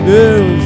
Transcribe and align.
Deus. 0.00 0.62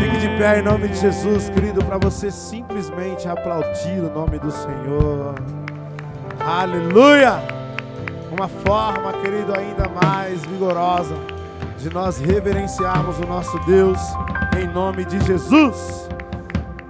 Fique 0.00 0.18
de 0.18 0.28
pé 0.36 0.58
em 0.58 0.62
nome 0.62 0.88
de 0.88 0.96
Jesus, 0.96 1.48
querido, 1.50 1.84
para 1.84 1.98
você 1.98 2.30
simplesmente 2.30 3.28
aplaudir 3.28 4.00
o 4.00 4.10
nome 4.12 4.38
do 4.38 4.50
Senhor. 4.50 5.34
Aleluia! 6.40 7.40
Uma 8.30 8.48
forma, 8.48 9.12
querido, 9.22 9.52
ainda 9.56 9.88
mais 9.88 10.44
vigorosa 10.44 11.14
de 11.78 11.88
nós 11.90 12.18
reverenciarmos 12.18 13.18
o 13.18 13.26
nosso 13.26 13.58
Deus 13.60 13.98
em 14.58 14.66
nome 14.66 15.04
de 15.04 15.20
Jesus. 15.24 16.08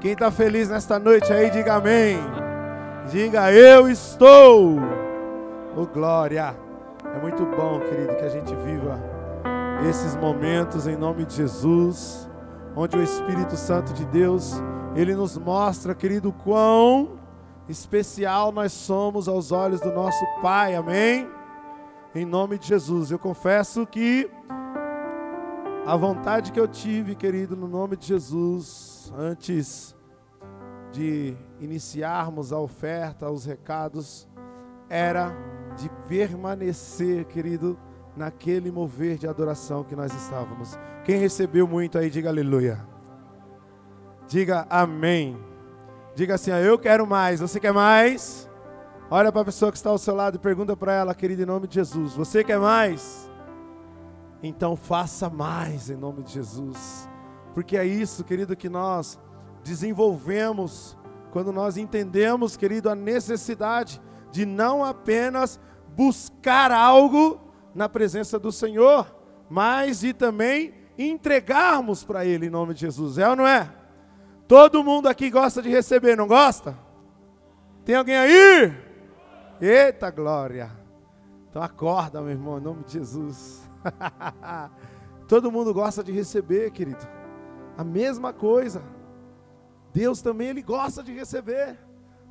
Quem 0.01 0.13
está 0.13 0.31
feliz 0.31 0.69
nesta 0.69 0.99
noite 0.99 1.33
aí, 1.33 1.51
diga 1.51 1.75
amém. 1.75 2.19
Diga 3.11 3.53
eu 3.53 3.89
estou. 3.89 4.79
Oh 5.77 5.87
glória. 5.87 6.55
É 7.05 7.21
muito 7.21 7.45
bom, 7.45 7.81
querido, 7.81 8.15
que 8.17 8.25
a 8.25 8.29
gente 8.29 8.55
viva 8.55 9.14
esses 9.85 10.17
momentos 10.17 10.87
em 10.87 10.97
nome 10.97 11.27
de 11.27 11.35
Jesus, 11.35 12.29
onde 12.75 12.97
o 12.97 13.03
Espírito 13.03 13.55
Santo 13.55 13.93
de 13.93 14.07
Deus, 14.07 14.55
ele 14.97 15.15
nos 15.15 15.37
mostra, 15.37 15.95
querido, 15.95 16.33
quão 16.33 17.19
especial 17.69 18.51
nós 18.51 18.73
somos 18.73 19.29
aos 19.29 19.53
olhos 19.53 19.81
do 19.81 19.93
nosso 19.93 20.25
Pai. 20.41 20.75
Amém? 20.75 21.29
Em 22.15 22.25
nome 22.25 22.59
de 22.59 22.69
Jesus. 22.69 23.11
Eu 23.11 23.19
confesso 23.19 23.87
que 23.87 24.31
a 25.87 25.97
vontade 25.97 26.51
que 26.51 26.61
eu 26.61 26.67
tive, 26.67 27.15
querido, 27.15 27.55
no 27.55 27.69
nome 27.69 27.97
de 27.97 28.07
Jesus, 28.07 29.13
antes 29.15 29.95
de 30.93 31.37
iniciarmos 31.61 32.55
a 32.55 32.59
oferta, 32.59 33.31
os 33.31 33.45
recados, 33.45 34.27
era 34.89 35.31
de 35.77 35.91
permanecer, 36.09 37.27
querido, 37.27 37.79
naquele 38.17 38.71
mover 38.71 39.19
de 39.19 39.27
adoração 39.27 39.85
que 39.85 39.97
nós 39.97 40.13
estávamos. 40.15 40.79
Quem 41.05 41.19
recebeu 41.19 41.67
muito 41.67 41.99
aí, 41.99 42.09
diga 42.11 42.29
aleluia. 42.29 42.81
Diga 44.29 44.67
amém. 44.71 45.37
Diga 46.15 46.35
assim, 46.35 46.51
eu 46.51 46.79
quero 46.79 47.07
mais. 47.07 47.41
Você 47.41 47.59
quer 47.59 47.73
mais? 47.73 48.49
Olha 49.11 49.31
para 49.31 49.43
a 49.43 49.45
pessoa 49.45 49.71
que 49.71 49.77
está 49.77 49.91
ao 49.91 49.99
seu 49.99 50.15
lado 50.15 50.37
e 50.37 50.39
pergunta 50.39 50.77
para 50.77 50.93
ela, 50.93 51.15
querida, 51.15 51.43
em 51.43 51.47
nome 51.47 51.67
de 51.67 51.75
Jesus: 51.75 52.15
Você 52.15 52.43
quer 52.43 52.59
mais? 52.59 53.31
Então 54.43 54.77
faça 54.77 55.29
mais 55.29 55.91
em 55.91 55.97
nome 55.97 56.23
de 56.23 56.33
Jesus. 56.33 57.09
Porque 57.53 57.77
é 57.77 57.85
isso, 57.85 58.25
querido, 58.25 58.57
que 58.57 58.69
nós 58.69 59.19
desenvolvemos 59.63 60.97
quando 61.31 61.53
nós 61.53 61.77
entendemos, 61.77 62.57
querido, 62.57 62.89
a 62.89 62.95
necessidade 62.95 64.01
de 64.31 64.45
não 64.47 64.85
apenas 64.85 65.61
buscar 65.97 66.71
algo 66.73 67.41
na 67.75 67.89
presença 67.89 68.39
do 68.39 68.53
Senhor, 68.53 69.07
mas 69.51 70.01
de 70.01 70.13
também 70.13 70.75
entregarmos 70.99 72.05
para 72.05 72.25
Ele 72.25 72.47
em 72.47 72.51
nome 72.51 72.75
de 72.75 72.81
Jesus. 72.81 73.19
É 73.19 73.29
ou 73.29 73.37
não 73.37 73.47
é? 73.47 73.71
Todo 74.47 74.85
mundo 74.85 75.09
aqui 75.09 75.31
gosta 75.31 75.61
de 75.61 75.69
receber, 75.69 76.17
não 76.17 76.27
gosta? 76.27 76.79
Tem 77.85 77.97
alguém 77.97 78.17
aí? 78.17 78.73
Eita 79.61 80.11
glória! 80.11 80.71
Então 81.49 81.63
acorda, 81.63 82.21
meu 82.21 82.31
irmão, 82.31 82.59
em 82.59 82.63
nome 82.63 82.85
de 82.85 82.95
Jesus. 82.95 83.69
Todo 85.29 85.51
mundo 85.53 85.73
gosta 85.73 86.03
de 86.03 86.13
receber, 86.13 86.71
querido. 86.71 87.07
A 87.77 87.85
mesma 87.85 88.33
coisa. 88.33 88.83
Deus 89.93 90.21
também 90.21 90.49
ele 90.49 90.63
gosta 90.63 91.03
de 91.03 91.13
receber 91.13 91.79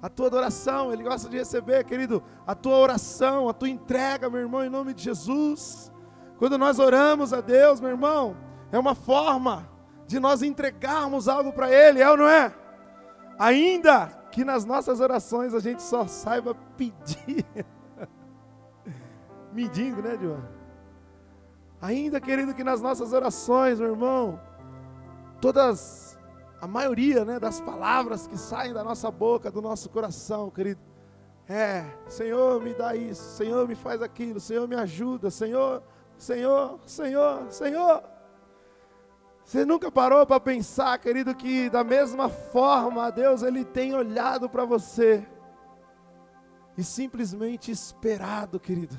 a 0.04 0.10
tua 0.10 0.28
adoração, 0.28 0.92
ele 0.92 1.02
gosta 1.02 1.30
de 1.30 1.38
receber, 1.38 1.86
querido, 1.86 2.22
a 2.46 2.54
tua 2.54 2.78
oração, 2.78 3.48
a 3.48 3.54
tua 3.54 3.70
entrega, 3.70 4.30
meu 4.30 4.42
irmão, 4.42 4.62
em 4.62 4.70
nome 4.70 4.94
de 4.94 5.02
Jesus. 5.02 5.90
Quando 6.38 6.58
nós 6.58 6.78
oramos 6.78 7.32
a 7.32 7.40
Deus, 7.40 7.80
meu 7.80 7.92
irmão, 7.92 8.36
é 8.70 8.78
uma 8.78 8.96
forma 8.96 9.66
de 10.06 10.20
nós 10.20 10.44
entregarmos 10.44 11.30
algo 11.30 11.54
para 11.54 11.72
Ele, 11.72 12.02
é 12.02 12.12
ou 12.12 12.18
não 12.18 12.28
é? 12.28 12.54
Ainda 13.40 14.08
que 14.30 14.44
nas 14.44 14.66
nossas 14.66 15.00
orações 15.00 15.54
a 15.54 15.62
gente 15.62 15.82
só 15.82 16.06
saiba 16.06 16.54
pedir. 16.76 17.46
Mendigo, 19.54 20.02
né, 20.02 20.18
João? 20.22 20.44
Ainda, 21.82 22.20
querido, 22.20 22.54
que 22.54 22.64
nas 22.64 22.82
nossas 22.82 23.14
orações, 23.14 23.80
meu 23.80 23.92
irmão, 23.92 24.38
todas, 25.40 26.03
a 26.64 26.68
maioria 26.68 27.26
né, 27.26 27.42
das 27.42 27.60
palavras 27.60 28.26
que 28.26 28.38
saem 28.38 28.72
da 28.72 28.86
nossa 28.86 29.12
boca, 29.12 29.52
do 29.52 29.62
nosso 29.62 29.90
coração, 29.90 30.50
querido, 30.50 30.80
é: 31.46 31.84
Senhor, 32.08 32.62
me 32.62 32.74
dá 32.74 32.96
isso, 32.96 33.36
Senhor, 33.36 33.68
me 33.68 33.76
faz 33.76 34.02
aquilo, 34.02 34.40
Senhor, 34.40 34.66
me 34.66 34.78
ajuda, 34.78 35.30
Senhor, 35.30 35.84
Senhor, 36.18 36.80
Senhor, 36.86 37.52
Senhor. 37.52 38.04
Você 39.44 39.66
nunca 39.66 39.92
parou 39.92 40.26
para 40.26 40.40
pensar, 40.40 40.98
querido, 41.00 41.36
que 41.36 41.70
da 41.70 41.84
mesma 41.84 42.30
forma 42.30 43.12
Deus 43.12 43.44
ele 43.44 43.66
tem 43.66 43.94
olhado 43.94 44.50
para 44.50 44.64
você 44.64 45.28
e 46.78 46.84
simplesmente 46.84 47.72
esperado, 47.72 48.58
querido, 48.58 48.98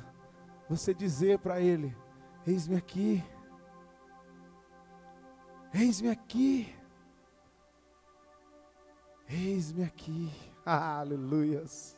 você 0.69 0.93
dizer 0.93 1.39
para 1.39 1.59
ele: 1.59 1.97
Eis-me 2.45 2.75
aqui, 2.75 3.23
eis-me 5.73 6.11
aqui, 6.11 6.71
eis-me 9.29 9.83
aqui, 9.83 10.31
aleluias, 10.65 11.97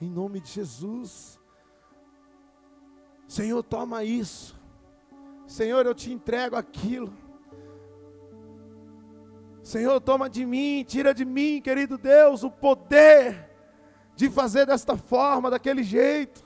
em 0.00 0.08
nome 0.08 0.40
de 0.40 0.50
Jesus. 0.50 1.38
Senhor, 3.28 3.62
toma 3.62 4.04
isso. 4.04 4.60
Senhor, 5.46 5.86
eu 5.86 5.94
te 5.94 6.12
entrego 6.12 6.56
aquilo. 6.56 7.12
Senhor, 9.62 10.00
toma 10.00 10.28
de 10.28 10.44
mim, 10.44 10.84
tira 10.86 11.14
de 11.14 11.24
mim, 11.24 11.60
querido 11.62 11.96
Deus, 11.96 12.42
o 12.42 12.50
poder 12.50 13.50
de 14.16 14.28
fazer 14.28 14.66
desta 14.66 14.96
forma, 14.96 15.50
daquele 15.50 15.82
jeito, 15.82 16.44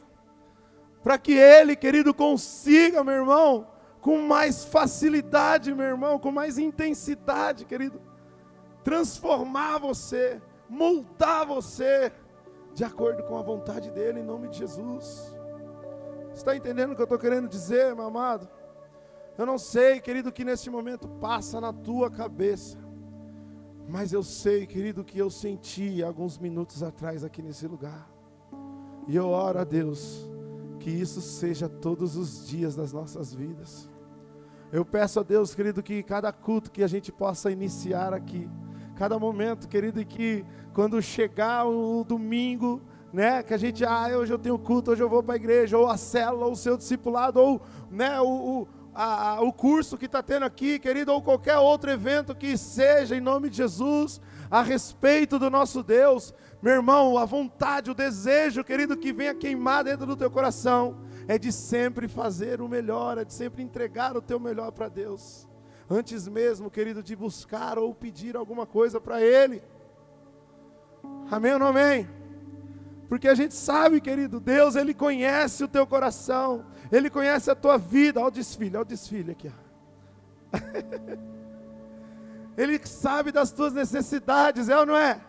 para 1.02 1.18
que 1.18 1.32
Ele, 1.32 1.74
querido, 1.74 2.12
consiga, 2.12 3.02
meu 3.02 3.14
irmão, 3.14 3.66
com 4.00 4.18
mais 4.20 4.64
facilidade, 4.64 5.74
meu 5.74 5.86
irmão, 5.86 6.18
com 6.18 6.30
mais 6.30 6.58
intensidade, 6.58 7.64
querido, 7.64 8.00
transformar 8.86 9.78
você, 9.78 10.40
moldar 10.68 11.44
você, 11.44 12.12
de 12.72 12.84
acordo 12.84 13.24
com 13.24 13.36
a 13.36 13.42
vontade 13.42 13.90
dEle, 13.90 14.20
em 14.20 14.24
nome 14.24 14.46
de 14.46 14.58
Jesus. 14.58 15.36
Está 16.32 16.54
entendendo 16.54 16.92
o 16.92 16.94
que 16.94 17.02
eu 17.02 17.06
estou 17.06 17.18
querendo 17.18 17.48
dizer, 17.48 17.96
meu 17.96 18.04
amado? 18.04 18.48
Eu 19.36 19.44
não 19.44 19.58
sei, 19.58 20.00
querido, 20.00 20.28
o 20.28 20.32
que 20.32 20.44
neste 20.44 20.70
momento 20.70 21.08
passa 21.08 21.60
na 21.60 21.72
tua 21.72 22.08
cabeça. 22.08 22.78
Mas 23.88 24.12
eu 24.12 24.22
sei, 24.22 24.68
querido, 24.68 25.02
que 25.02 25.18
eu 25.18 25.30
senti 25.30 26.00
alguns 26.00 26.38
minutos 26.38 26.80
atrás 26.80 27.24
aqui 27.24 27.42
nesse 27.42 27.66
lugar. 27.66 28.08
E 29.08 29.16
eu 29.16 29.26
oro 29.30 29.58
a 29.58 29.64
Deus 29.64 30.30
que 30.78 30.90
isso 30.90 31.20
seja 31.20 31.68
todos 31.68 32.14
os 32.14 32.46
dias 32.46 32.76
das 32.76 32.92
nossas 32.92 33.34
vidas. 33.34 33.90
Eu 34.70 34.84
peço 34.84 35.18
a 35.18 35.24
Deus, 35.24 35.56
querido, 35.56 35.82
que 35.82 36.04
cada 36.04 36.30
culto 36.32 36.70
que 36.70 36.84
a 36.84 36.88
gente 36.88 37.10
possa 37.10 37.50
iniciar 37.50 38.14
aqui, 38.14 38.48
cada 38.96 39.18
momento, 39.18 39.68
querido, 39.68 40.04
que 40.04 40.44
quando 40.72 41.00
chegar 41.00 41.66
o 41.66 42.02
domingo, 42.02 42.82
né, 43.12 43.42
que 43.42 43.54
a 43.54 43.56
gente, 43.56 43.84
ah, 43.84 44.08
hoje 44.16 44.32
eu 44.32 44.38
tenho 44.38 44.58
culto, 44.58 44.90
hoje 44.90 45.02
eu 45.02 45.08
vou 45.08 45.22
para 45.22 45.34
a 45.34 45.36
igreja, 45.36 45.78
ou 45.78 45.88
a 45.88 45.96
célula, 45.96 46.46
ou 46.46 46.52
o 46.52 46.56
seu 46.56 46.76
discipulado, 46.76 47.38
ou 47.38 47.60
né, 47.90 48.20
o, 48.20 48.26
o 48.26 48.68
a, 48.96 49.42
o 49.42 49.52
curso 49.52 49.98
que 49.98 50.06
está 50.06 50.22
tendo 50.22 50.44
aqui, 50.44 50.78
querido, 50.78 51.12
ou 51.12 51.20
qualquer 51.20 51.58
outro 51.58 51.90
evento 51.90 52.34
que 52.34 52.56
seja, 52.56 53.14
em 53.14 53.20
nome 53.20 53.50
de 53.50 53.58
Jesus, 53.58 54.20
a 54.50 54.62
respeito 54.62 55.38
do 55.38 55.50
nosso 55.50 55.82
Deus, 55.82 56.32
meu 56.62 56.72
irmão, 56.72 57.18
a 57.18 57.26
vontade, 57.26 57.90
o 57.90 57.94
desejo, 57.94 58.64
querido, 58.64 58.96
que 58.96 59.12
venha 59.12 59.34
queimar 59.34 59.84
dentro 59.84 60.06
do 60.06 60.16
teu 60.16 60.30
coração, 60.30 60.96
é 61.28 61.38
de 61.38 61.52
sempre 61.52 62.08
fazer 62.08 62.62
o 62.62 62.68
melhor, 62.68 63.18
é 63.18 63.24
de 63.24 63.34
sempre 63.34 63.62
entregar 63.62 64.16
o 64.16 64.22
teu 64.22 64.40
melhor 64.40 64.72
para 64.72 64.88
Deus, 64.88 65.46
antes 65.88 66.26
mesmo, 66.28 66.70
querido, 66.70 67.02
de 67.02 67.14
buscar 67.16 67.78
ou 67.78 67.94
pedir 67.94 68.36
alguma 68.36 68.66
coisa 68.66 69.00
para 69.00 69.20
Ele. 69.20 69.62
Amém 71.30 71.52
ou 71.52 71.58
não 71.58 71.68
amém? 71.68 72.08
Porque 73.08 73.28
a 73.28 73.34
gente 73.34 73.54
sabe, 73.54 74.00
querido, 74.00 74.40
Deus, 74.40 74.74
Ele 74.74 74.92
conhece 74.92 75.62
o 75.62 75.68
teu 75.68 75.86
coração, 75.86 76.66
Ele 76.90 77.08
conhece 77.08 77.50
a 77.50 77.54
tua 77.54 77.78
vida. 77.78 78.20
Olha 78.20 78.28
o 78.28 78.32
desfile, 78.32 78.76
olha 78.76 78.82
o 78.82 78.84
desfile 78.84 79.32
aqui. 79.32 79.52
Ele 82.56 82.84
sabe 82.86 83.30
das 83.30 83.52
tuas 83.52 83.72
necessidades, 83.72 84.68
é 84.68 84.78
ou 84.78 84.86
não 84.86 84.96
é? 84.96 85.20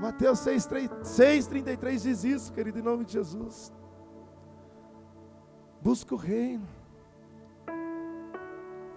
Mateus 0.00 0.40
6,33 0.40 2.02
diz 2.02 2.24
isso, 2.24 2.52
querido, 2.52 2.78
em 2.78 2.82
nome 2.82 3.04
de 3.04 3.12
Jesus. 3.12 3.72
Busca 5.80 6.14
o 6.14 6.18
reino. 6.18 6.66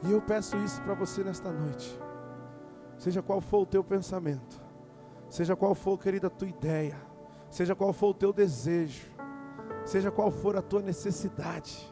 E 0.03 0.11
eu 0.11 0.21
peço 0.21 0.57
isso 0.57 0.81
para 0.81 0.93
você 0.93 1.23
nesta 1.23 1.51
noite. 1.51 1.99
Seja 2.97 3.21
qual 3.21 3.41
for 3.41 3.61
o 3.61 3.65
teu 3.65 3.83
pensamento, 3.83 4.61
seja 5.29 5.55
qual 5.55 5.73
for, 5.73 5.97
querida, 5.97 6.27
a 6.27 6.29
tua 6.29 6.47
ideia 6.47 7.09
seja 7.49 7.75
qual 7.75 7.91
for 7.91 8.09
o 8.09 8.13
teu 8.13 8.31
desejo, 8.31 9.07
seja 9.85 10.11
qual 10.11 10.31
for 10.31 10.55
a 10.55 10.61
tua 10.61 10.81
necessidade, 10.81 11.91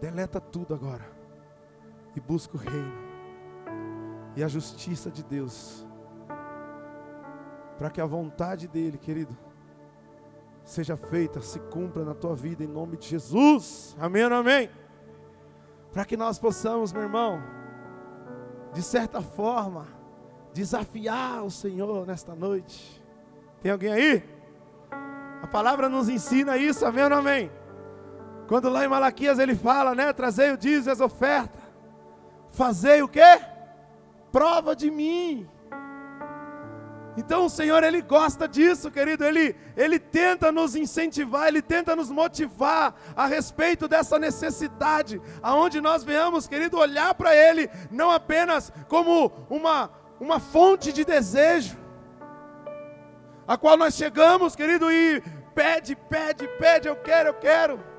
deleta 0.00 0.40
tudo 0.40 0.74
agora 0.74 1.04
e 2.14 2.20
busca 2.20 2.56
o 2.56 2.60
reino 2.60 3.10
e 4.36 4.44
a 4.44 4.48
justiça 4.48 5.10
de 5.10 5.24
Deus, 5.24 5.86
para 7.76 7.90
que 7.90 8.00
a 8.00 8.06
vontade 8.06 8.68
dEle, 8.68 8.98
querido, 8.98 9.36
seja 10.62 10.96
feita, 10.96 11.40
se 11.40 11.58
cumpra 11.58 12.04
na 12.04 12.14
tua 12.14 12.36
vida 12.36 12.62
em 12.62 12.68
nome 12.68 12.96
de 12.96 13.08
Jesus. 13.08 13.96
Amém 13.98 14.22
amém? 14.22 14.70
Para 15.92 16.04
que 16.04 16.16
nós 16.16 16.38
possamos, 16.38 16.92
meu 16.92 17.02
irmão, 17.02 17.42
de 18.72 18.82
certa 18.82 19.20
forma, 19.20 19.86
desafiar 20.52 21.44
o 21.44 21.50
Senhor 21.50 22.06
nesta 22.06 22.34
noite. 22.34 23.02
Tem 23.60 23.72
alguém 23.72 23.92
aí? 23.92 24.24
A 25.42 25.46
palavra 25.46 25.88
nos 25.88 26.08
ensina 26.08 26.56
isso, 26.56 26.84
amém 26.86 27.04
ou 27.04 27.14
amém? 27.14 27.50
Quando 28.46 28.68
lá 28.68 28.84
em 28.84 28.88
Malaquias 28.88 29.38
ele 29.38 29.54
fala, 29.54 29.94
né? 29.94 30.12
Trazei 30.12 30.52
o 30.52 30.56
dízimo 30.56 30.92
as 30.92 31.00
ofertas. 31.00 31.60
Fazei 32.50 33.02
o 33.02 33.08
quê? 33.08 33.40
Prova 34.32 34.74
de 34.74 34.90
mim. 34.90 35.48
Então 37.20 37.44
o 37.44 37.50
Senhor 37.50 37.84
ele 37.84 38.00
gosta 38.00 38.48
disso, 38.48 38.90
querido. 38.90 39.22
Ele 39.24 39.54
ele 39.76 39.98
tenta 39.98 40.50
nos 40.50 40.74
incentivar, 40.74 41.48
ele 41.48 41.60
tenta 41.60 41.94
nos 41.94 42.10
motivar 42.10 42.94
a 43.14 43.26
respeito 43.26 43.86
dessa 43.86 44.18
necessidade, 44.18 45.20
aonde 45.42 45.80
nós 45.82 46.02
venhamos, 46.02 46.48
querido, 46.48 46.78
olhar 46.78 47.14
para 47.14 47.36
ele 47.36 47.68
não 47.90 48.10
apenas 48.10 48.72
como 48.88 49.30
uma 49.50 49.90
uma 50.18 50.38
fonte 50.40 50.92
de 50.92 51.04
desejo, 51.04 51.76
a 53.46 53.56
qual 53.56 53.76
nós 53.76 53.94
chegamos, 53.94 54.54
querido, 54.54 54.90
e 54.90 55.22
pede, 55.54 55.96
pede, 55.96 56.46
pede, 56.58 56.88
eu 56.88 56.96
quero, 56.96 57.28
eu 57.30 57.34
quero. 57.34 57.89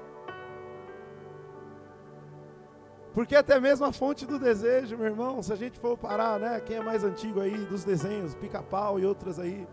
Porque 3.13 3.35
até 3.35 3.59
mesmo 3.59 3.85
a 3.85 3.91
fonte 3.91 4.25
do 4.25 4.39
desejo, 4.39 4.97
meu 4.97 5.07
irmão, 5.07 5.43
se 5.43 5.51
a 5.51 5.55
gente 5.55 5.77
for 5.77 5.97
parar, 5.97 6.39
né? 6.39 6.61
Quem 6.61 6.77
é 6.77 6.81
mais 6.81 7.03
antigo 7.03 7.41
aí 7.41 7.57
dos 7.65 7.83
desenhos, 7.83 8.35
pica-pau 8.35 8.99
e 8.99 9.05
outras 9.05 9.37
aí, 9.37 9.67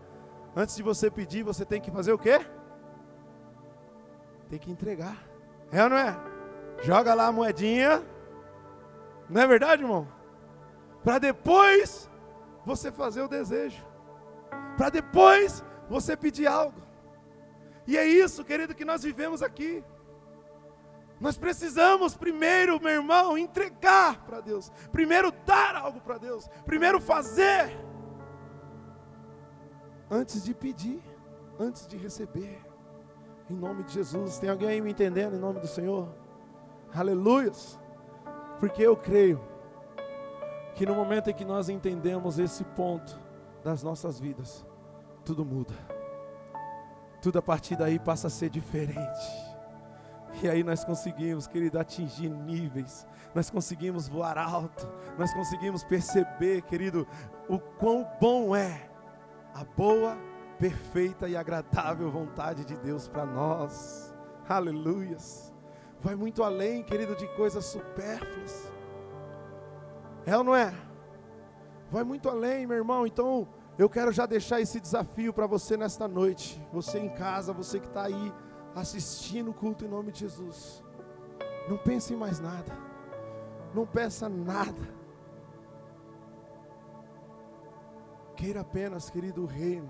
antes 0.55 0.75
de 0.75 0.83
você 0.83 1.09
pedir, 1.09 1.43
você 1.43 1.63
tem 1.63 1.79
que 1.79 1.89
fazer 1.89 2.11
o 2.11 2.17
quê? 2.17 2.41
Tem 4.49 4.59
que 4.59 4.71
entregar. 4.71 5.17
É 5.71 5.83
ou 5.83 5.89
não 5.89 5.97
é? 5.97 6.17
Joga 6.81 7.13
lá 7.13 7.27
a 7.27 7.31
moedinha. 7.31 8.03
Não 9.29 9.41
é 9.41 9.47
verdade, 9.47 9.83
irmão? 9.83 10.07
Para 11.03 11.19
depois 11.19 12.09
você 12.65 12.91
fazer 12.91 13.21
o 13.21 13.27
desejo. 13.27 13.85
Para 14.75 14.89
depois 14.89 15.63
você 15.87 16.17
pedir 16.17 16.47
algo. 16.47 16.81
E 17.87 17.97
é 17.97 18.05
isso, 18.05 18.43
querido, 18.43 18.75
que 18.75 18.85
nós 18.85 19.03
vivemos 19.03 19.41
aqui. 19.41 19.83
Nós 21.19 21.37
precisamos 21.37 22.15
primeiro, 22.15 22.79
meu 22.81 22.93
irmão, 22.93 23.37
entregar 23.37 24.23
para 24.25 24.39
Deus. 24.39 24.71
Primeiro 24.91 25.31
dar 25.45 25.75
algo 25.75 25.99
para 25.99 26.17
Deus. 26.17 26.47
Primeiro 26.65 27.01
fazer. 27.01 27.77
Antes 30.09 30.43
de 30.43 30.53
pedir, 30.53 31.03
antes 31.59 31.85
de 31.85 31.97
receber. 31.97 32.61
Em 33.49 33.53
nome 33.53 33.83
de 33.83 33.93
Jesus. 33.93 34.39
Tem 34.39 34.49
alguém 34.49 34.69
aí 34.69 34.81
me 34.81 34.91
entendendo 34.91 35.35
em 35.35 35.39
nome 35.39 35.59
do 35.59 35.67
Senhor? 35.67 36.07
Aleluias. 36.93 37.77
Porque 38.59 38.81
eu 38.81 38.95
creio 38.95 39.41
que 40.75 40.85
no 40.85 40.95
momento 40.95 41.29
em 41.29 41.33
que 41.33 41.43
nós 41.43 41.67
entendemos 41.67 42.39
esse 42.39 42.63
ponto 42.63 43.19
das 43.61 43.83
nossas 43.83 44.19
vidas, 44.19 44.65
tudo 45.25 45.43
muda. 45.43 45.73
Tudo 47.21 47.39
a 47.39 47.41
partir 47.41 47.75
daí 47.75 47.99
passa 47.99 48.27
a 48.27 48.29
ser 48.29 48.49
diferente. 48.49 49.48
E 50.41 50.47
aí 50.47 50.63
nós 50.63 50.85
conseguimos, 50.85 51.47
querido, 51.47 51.77
atingir 51.77 52.29
níveis, 52.29 53.05
nós 53.35 53.49
conseguimos 53.49 54.07
voar 54.07 54.37
alto, 54.37 54.87
nós 55.17 55.33
conseguimos 55.33 55.83
perceber, 55.83 56.61
querido, 56.61 57.05
o 57.49 57.59
quão 57.59 58.07
bom 58.21 58.55
é 58.55 58.89
a 59.53 59.65
boa, 59.65 60.17
perfeita 60.57 61.27
e 61.27 61.35
agradável 61.35 62.09
vontade 62.09 62.63
de 62.63 62.77
Deus 62.77 63.07
para 63.07 63.25
nós. 63.25 64.15
Aleluias. 64.47 65.53
Vai 66.01 66.15
muito 66.15 66.43
além, 66.43 66.83
querido, 66.83 67.15
de 67.15 67.27
coisas 67.35 67.65
supérfluas. 67.65 68.71
É 70.25 70.37
ou 70.37 70.43
não 70.43 70.55
é? 70.55 70.73
Vai 71.91 72.03
muito 72.03 72.29
além, 72.29 72.65
meu 72.65 72.77
irmão. 72.77 73.05
Então, 73.05 73.47
eu 73.77 73.89
quero 73.89 74.11
já 74.11 74.25
deixar 74.25 74.61
esse 74.61 74.79
desafio 74.79 75.33
para 75.33 75.47
você 75.47 75.75
nesta 75.75 76.07
noite. 76.07 76.61
Você 76.71 76.99
em 76.99 77.09
casa, 77.09 77.51
você 77.51 77.79
que 77.79 77.87
está 77.87 78.03
aí 78.03 78.33
assistindo 78.75 79.51
o 79.51 79.53
culto 79.53 79.85
em 79.85 79.87
nome 79.87 80.11
de 80.11 80.19
Jesus. 80.19 80.83
Não 81.67 81.77
pense 81.77 82.13
em 82.13 82.17
mais 82.17 82.39
nada. 82.39 82.77
Não 83.73 83.85
peça 83.85 84.27
nada. 84.27 84.99
Queira 88.35 88.61
apenas, 88.61 89.09
querido, 89.09 89.43
o 89.43 89.45
reino. 89.45 89.89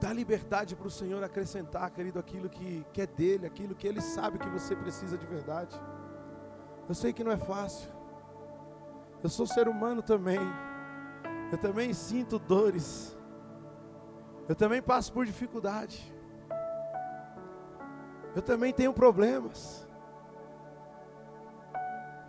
Dá 0.00 0.12
liberdade 0.12 0.74
para 0.74 0.86
o 0.86 0.90
Senhor 0.90 1.22
acrescentar, 1.22 1.90
querido, 1.90 2.18
aquilo 2.18 2.48
que, 2.48 2.84
que 2.92 3.02
é 3.02 3.06
dele, 3.06 3.46
aquilo 3.46 3.74
que 3.74 3.86
Ele 3.86 4.00
sabe 4.00 4.38
que 4.38 4.48
você 4.48 4.74
precisa 4.74 5.16
de 5.16 5.26
verdade. 5.26 5.80
Eu 6.88 6.94
sei 6.94 7.12
que 7.12 7.24
não 7.24 7.32
é 7.32 7.38
fácil. 7.38 7.90
Eu 9.22 9.30
sou 9.30 9.46
ser 9.46 9.68
humano 9.68 10.02
também. 10.02 10.40
Eu 11.50 11.58
também 11.58 11.92
sinto 11.94 12.38
dores. 12.38 13.16
Eu 14.48 14.54
também 14.54 14.82
passo 14.82 15.12
por 15.12 15.24
dificuldade. 15.24 16.12
Eu 18.34 18.42
também 18.42 18.72
tenho 18.72 18.92
problemas. 18.92 19.88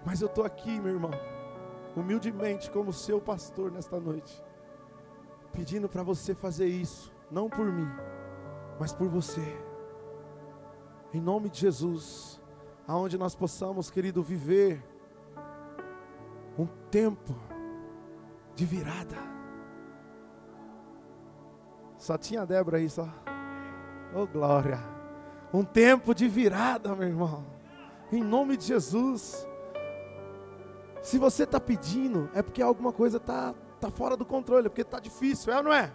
Mas 0.05 0.21
eu 0.21 0.27
estou 0.27 0.45
aqui, 0.45 0.79
meu 0.79 0.93
irmão, 0.93 1.11
humildemente, 1.95 2.69
como 2.69 2.93
seu 2.93 3.19
pastor 3.19 3.71
nesta 3.71 3.99
noite, 3.99 4.43
pedindo 5.51 5.89
para 5.89 6.03
você 6.03 6.35
fazer 6.35 6.67
isso, 6.67 7.11
não 7.31 7.49
por 7.49 7.65
mim, 7.65 7.89
mas 8.79 8.93
por 8.93 9.09
você. 9.09 9.41
Em 11.11 11.19
nome 11.19 11.49
de 11.49 11.59
Jesus, 11.61 12.39
aonde 12.87 13.17
nós 13.17 13.35
possamos, 13.35 13.89
querido, 13.89 14.21
viver 14.21 14.83
um 16.57 16.67
tempo 16.91 17.35
de 18.53 18.63
virada 18.63 19.34
só 22.05 22.19
tinha 22.19 22.45
Débora 22.45 22.77
aí, 22.77 22.87
só. 22.87 23.09
Oh, 24.13 24.27
glória. 24.27 24.79
Um 25.51 25.63
tempo 25.63 26.13
de 26.13 26.27
virada, 26.27 26.95
meu 26.95 27.07
irmão. 27.07 27.43
Em 28.11 28.23
nome 28.23 28.55
de 28.55 28.65
Jesus. 28.65 29.47
Se 31.01 31.17
você 31.17 31.45
está 31.45 31.59
pedindo, 31.59 32.29
é 32.35 32.43
porque 32.43 32.61
alguma 32.61 32.93
coisa 32.93 33.17
está 33.17 33.55
tá 33.81 33.89
fora 33.89 34.15
do 34.15 34.23
controle, 34.23 34.67
é 34.67 34.69
porque 34.69 34.83
está 34.83 34.99
difícil, 34.99 35.51
é 35.51 35.57
ou 35.57 35.63
não 35.63 35.73
é? 35.73 35.91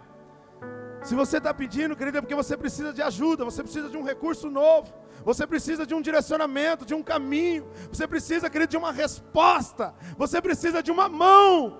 Se 1.01 1.15
você 1.15 1.37
está 1.37 1.53
pedindo, 1.53 1.95
querido, 1.95 2.17
é 2.17 2.21
porque 2.21 2.35
você 2.35 2.57
precisa 2.57 2.91
de 2.91 3.01
ajuda, 3.01 3.45
você 3.45 3.63
precisa 3.63 3.87
de 3.87 3.95
um 3.95 4.03
recurso 4.03 4.49
novo, 4.49 4.93
você 5.23 5.47
precisa 5.47 5.85
de 5.85 5.95
um 5.95 6.01
direcionamento, 6.01 6.85
de 6.85 6.93
um 6.93 7.01
caminho, 7.01 7.65
você 7.89 8.05
precisa, 8.05 8.49
querido, 8.49 8.71
de 8.71 8.77
uma 8.77 8.91
resposta, 8.91 9.93
você 10.17 10.41
precisa 10.41 10.83
de 10.83 10.91
uma 10.91 11.07
mão. 11.07 11.79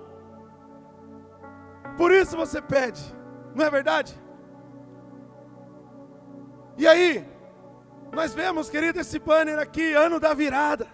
Por 1.98 2.10
isso 2.10 2.34
você 2.34 2.62
pede, 2.62 3.02
não 3.54 3.66
é 3.66 3.70
verdade? 3.70 4.21
E 6.76 6.86
aí, 6.86 7.26
nós 8.12 8.34
vemos, 8.34 8.68
querido, 8.68 9.00
esse 9.00 9.18
banner 9.18 9.58
aqui, 9.58 9.92
ano 9.94 10.20
da 10.20 10.34
virada. 10.34 10.86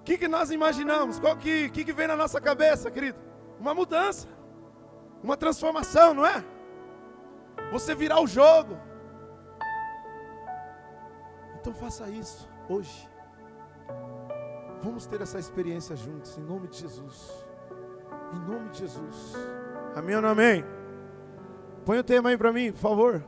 O 0.00 0.02
que, 0.02 0.18
que 0.18 0.28
nós 0.28 0.50
imaginamos? 0.50 1.18
Qual 1.18 1.36
que, 1.36 1.70
que, 1.70 1.84
que 1.84 1.92
vem 1.92 2.06
na 2.06 2.16
nossa 2.16 2.40
cabeça, 2.40 2.90
querido? 2.90 3.18
Uma 3.58 3.74
mudança, 3.74 4.26
uma 5.22 5.36
transformação, 5.36 6.14
não 6.14 6.26
é? 6.26 6.44
Você 7.70 7.94
virar 7.94 8.20
o 8.20 8.26
jogo. 8.26 8.78
Então 11.60 11.74
faça 11.74 12.08
isso 12.08 12.48
hoje. 12.68 13.08
Vamos 14.82 15.06
ter 15.06 15.20
essa 15.20 15.38
experiência 15.38 15.94
juntos, 15.94 16.38
em 16.38 16.42
nome 16.42 16.68
de 16.68 16.78
Jesus. 16.78 17.30
Em 18.32 18.38
nome 18.50 18.70
de 18.70 18.78
Jesus. 18.78 19.34
Amém 19.94 20.16
ou 20.16 20.22
não 20.22 20.30
amém? 20.30 20.64
Põe 21.84 21.98
o 21.98 22.04
tema 22.04 22.28
aí 22.28 22.36
para 22.36 22.52
mim, 22.52 22.72
por 22.72 22.78
favor. 22.78 23.24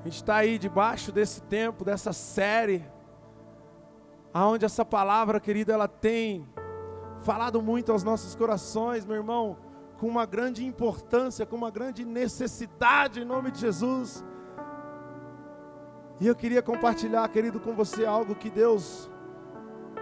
A 0.00 0.04
gente 0.04 0.16
está 0.16 0.36
aí 0.36 0.58
debaixo 0.58 1.10
desse 1.10 1.42
tempo, 1.42 1.84
dessa 1.84 2.12
série, 2.12 2.84
aonde 4.32 4.64
essa 4.64 4.84
palavra, 4.84 5.40
querida, 5.40 5.72
ela 5.72 5.88
tem 5.88 6.48
falado 7.20 7.60
muito 7.62 7.90
aos 7.90 8.04
nossos 8.04 8.34
corações, 8.34 9.04
meu 9.04 9.16
irmão, 9.16 9.56
com 9.98 10.06
uma 10.06 10.24
grande 10.24 10.64
importância, 10.64 11.44
com 11.44 11.56
uma 11.56 11.70
grande 11.70 12.04
necessidade, 12.04 13.20
em 13.20 13.24
nome 13.24 13.50
de 13.50 13.60
Jesus. 13.60 14.24
E 16.20 16.26
eu 16.26 16.34
queria 16.34 16.62
compartilhar, 16.62 17.28
querido, 17.28 17.58
com 17.58 17.74
você 17.74 18.04
algo 18.04 18.34
que 18.34 18.50
Deus 18.50 19.10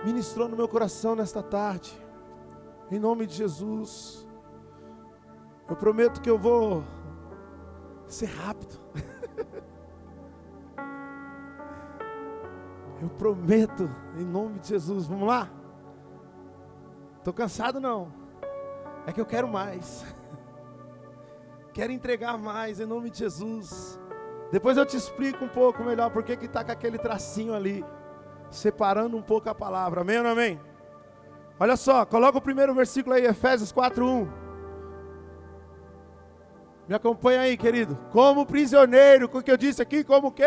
ministrou 0.04 0.48
no 0.48 0.56
meu 0.56 0.68
coração 0.68 1.14
nesta 1.14 1.42
tarde, 1.42 1.96
em 2.90 2.98
nome 2.98 3.26
de 3.26 3.34
Jesus. 3.34 4.25
Eu 5.68 5.76
prometo 5.76 6.20
que 6.20 6.30
eu 6.30 6.38
vou 6.38 6.84
ser 8.06 8.26
rápido. 8.26 8.80
Eu 13.02 13.10
prometo, 13.10 13.90
em 14.16 14.24
nome 14.24 14.58
de 14.58 14.68
Jesus. 14.68 15.06
Vamos 15.06 15.28
lá? 15.28 15.50
Estou 17.18 17.34
cansado 17.34 17.78
não. 17.78 18.10
É 19.06 19.12
que 19.12 19.20
eu 19.20 19.26
quero 19.26 19.46
mais. 19.46 20.02
Quero 21.74 21.92
entregar 21.92 22.38
mais 22.38 22.80
em 22.80 22.86
nome 22.86 23.10
de 23.10 23.18
Jesus. 23.18 24.00
Depois 24.50 24.78
eu 24.78 24.86
te 24.86 24.96
explico 24.96 25.44
um 25.44 25.48
pouco 25.48 25.84
melhor 25.84 26.10
porque 26.10 26.36
que 26.36 26.46
está 26.46 26.64
com 26.64 26.72
aquele 26.72 26.96
tracinho 26.96 27.52
ali, 27.52 27.84
separando 28.50 29.14
um 29.14 29.20
pouco 29.20 29.50
a 29.50 29.54
palavra. 29.54 30.00
Amém 30.00 30.16
ou 30.16 30.24
não 30.24 30.30
amém? 30.30 30.58
Olha 31.60 31.76
só, 31.76 32.06
coloca 32.06 32.38
o 32.38 32.40
primeiro 32.40 32.72
versículo 32.74 33.14
aí, 33.14 33.26
Efésios 33.26 33.72
4:1. 33.72 34.45
Me 36.88 36.94
acompanha 36.94 37.40
aí, 37.40 37.56
querido. 37.56 37.98
Como 38.10 38.46
prisioneiro, 38.46 39.26
o 39.26 39.42
que 39.42 39.50
eu 39.50 39.56
disse 39.56 39.82
aqui, 39.82 40.04
como 40.04 40.30
que? 40.30 40.44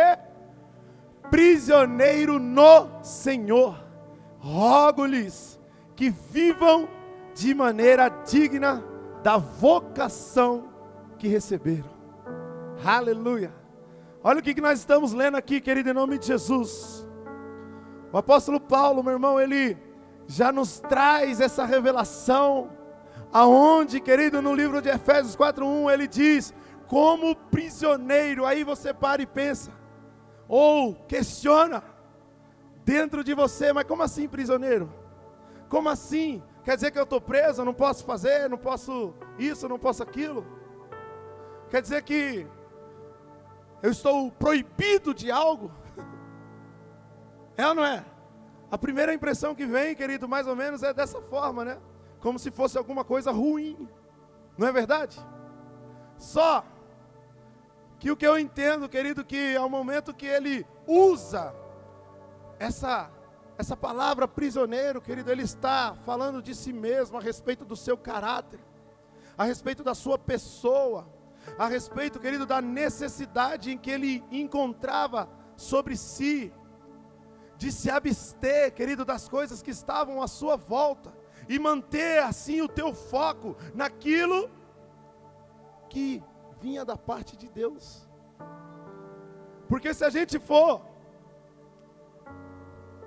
Prisioneiro 1.29 2.39
no 2.39 3.03
Senhor. 3.03 3.83
Rogo-lhes 4.39 5.59
que 5.95 6.09
vivam 6.09 6.87
de 7.35 7.53
maneira 7.53 8.07
digna 8.07 8.83
da 9.21 9.37
vocação 9.37 10.69
que 11.17 11.27
receberam. 11.27 11.89
Aleluia. 12.83 13.53
Olha 14.23 14.39
o 14.39 14.43
que 14.43 14.59
nós 14.61 14.79
estamos 14.79 15.13
lendo 15.13 15.35
aqui, 15.35 15.59
querido, 15.59 15.89
em 15.89 15.93
nome 15.93 16.17
de 16.17 16.27
Jesus. 16.27 17.05
O 18.11 18.17
apóstolo 18.17 18.59
Paulo, 18.59 19.03
meu 19.03 19.13
irmão, 19.13 19.39
ele 19.39 19.77
já 20.25 20.51
nos 20.51 20.79
traz 20.79 21.39
essa 21.41 21.65
revelação, 21.65 22.69
aonde, 23.31 23.99
querido, 23.99 24.41
no 24.41 24.53
livro 24.53 24.81
de 24.81 24.89
Efésios 24.89 25.35
4:1, 25.35 25.89
ele 25.91 26.07
diz: 26.07 26.53
"Como 26.87 27.35
prisioneiro". 27.35 28.45
Aí 28.45 28.63
você 28.63 28.93
para 28.93 29.21
e 29.21 29.25
pensa, 29.25 29.71
ou 30.47 30.95
questiona 31.07 31.83
dentro 32.83 33.23
de 33.23 33.33
você, 33.33 33.71
mas 33.71 33.85
como 33.85 34.03
assim 34.03 34.27
prisioneiro? 34.27 34.91
Como 35.69 35.87
assim? 35.89 36.41
Quer 36.63 36.75
dizer 36.75 36.91
que 36.91 36.99
eu 36.99 37.03
estou 37.03 37.21
preso, 37.21 37.63
não 37.63 37.73
posso 37.73 38.03
fazer, 38.03 38.49
não 38.49 38.57
posso 38.57 39.13
isso, 39.37 39.69
não 39.69 39.79
posso 39.79 40.01
aquilo? 40.03 40.45
Quer 41.69 41.81
dizer 41.81 42.01
que 42.01 42.47
eu 43.81 43.91
estou 43.91 44.31
proibido 44.31 45.13
de 45.13 45.31
algo? 45.31 45.71
É 47.57 47.67
ou 47.67 47.75
não 47.75 47.83
é? 47.83 48.05
A 48.71 48.77
primeira 48.77 49.13
impressão 49.13 49.53
que 49.53 49.65
vem, 49.65 49.93
querido, 49.93 50.29
mais 50.29 50.47
ou 50.47 50.55
menos 50.55 50.81
é 50.81 50.93
dessa 50.93 51.21
forma, 51.21 51.65
né? 51.65 51.77
Como 52.19 52.37
se 52.37 52.51
fosse 52.51 52.77
alguma 52.77 53.03
coisa 53.03 53.31
ruim. 53.31 53.87
Não 54.57 54.67
é 54.67 54.71
verdade? 54.71 55.19
Só 56.17 56.63
que 57.97 58.11
o 58.11 58.17
que 58.17 58.27
eu 58.27 58.37
entendo, 58.37 58.89
querido, 58.89 59.23
que 59.25 59.55
ao 59.55 59.69
momento 59.69 60.13
que 60.13 60.25
ele 60.25 60.65
usa 60.87 61.53
essa 62.57 63.11
essa 63.59 63.75
palavra 63.75 64.25
prisioneiro, 64.25 65.01
querido, 65.01 65.29
ele 65.29 65.43
está 65.43 65.93
falando 66.05 66.41
de 66.41 66.55
si 66.55 66.71
mesmo, 66.71 67.17
a 67.17 67.21
respeito 67.21 67.65
do 67.65 67.75
seu 67.75 67.97
caráter, 67.97 68.57
a 69.37 69.43
respeito 69.43 69.83
da 69.83 69.93
sua 69.93 70.17
pessoa, 70.17 71.05
a 71.57 71.67
respeito, 71.67 72.21
querido, 72.21 72.45
da 72.45 72.61
necessidade 72.61 73.69
em 73.69 73.77
que 73.77 73.91
ele 73.91 74.23
encontrava 74.31 75.29
sobre 75.57 75.97
si, 75.97 76.53
de 77.57 77.69
se 77.69 77.91
abster, 77.91 78.73
querido, 78.73 79.03
das 79.03 79.27
coisas 79.27 79.61
que 79.61 79.71
estavam 79.71 80.21
à 80.21 80.27
sua 80.29 80.55
volta, 80.55 81.13
e 81.49 81.57
manter 81.57 82.19
assim 82.19 82.61
o 82.61 82.69
teu 82.69 82.93
foco 82.93 83.57
naquilo 83.73 84.49
que 85.89 86.23
vinha 86.61 86.85
da 86.85 86.95
parte 86.95 87.35
de 87.35 87.49
Deus. 87.49 88.07
Porque 89.67 89.91
se 89.93 90.05
a 90.05 90.11
gente 90.11 90.37
for 90.37 90.81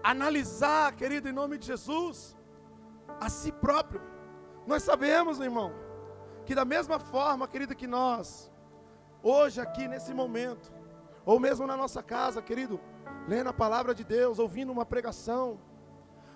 analisar, 0.02 0.92
querido, 0.96 1.28
em 1.28 1.32
nome 1.32 1.56
de 1.56 1.66
Jesus, 1.66 2.36
a 3.20 3.28
si 3.28 3.52
próprio, 3.52 4.02
nós 4.66 4.82
sabemos, 4.82 5.38
irmão, 5.38 5.72
que 6.44 6.54
da 6.54 6.64
mesma 6.64 6.98
forma, 6.98 7.46
querido, 7.46 7.76
que 7.76 7.86
nós, 7.86 8.50
hoje 9.22 9.60
aqui 9.60 9.86
nesse 9.86 10.12
momento, 10.12 10.72
ou 11.24 11.38
mesmo 11.38 11.64
na 11.64 11.76
nossa 11.76 12.02
casa, 12.02 12.42
querido, 12.42 12.80
lendo 13.28 13.50
a 13.50 13.52
palavra 13.52 13.94
de 13.94 14.02
Deus, 14.02 14.40
ouvindo 14.40 14.72
uma 14.72 14.84
pregação, 14.84 15.60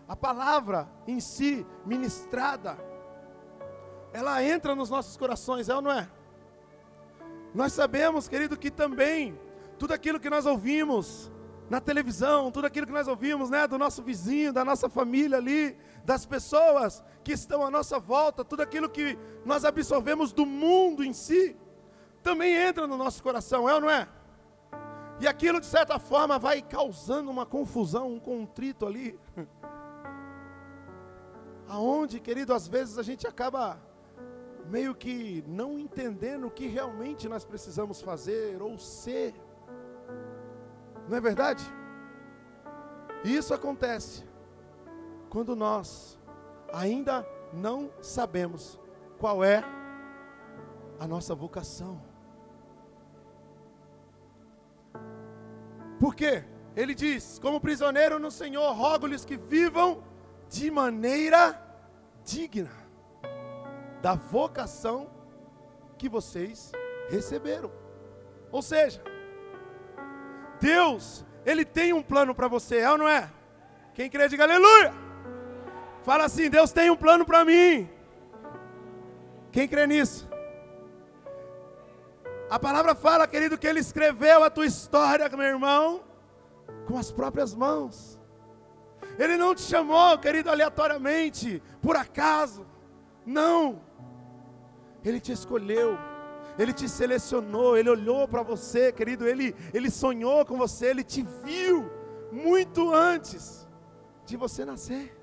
a 0.08 0.14
palavra 0.14 0.88
em 1.06 1.20
si, 1.20 1.66
ministrada, 1.84 2.78
ela 4.12 4.42
entra 4.42 4.74
nos 4.74 4.88
nossos 4.88 5.16
corações, 5.16 5.68
é 5.68 5.74
ou 5.74 5.82
não 5.82 5.90
é? 5.90 6.08
Nós 7.54 7.72
sabemos, 7.72 8.28
querido, 8.28 8.56
que 8.56 8.70
também 8.70 9.38
tudo 9.78 9.92
aquilo 9.92 10.20
que 10.20 10.30
nós 10.30 10.46
ouvimos 10.46 11.30
na 11.68 11.80
televisão, 11.80 12.50
tudo 12.50 12.66
aquilo 12.66 12.86
que 12.86 12.92
nós 12.92 13.08
ouvimos, 13.08 13.50
né, 13.50 13.66
do 13.66 13.76
nosso 13.76 14.02
vizinho, 14.02 14.52
da 14.52 14.64
nossa 14.64 14.88
família 14.88 15.38
ali, 15.38 15.76
das 16.04 16.24
pessoas 16.24 17.02
que 17.24 17.32
estão 17.32 17.64
à 17.64 17.70
nossa 17.70 17.98
volta, 17.98 18.44
tudo 18.44 18.62
aquilo 18.62 18.88
que 18.88 19.18
nós 19.44 19.64
absorvemos 19.64 20.32
do 20.32 20.46
mundo 20.46 21.02
em 21.02 21.12
si, 21.12 21.56
também 22.22 22.54
entra 22.54 22.86
no 22.86 22.96
nosso 22.96 23.22
coração, 23.22 23.68
é 23.68 23.74
ou 23.74 23.80
não 23.80 23.90
é? 23.90 24.08
E 25.18 25.26
aquilo 25.26 25.60
de 25.60 25.66
certa 25.66 25.98
forma 25.98 26.38
vai 26.38 26.62
causando 26.62 27.30
uma 27.30 27.46
confusão, 27.46 28.12
um 28.12 28.20
contrito 28.20 28.86
ali. 28.86 29.18
Aonde, 31.68 32.20
querido, 32.20 32.54
às 32.54 32.68
vezes 32.68 32.98
a 32.98 33.02
gente 33.02 33.26
acaba 33.26 33.78
meio 34.68 34.94
que 34.94 35.44
não 35.46 35.78
entendendo 35.78 36.46
o 36.46 36.50
que 36.50 36.66
realmente 36.66 37.28
nós 37.28 37.44
precisamos 37.44 38.00
fazer 38.00 38.62
ou 38.62 38.78
ser. 38.78 39.34
Não 41.08 41.16
é 41.16 41.20
verdade? 41.20 41.64
Isso 43.24 43.54
acontece 43.54 44.24
quando 45.28 45.56
nós 45.56 46.18
ainda 46.72 47.26
não 47.52 47.90
sabemos 48.00 48.78
qual 49.18 49.42
é 49.42 49.64
a 50.98 51.06
nossa 51.06 51.34
vocação. 51.34 52.00
Por 55.98 56.14
quê? 56.14 56.44
Ele 56.74 56.94
diz: 56.94 57.38
Como 57.38 57.60
prisioneiro 57.60 58.18
no 58.18 58.30
Senhor, 58.30 58.72
rogo-lhes 58.72 59.24
que 59.24 59.36
vivam 59.36 60.02
de 60.48 60.70
maneira 60.70 61.60
digna 62.24 62.70
da 64.02 64.14
vocação 64.14 65.10
que 65.98 66.08
vocês 66.08 66.72
receberam. 67.08 67.70
Ou 68.52 68.62
seja, 68.62 69.02
Deus, 70.60 71.24
Ele 71.44 71.64
tem 71.64 71.92
um 71.92 72.02
plano 72.02 72.34
para 72.34 72.48
você, 72.48 72.78
é 72.78 72.90
ou 72.90 72.98
não 72.98 73.08
é? 73.08 73.30
Quem 73.94 74.10
crê, 74.10 74.28
diga 74.28 74.44
aleluia. 74.44 74.92
Fala 76.02 76.24
assim: 76.24 76.50
Deus 76.50 76.72
tem 76.72 76.90
um 76.90 76.96
plano 76.96 77.24
para 77.24 77.44
mim. 77.44 77.88
Quem 79.50 79.66
crê 79.66 79.86
nisso? 79.86 80.28
A 82.48 82.58
palavra 82.58 82.94
fala, 82.94 83.26
querido, 83.26 83.58
que 83.58 83.66
Ele 83.66 83.80
escreveu 83.80 84.44
a 84.44 84.50
tua 84.50 84.66
história, 84.66 85.28
meu 85.30 85.46
irmão, 85.46 86.04
com 86.86 86.96
as 86.96 87.10
próprias 87.10 87.54
mãos. 87.54 88.18
Ele 89.18 89.36
não 89.36 89.54
te 89.54 89.62
chamou, 89.62 90.18
querido, 90.18 90.50
aleatoriamente, 90.50 91.62
por 91.80 91.96
acaso. 91.96 92.66
Não. 93.24 93.80
Ele 95.04 95.20
te 95.20 95.32
escolheu. 95.32 95.98
Ele 96.58 96.72
te 96.72 96.88
selecionou, 96.88 97.76
Ele 97.76 97.90
olhou 97.90 98.26
para 98.26 98.42
você, 98.42 98.90
querido, 98.90 99.26
Ele, 99.26 99.54
Ele 99.74 99.90
sonhou 99.90 100.44
com 100.44 100.56
você, 100.56 100.86
Ele 100.86 101.04
te 101.04 101.22
viu 101.44 101.90
muito 102.32 102.92
antes 102.92 103.68
de 104.24 104.36
você 104.36 104.64
nascer. 104.64 105.14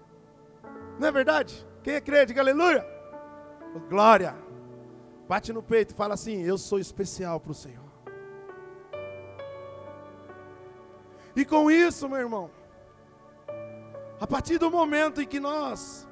Não 1.00 1.07
é 1.07 1.12
verdade? 1.12 1.67
Quem 1.81 1.95
é 1.95 2.01
crê, 2.01 2.25
diga 2.25 2.41
aleluia. 2.41 2.85
Oh, 3.75 3.79
glória. 3.79 4.35
Bate 5.27 5.51
no 5.51 5.63
peito 5.63 5.91
e 5.91 5.95
fala 5.95 6.13
assim: 6.13 6.43
Eu 6.43 6.57
sou 6.57 6.79
especial 6.79 7.39
para 7.39 7.51
o 7.51 7.55
Senhor. 7.55 7.83
E 11.35 11.43
com 11.43 11.71
isso, 11.71 12.07
meu 12.07 12.19
irmão, 12.19 12.51
a 14.23 14.25
partir 14.25 14.57
do 14.57 14.71
momento 14.71 15.21
em 15.21 15.27
que 15.27 15.37
nós 15.37 16.07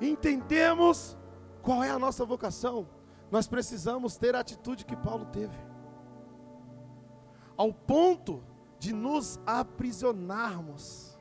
entendemos 0.00 1.18
qual 1.60 1.82
é 1.82 1.90
a 1.90 1.98
nossa 1.98 2.24
vocação, 2.24 2.88
nós 3.32 3.48
precisamos 3.48 4.16
ter 4.16 4.36
a 4.36 4.38
atitude 4.38 4.84
que 4.84 4.94
Paulo 4.94 5.26
teve, 5.26 5.58
ao 7.56 7.72
ponto 7.72 8.44
de 8.78 8.92
nos 8.92 9.40
aprisionarmos. 9.44 11.18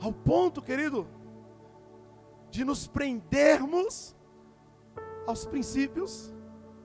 Ao 0.00 0.14
ponto, 0.14 0.62
querido, 0.62 1.06
de 2.50 2.64
nos 2.64 2.88
prendermos 2.88 4.16
aos 5.26 5.44
princípios 5.44 6.34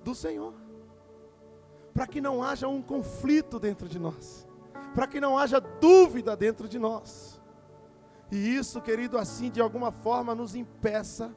do 0.03 0.13
Senhor, 0.13 0.60
para 1.93 2.07
que 2.07 2.21
não 2.21 2.41
haja 2.41 2.67
um 2.67 2.81
conflito 2.81 3.59
dentro 3.59 3.87
de 3.87 3.99
nós, 3.99 4.47
para 4.93 5.07
que 5.07 5.19
não 5.19 5.37
haja 5.37 5.59
dúvida 5.59 6.35
dentro 6.35 6.67
de 6.67 6.79
nós. 6.79 7.41
E 8.31 8.55
isso, 8.55 8.81
querido, 8.81 9.17
assim 9.17 9.49
de 9.49 9.61
alguma 9.61 9.91
forma 9.91 10.33
nos 10.33 10.55
impeça 10.55 11.35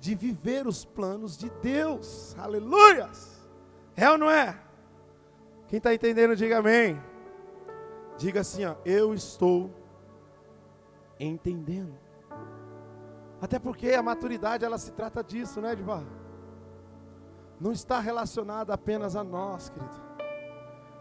de 0.00 0.14
viver 0.14 0.66
os 0.66 0.84
planos 0.84 1.36
de 1.36 1.50
Deus. 1.62 2.36
Aleluias! 2.38 3.38
É 3.96 4.08
ou 4.08 4.16
não 4.16 4.30
é? 4.30 4.56
Quem 5.66 5.78
está 5.78 5.92
entendendo, 5.92 6.36
diga 6.36 6.58
amém. 6.58 7.00
Diga 8.16 8.40
assim, 8.40 8.64
ó, 8.64 8.76
eu 8.84 9.12
estou 9.12 9.70
entendendo. 11.18 11.94
Até 13.40 13.58
porque 13.58 13.90
a 13.90 14.02
maturidade 14.02 14.64
ela 14.64 14.78
se 14.78 14.92
trata 14.92 15.22
disso, 15.22 15.60
né, 15.60 15.72
Edvar? 15.72 16.04
Não 17.60 17.72
está 17.72 17.98
relacionada 17.98 18.72
apenas 18.72 19.16
a 19.16 19.24
nós, 19.24 19.68
querido, 19.68 20.02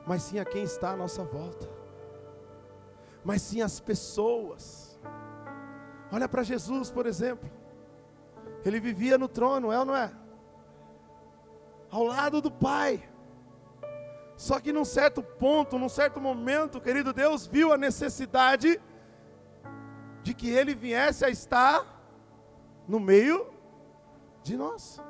mas 0.05 0.23
sim 0.23 0.39
a 0.39 0.45
quem 0.45 0.63
está 0.63 0.91
à 0.91 0.95
nossa 0.95 1.23
volta, 1.23 1.69
mas 3.23 3.41
sim 3.41 3.61
as 3.61 3.79
pessoas. 3.79 4.99
Olha 6.11 6.27
para 6.27 6.43
Jesus, 6.43 6.89
por 6.89 7.05
exemplo, 7.05 7.49
ele 8.65 8.79
vivia 8.79 9.17
no 9.17 9.27
trono, 9.27 9.71
é 9.71 9.79
ou 9.79 9.85
não 9.85 9.95
é? 9.95 10.11
Ao 11.91 12.03
lado 12.03 12.41
do 12.41 12.49
Pai. 12.49 13.07
Só 14.35 14.59
que 14.59 14.71
num 14.71 14.85
certo 14.85 15.23
ponto, 15.23 15.79
num 15.79 15.89
certo 15.89 16.21
momento, 16.21 16.81
querido 16.81 17.11
Deus 17.11 17.47
viu 17.47 17.73
a 17.73 17.77
necessidade 17.77 18.79
de 20.21 20.33
que 20.33 20.49
ele 20.49 20.75
viesse 20.75 21.25
a 21.25 21.29
estar 21.29 21.85
no 22.87 22.99
meio 22.99 23.47
de 24.43 24.55
nós. 24.55 25.01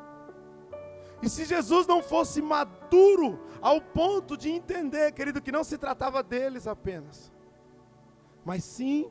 E 1.22 1.30
se 1.30 1.46
Jesus 1.46 1.88
não 1.88 2.02
fosse 2.04 2.42
maduro 2.42 3.40
ao 3.62 3.82
ponto 3.82 4.38
de 4.38 4.50
entender, 4.50 5.12
querido, 5.12 5.42
que 5.42 5.52
não 5.52 5.64
se 5.64 5.78
tratava 5.78 6.22
deles 6.22 6.68
apenas, 6.68 7.32
mas 8.46 8.64
sim 8.64 9.10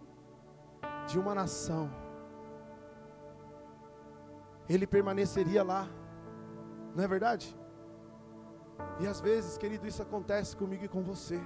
de 1.08 1.18
uma 1.18 1.34
nação, 1.34 1.90
ele 4.68 4.86
permaneceria 4.86 5.62
lá, 5.62 5.88
não 6.94 7.04
é 7.04 7.08
verdade? 7.08 7.56
E 9.00 9.06
às 9.06 9.20
vezes, 9.20 9.58
querido, 9.58 9.86
isso 9.86 10.02
acontece 10.02 10.56
comigo 10.56 10.84
e 10.84 10.88
com 10.88 11.02
você. 11.02 11.40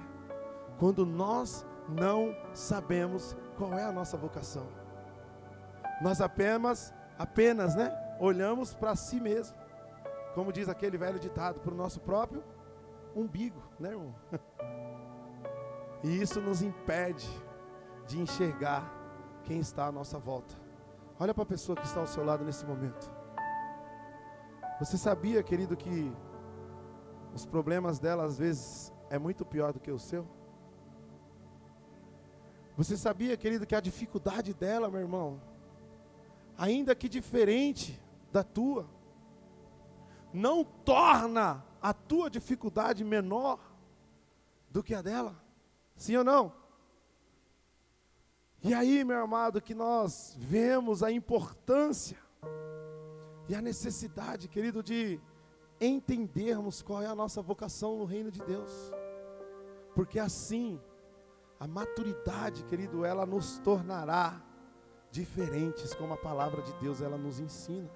Quando 0.77 1.05
nós 1.05 1.65
não 1.87 2.35
sabemos 2.53 3.35
qual 3.57 3.73
é 3.73 3.83
a 3.83 3.91
nossa 3.91 4.17
vocação. 4.17 4.67
Nós 6.01 6.21
apenas, 6.21 6.93
apenas, 7.17 7.75
né, 7.75 7.91
olhamos 8.19 8.73
para 8.73 8.95
si 8.95 9.19
mesmo. 9.19 9.55
Como 10.33 10.51
diz 10.51 10.69
aquele 10.69 10.97
velho 10.97 11.19
ditado, 11.19 11.59
para 11.59 11.73
o 11.73 11.77
nosso 11.77 11.99
próprio 11.99 12.43
umbigo, 13.15 13.61
né, 13.79 13.89
irmão? 13.89 14.15
E 16.03 16.19
isso 16.19 16.41
nos 16.41 16.63
impede 16.63 17.29
de 18.07 18.19
enxergar 18.19 18.91
quem 19.43 19.59
está 19.59 19.85
à 19.85 19.91
nossa 19.91 20.17
volta. 20.17 20.55
Olha 21.19 21.31
para 21.31 21.43
a 21.43 21.45
pessoa 21.45 21.75
que 21.75 21.85
está 21.85 21.99
ao 21.99 22.07
seu 22.07 22.25
lado 22.25 22.43
nesse 22.43 22.65
momento. 22.65 23.11
Você 24.79 24.97
sabia, 24.97 25.43
querido, 25.43 25.77
que 25.77 26.11
os 27.35 27.45
problemas 27.45 27.99
dela 27.99 28.23
às 28.23 28.39
vezes 28.39 28.91
é 29.11 29.19
muito 29.19 29.45
pior 29.45 29.71
do 29.71 29.79
que 29.79 29.91
o 29.91 29.99
seu? 29.99 30.27
Você 32.75 32.97
sabia, 32.97 33.37
querido, 33.37 33.67
que 33.67 33.75
a 33.75 33.79
dificuldade 33.79 34.55
dela, 34.55 34.89
meu 34.89 35.01
irmão, 35.01 35.39
ainda 36.57 36.95
que 36.95 37.07
diferente 37.07 38.01
da 38.31 38.43
tua, 38.43 38.87
não 40.33 40.63
torna 40.63 41.65
a 41.81 41.93
tua 41.93 42.29
dificuldade 42.29 43.03
menor 43.03 43.59
do 44.69 44.83
que 44.83 44.93
a 44.93 45.01
dela? 45.01 45.41
Sim 45.95 46.17
ou 46.17 46.23
não? 46.23 46.53
E 48.63 48.73
aí, 48.73 49.03
meu 49.03 49.23
amado, 49.23 49.59
que 49.59 49.73
nós 49.73 50.35
vemos 50.37 51.01
a 51.01 51.11
importância 51.11 52.17
e 53.49 53.55
a 53.55 53.61
necessidade, 53.61 54.47
querido, 54.47 54.83
de 54.83 55.19
entendermos 55.79 56.81
qual 56.81 57.01
é 57.01 57.07
a 57.07 57.15
nossa 57.15 57.41
vocação 57.41 57.97
no 57.97 58.05
reino 58.05 58.29
de 58.29 58.39
Deus. 58.43 58.71
Porque 59.95 60.19
assim, 60.19 60.79
a 61.59 61.67
maturidade, 61.67 62.63
querido, 62.65 63.03
ela 63.03 63.25
nos 63.25 63.57
tornará 63.59 64.41
diferentes, 65.09 65.93
como 65.93 66.13
a 66.13 66.17
palavra 66.17 66.61
de 66.61 66.73
Deus 66.75 67.01
ela 67.01 67.17
nos 67.17 67.39
ensina. 67.39 67.89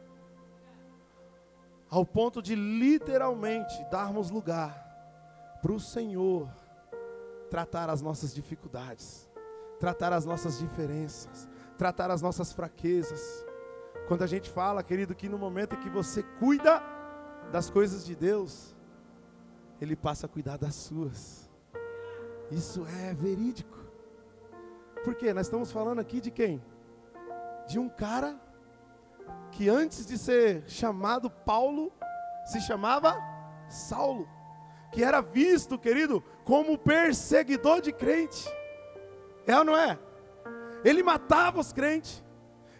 Ao 1.89 2.05
ponto 2.05 2.41
de 2.41 2.55
literalmente 2.55 3.83
darmos 3.91 4.29
lugar 4.29 4.85
para 5.61 5.71
o 5.71 5.79
Senhor 5.79 6.49
tratar 7.49 7.89
as 7.89 8.01
nossas 8.01 8.33
dificuldades, 8.33 9.29
tratar 9.79 10.11
as 10.13 10.25
nossas 10.25 10.59
diferenças, 10.59 11.47
tratar 11.77 12.11
as 12.11 12.21
nossas 12.21 12.51
fraquezas. 12.51 13.45
Quando 14.07 14.23
a 14.23 14.27
gente 14.27 14.49
fala, 14.49 14.83
querido, 14.83 15.15
que 15.15 15.29
no 15.29 15.37
momento 15.37 15.75
em 15.75 15.79
que 15.79 15.89
você 15.89 16.23
cuida 16.39 16.81
das 17.51 17.69
coisas 17.69 18.05
de 18.05 18.15
Deus, 18.15 18.75
Ele 19.79 19.95
passa 19.95 20.25
a 20.25 20.29
cuidar 20.29 20.57
das 20.57 20.75
suas. 20.75 21.49
Isso 22.51 22.85
é 23.03 23.13
verídico. 23.13 23.77
Porque 25.03 25.33
nós 25.33 25.47
estamos 25.47 25.71
falando 25.71 25.99
aqui 25.99 26.19
de 26.19 26.31
quem? 26.31 26.61
De 27.67 27.79
um 27.79 27.87
cara 27.89 28.39
que 29.51 29.69
antes 29.69 30.05
de 30.05 30.17
ser 30.17 30.63
chamado 30.67 31.29
Paulo, 31.29 31.91
se 32.45 32.59
chamava 32.61 33.17
Saulo, 33.69 34.27
que 34.91 35.03
era 35.03 35.21
visto, 35.21 35.77
querido, 35.77 36.23
como 36.43 36.77
perseguidor 36.77 37.81
de 37.81 37.91
crente. 37.91 38.47
É 39.47 39.57
ou 39.57 39.63
não 39.63 39.77
é? 39.77 39.97
Ele 40.83 41.01
matava 41.01 41.59
os 41.59 41.73
crentes, 41.73 42.23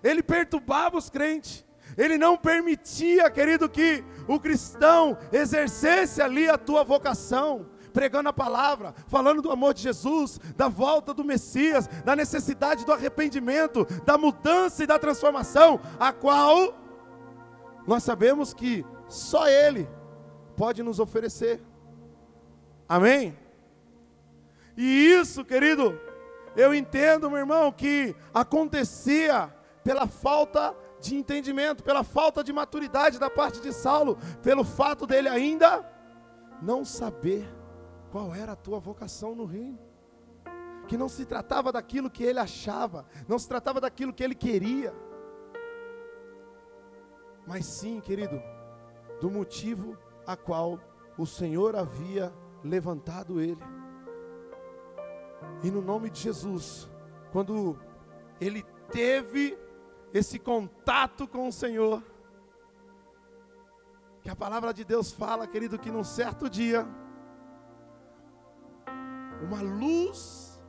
ele 0.03 0.21
perturbava 0.21 0.97
os 0.97 1.10
crentes, 1.10 1.65
ele 1.97 2.17
não 2.17 2.38
permitia, 2.38 3.29
querido, 3.29 3.69
que 3.69 4.03
o 4.27 4.39
cristão 4.39 5.17
exercesse 5.31 6.21
ali 6.21 6.49
a 6.49 6.58
tua 6.58 6.84
vocação, 6.84 7.67
pregando 7.95 8.27
a 8.27 8.34
palavra, 8.34 8.93
falando 9.08 9.41
do 9.41 9.49
amor 9.49 9.73
de 9.73 9.81
Jesus, 9.81 10.38
da 10.58 10.67
volta 10.67 11.13
do 11.13 11.23
Messias, 11.23 11.88
da 12.03 12.13
necessidade 12.13 12.86
do 12.86 12.91
arrependimento, 12.91 13.86
da 14.03 14.17
mudança 14.17 14.84
e 14.84 14.86
da 14.86 14.99
transformação, 14.99 15.79
a 15.97 16.12
qual 16.12 16.77
nós 17.88 18.03
sabemos 18.03 18.53
que 18.53 18.86
só 19.08 19.47
Ele 19.47 19.88
pode 20.58 20.84
nos 20.84 20.99
oferecer. 20.99 21.63
Amém? 22.88 23.38
E 24.75 24.84
isso, 25.13 25.45
querido, 25.45 25.97
eu 26.53 26.75
entendo, 26.75 27.29
meu 27.29 27.39
irmão, 27.39 27.71
que 27.71 28.13
acontecia 28.34 29.55
pela 29.86 30.05
falta 30.05 30.75
de 30.99 31.15
entendimento, 31.15 31.81
pela 31.81 32.03
falta 32.03 32.43
de 32.43 32.51
maturidade 32.51 33.17
da 33.17 33.29
parte 33.29 33.62
de 33.62 33.71
Saulo, 33.71 34.17
pelo 34.43 34.65
fato 34.65 35.08
dele 35.08 35.29
ainda 35.29 35.89
não 36.62 36.84
saber 36.84 37.47
qual 38.15 38.34
era 38.34 38.54
a 38.54 38.56
tua 38.56 38.80
vocação 38.80 39.36
no 39.36 39.43
reino. 39.43 39.78
Que 40.88 40.97
não 40.97 41.10
se 41.10 41.25
tratava 41.25 41.69
daquilo 41.69 42.10
que 42.10 42.23
ele 42.23 42.39
achava, 42.39 43.06
não 43.28 43.38
se 43.38 43.45
tratava 43.45 43.82
daquilo 43.82 44.13
que 44.13 44.23
ele 44.23 44.34
queria, 44.34 44.95
mas 47.45 47.65
sim, 47.65 47.99
querido, 47.99 48.41
do 49.19 49.30
motivo 49.30 49.97
a 50.25 50.38
qual 50.38 50.80
o 51.17 51.25
Senhor 51.25 51.75
havia 51.75 52.34
levantado 52.63 53.41
ele. 53.41 53.62
E 55.62 55.69
no 55.69 55.82
nome 55.82 56.10
de 56.10 56.21
Jesus, 56.21 56.89
quando 57.34 57.78
ele 58.39 58.63
teve 58.93 59.60
esse 60.13 60.39
contato 60.39 61.28
com 61.28 61.49
o 61.49 61.51
Senhor. 61.51 62.01
Que 64.21 64.30
a 64.30 64.36
palavra 64.38 64.73
de 64.73 64.86
Deus 64.86 65.12
fala, 65.12 65.45
querido, 65.45 65.78
que 65.78 65.91
num 65.91 66.06
certo 66.06 66.49
dia, 66.49 66.88
uma 69.45 69.62
luz 69.62 70.60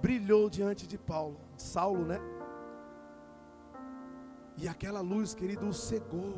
brilhou 0.00 0.48
diante 0.48 0.86
de 0.86 0.96
Paulo, 0.96 1.40
Saulo, 1.56 2.04
né? 2.04 2.18
E 4.56 4.68
aquela 4.68 5.00
luz, 5.00 5.34
querido, 5.34 5.66
o 5.68 5.72
cegou, 5.72 6.34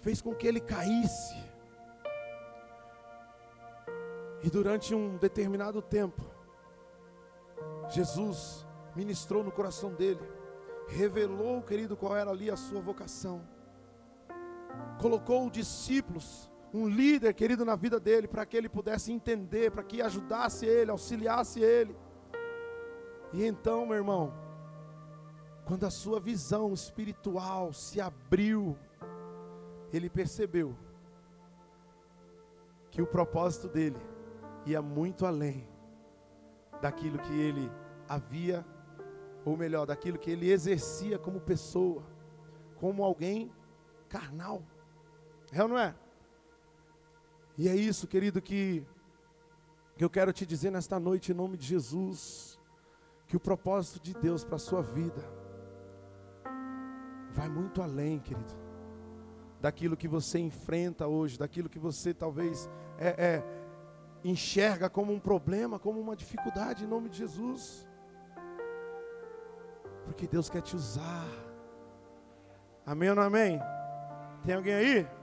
fez 0.00 0.20
com 0.20 0.34
que 0.34 0.46
ele 0.46 0.60
caísse. 0.60 1.36
E 4.42 4.50
durante 4.50 4.94
um 4.94 5.16
determinado 5.16 5.82
tempo, 5.82 6.22
Jesus 7.88 8.66
ministrou 8.94 9.42
no 9.42 9.50
coração 9.50 9.92
dele 9.94 10.38
revelou, 10.88 11.62
querido, 11.62 11.96
qual 11.96 12.16
era 12.16 12.30
ali 12.30 12.50
a 12.50 12.56
sua 12.56 12.80
vocação. 12.80 13.46
Colocou 15.00 15.50
discípulos, 15.50 16.47
um 16.72 16.88
líder, 16.88 17.32
querido, 17.34 17.64
na 17.64 17.76
vida 17.76 17.98
dele, 17.98 18.28
para 18.28 18.44
que 18.44 18.56
ele 18.56 18.68
pudesse 18.68 19.12
entender, 19.12 19.70
para 19.70 19.82
que 19.82 20.02
ajudasse 20.02 20.66
ele, 20.66 20.90
auxiliasse 20.90 21.60
ele. 21.60 21.96
E 23.32 23.44
então, 23.44 23.86
meu 23.86 23.96
irmão, 23.96 24.32
quando 25.64 25.84
a 25.84 25.90
sua 25.90 26.20
visão 26.20 26.72
espiritual 26.72 27.72
se 27.72 28.00
abriu, 28.00 28.76
ele 29.92 30.10
percebeu 30.10 30.76
que 32.90 33.02
o 33.02 33.06
propósito 33.06 33.68
dele 33.68 34.00
ia 34.66 34.82
muito 34.82 35.24
além 35.24 35.68
daquilo 36.80 37.18
que 37.18 37.32
ele 37.32 37.70
havia 38.08 38.64
ou 39.44 39.56
melhor, 39.56 39.86
daquilo 39.86 40.18
que 40.18 40.30
ele 40.30 40.50
exercia 40.50 41.18
como 41.18 41.40
pessoa, 41.40 42.02
como 42.76 43.02
alguém 43.02 43.50
carnal. 44.08 44.62
É 45.52 45.62
ou 45.62 45.68
não 45.68 45.78
é? 45.78 45.94
E 47.58 47.68
é 47.68 47.74
isso, 47.74 48.06
querido, 48.06 48.40
que, 48.40 48.86
que 49.96 50.04
eu 50.04 50.08
quero 50.08 50.32
te 50.32 50.46
dizer 50.46 50.70
nesta 50.70 51.00
noite, 51.00 51.32
em 51.32 51.34
nome 51.34 51.56
de 51.56 51.66
Jesus, 51.66 52.56
que 53.26 53.36
o 53.36 53.40
propósito 53.40 54.00
de 54.00 54.14
Deus 54.14 54.44
para 54.44 54.54
a 54.54 54.60
sua 54.60 54.80
vida 54.80 55.20
vai 57.32 57.48
muito 57.48 57.82
além, 57.82 58.20
querido, 58.20 58.54
daquilo 59.60 59.96
que 59.96 60.06
você 60.06 60.38
enfrenta 60.38 61.08
hoje, 61.08 61.36
daquilo 61.36 61.68
que 61.68 61.80
você 61.80 62.14
talvez 62.14 62.70
é, 62.96 63.08
é, 63.08 63.44
enxerga 64.22 64.88
como 64.88 65.12
um 65.12 65.18
problema, 65.18 65.80
como 65.80 66.00
uma 66.00 66.14
dificuldade, 66.14 66.84
em 66.84 66.88
nome 66.88 67.08
de 67.08 67.18
Jesus. 67.18 67.84
Porque 70.04 70.28
Deus 70.28 70.48
quer 70.48 70.62
te 70.62 70.76
usar. 70.76 71.26
Amém 72.86 73.10
ou 73.10 73.16
não 73.16 73.24
amém? 73.24 73.60
Tem 74.44 74.54
alguém 74.54 74.74
aí? 74.74 75.17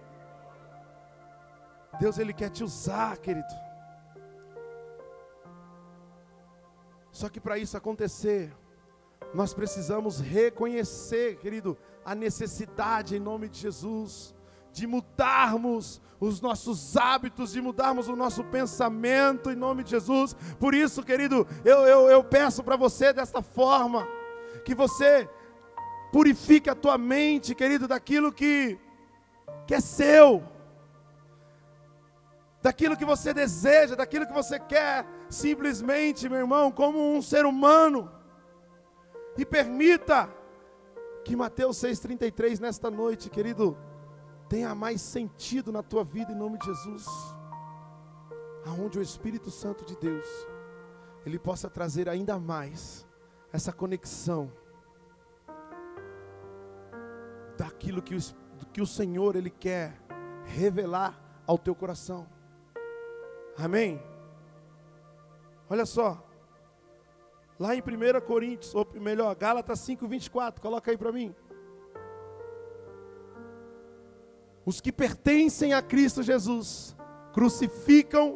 Deus 1.99 2.17
ele 2.17 2.33
quer 2.33 2.49
te 2.49 2.63
usar, 2.63 3.17
querido. 3.17 3.47
Só 7.11 7.29
que 7.29 7.39
para 7.39 7.57
isso 7.57 7.77
acontecer, 7.77 8.53
nós 9.33 9.53
precisamos 9.53 10.19
reconhecer, 10.19 11.37
querido, 11.37 11.77
a 12.03 12.13
necessidade 12.13 13.15
em 13.15 13.19
nome 13.19 13.47
de 13.47 13.59
Jesus 13.59 14.35
de 14.75 14.85
mudarmos 14.85 16.01
os 16.19 16.41
nossos 16.41 16.97
hábitos, 16.97 17.53
de 17.53 17.61
mudarmos 17.61 18.09
o 18.09 18.15
nosso 18.15 18.43
pensamento 18.43 19.49
em 19.49 19.55
nome 19.55 19.85
de 19.85 19.91
Jesus. 19.91 20.35
Por 20.59 20.75
isso, 20.75 21.01
querido, 21.01 21.47
eu, 21.63 21.87
eu, 21.87 22.09
eu 22.09 22.21
peço 22.21 22.61
para 22.61 22.75
você 22.75 23.13
desta 23.13 23.41
forma, 23.41 24.05
que 24.65 24.75
você 24.75 25.29
purifique 26.11 26.69
a 26.69 26.75
tua 26.75 26.97
mente, 26.97 27.55
querido, 27.55 27.87
daquilo 27.87 28.33
que, 28.33 28.77
que 29.65 29.75
é 29.75 29.79
seu, 29.79 30.43
daquilo 32.65 32.97
que 32.97 33.05
você 33.05 33.31
deseja, 33.31 33.95
daquilo 33.95 34.25
que 34.25 34.33
você 34.33 34.59
quer, 34.59 35.05
simplesmente, 35.29 36.27
meu 36.27 36.39
irmão, 36.39 36.71
como 36.71 36.97
um 37.15 37.21
ser 37.21 37.45
humano, 37.45 38.11
e 39.37 39.45
permita 39.45 40.27
que 41.23 41.35
Mateus 41.35 41.77
6,33 41.77 42.59
nesta 42.59 42.89
noite, 42.89 43.29
querido, 43.29 43.77
tenha 44.49 44.73
mais 44.73 44.99
sentido 44.99 45.71
na 45.71 45.83
tua 45.83 46.03
vida 46.03 46.31
em 46.31 46.35
nome 46.35 46.57
de 46.57 46.65
Jesus. 46.65 47.05
Aonde 48.65 48.97
o 48.97 49.01
Espírito 49.03 49.51
Santo 49.51 49.85
de 49.85 49.95
Deus, 49.97 50.25
ele 51.23 51.37
possa 51.37 51.69
trazer 51.69 52.09
ainda 52.09 52.39
mais 52.39 53.05
essa 53.53 53.71
conexão 53.71 54.51
daquilo 57.55 58.01
que 58.01 58.15
o, 58.15 58.19
que 58.73 58.81
o 58.81 58.87
Senhor 58.87 59.35
ele 59.35 59.51
quer 59.51 60.01
revelar 60.45 61.21
ao 61.45 61.59
teu 61.59 61.75
coração. 61.75 62.33
Amém? 63.57 64.01
Olha 65.69 65.85
só. 65.85 66.21
Lá 67.57 67.73
em 67.73 67.79
1 67.79 68.21
Coríntios, 68.25 68.75
ou 68.75 68.85
melhor, 68.95 69.33
Gálatas 69.35 69.79
5, 69.79 70.07
24, 70.07 70.61
coloca 70.61 70.91
aí 70.91 70.97
para 70.97 71.11
mim. 71.11 71.33
Os 74.65 74.81
que 74.81 74.91
pertencem 74.91 75.73
a 75.73 75.81
Cristo 75.81 76.21
Jesus 76.21 76.95
crucificam 77.33 78.33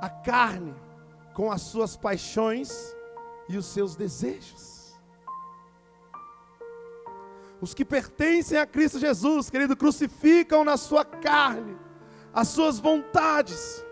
a 0.00 0.08
carne 0.08 0.74
com 1.34 1.52
as 1.52 1.62
suas 1.62 1.96
paixões 1.96 2.96
e 3.48 3.56
os 3.56 3.66
seus 3.66 3.94
desejos. 3.94 4.98
Os 7.60 7.74
que 7.74 7.84
pertencem 7.84 8.58
a 8.58 8.66
Cristo 8.66 8.98
Jesus, 8.98 9.50
querido, 9.50 9.76
crucificam 9.76 10.64
na 10.64 10.76
sua 10.76 11.04
carne 11.04 11.76
as 12.32 12.48
suas 12.48 12.78
vontades 12.78 13.84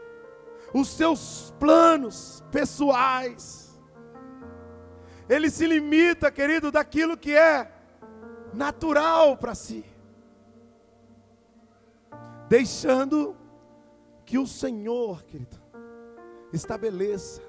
os 0.72 0.88
seus 0.88 1.54
planos 1.58 2.42
pessoais. 2.50 3.78
Ele 5.28 5.50
se 5.50 5.66
limita, 5.66 6.30
querido, 6.30 6.70
daquilo 6.70 7.16
que 7.16 7.34
é 7.34 7.72
natural 8.52 9.36
para 9.36 9.54
si, 9.54 9.84
deixando 12.48 13.36
que 14.24 14.38
o 14.38 14.46
Senhor, 14.46 15.22
querido, 15.24 15.56
estabeleça 16.52 17.42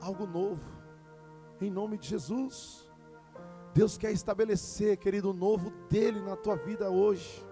algo 0.00 0.26
novo, 0.26 0.80
em 1.60 1.70
nome 1.70 1.96
de 1.96 2.08
Jesus. 2.08 2.90
Deus 3.72 3.96
quer 3.96 4.10
estabelecer, 4.10 4.96
querido, 4.96 5.30
o 5.30 5.34
novo 5.34 5.70
dele 5.88 6.20
na 6.20 6.36
tua 6.36 6.56
vida 6.56 6.90
hoje. 6.90 7.44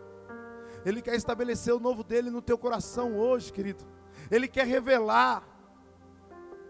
Ele 0.85 1.01
quer 1.01 1.15
estabelecer 1.15 1.73
o 1.73 1.81
novo 1.81 2.03
dele 2.03 2.31
no 2.31 2.43
teu 2.43 2.59
coração 2.59 3.17
hoje, 3.17 3.53
querido. 3.53 3.85
Ele 4.31 4.49
quer 4.49 4.67
revelar 4.67 5.43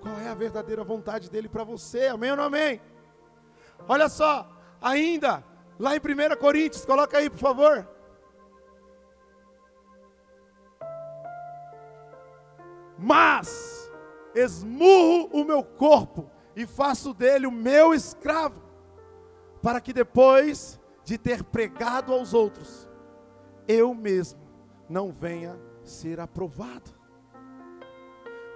qual 0.01 0.19
é 0.19 0.29
a 0.29 0.35
verdadeira 0.35 0.85
vontade 0.85 1.31
dele 1.31 1.49
para 1.49 1.65
você. 1.65 2.07
Amém 2.07 2.31
ou 2.31 2.37
não 2.37 2.45
amém? 2.45 2.81
Olha 3.89 4.09
só, 4.09 4.49
ainda 4.81 5.45
lá 5.79 5.95
em 5.97 5.99
1 5.99 6.37
Coríntios, 6.39 6.85
coloca 6.85 7.19
aí, 7.19 7.31
por 7.31 7.39
favor. 7.39 7.89
Mas 12.99 13.91
esmurro 14.35 15.29
o 15.33 15.45
meu 15.45 15.63
corpo 15.63 16.31
e 16.57 16.67
faço 16.67 17.15
dele 17.15 17.47
o 17.47 17.53
meu 17.53 17.95
escravo, 17.95 18.61
para 19.63 19.81
que 19.81 19.93
depois 19.93 20.81
de 21.05 21.17
ter 21.17 21.45
pregado 21.45 22.13
aos 22.13 22.35
outros, 22.35 22.89
eu 23.67 23.95
mesmo 23.95 24.41
não 24.89 25.13
venha 25.13 25.59
ser 25.85 26.19
aprovado. 26.19 26.91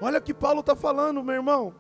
Olha 0.03 0.19
o 0.19 0.23
que 0.23 0.35
Paulo 0.35 0.61
está 0.61 0.75
falando, 0.75 1.23
meu 1.23 1.37
irmão. 1.37 1.75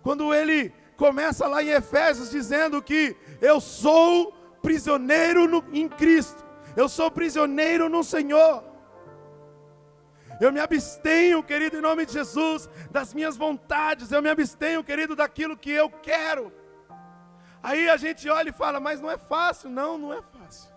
Quando 0.00 0.32
ele 0.32 0.72
começa 0.96 1.48
lá 1.48 1.60
em 1.64 1.70
Efésios 1.70 2.30
dizendo 2.30 2.80
que 2.80 3.16
eu 3.40 3.60
sou 3.60 4.32
prisioneiro 4.62 5.48
no, 5.48 5.64
em 5.72 5.88
Cristo, 5.88 6.44
eu 6.76 6.88
sou 6.88 7.10
prisioneiro 7.10 7.88
no 7.88 8.04
Senhor. 8.04 8.62
Eu 10.40 10.52
me 10.52 10.60
abstenho, 10.60 11.42
querido, 11.42 11.78
em 11.78 11.80
nome 11.80 12.06
de 12.06 12.12
Jesus, 12.12 12.68
das 12.90 13.12
minhas 13.12 13.36
vontades, 13.36 14.12
eu 14.12 14.22
me 14.22 14.28
abstenho, 14.28 14.84
querido, 14.84 15.16
daquilo 15.16 15.56
que 15.56 15.72
eu 15.72 15.90
quero. 15.90 16.52
Aí 17.60 17.88
a 17.88 17.96
gente 17.96 18.28
olha 18.28 18.50
e 18.50 18.52
fala, 18.52 18.78
mas 18.78 19.00
não 19.00 19.10
é 19.10 19.18
fácil. 19.18 19.68
Não, 19.68 19.98
não 19.98 20.12
é 20.12 20.22
fácil. 20.22 20.70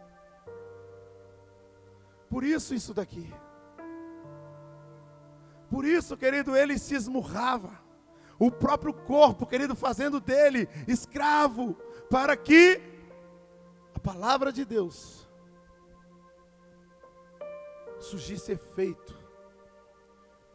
Por 2.28 2.43
isso, 2.43 2.73
isso 2.73 2.95
daqui. 2.95 3.32
Por 5.69 5.86
isso, 5.86 6.17
querido, 6.17 6.55
ele 6.55 6.77
se 6.77 6.95
esmurrava. 6.95 7.71
O 8.38 8.49
próprio 8.49 8.93
corpo, 8.93 9.45
querido, 9.45 9.75
fazendo 9.75 10.19
dele 10.19 10.67
escravo, 10.88 11.75
para 12.10 12.36
que 12.38 12.82
a 13.93 13.99
palavra 13.99 14.51
de 14.51 14.63
Deus 14.63 15.29
surgisse 17.99 18.53
efeito, 18.53 19.17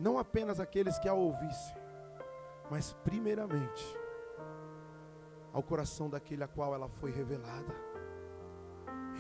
não 0.00 0.18
apenas 0.18 0.58
aqueles 0.58 0.98
que 0.98 1.08
a 1.08 1.14
ouvissem, 1.14 1.76
mas 2.70 2.94
primeiramente 3.04 3.84
ao 5.52 5.62
coração 5.62 6.10
daquele 6.10 6.42
a 6.42 6.48
qual 6.48 6.74
ela 6.74 6.88
foi 6.88 7.12
revelada. 7.12 7.72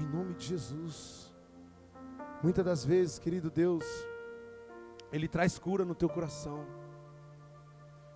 Em 0.00 0.04
nome 0.04 0.34
de 0.34 0.46
Jesus. 0.46 1.32
Muitas 2.42 2.64
das 2.64 2.84
vezes, 2.84 3.20
querido 3.20 3.50
Deus, 3.50 3.84
ele 5.14 5.28
traz 5.28 5.60
cura 5.60 5.84
no 5.84 5.94
teu 5.94 6.08
coração. 6.08 6.66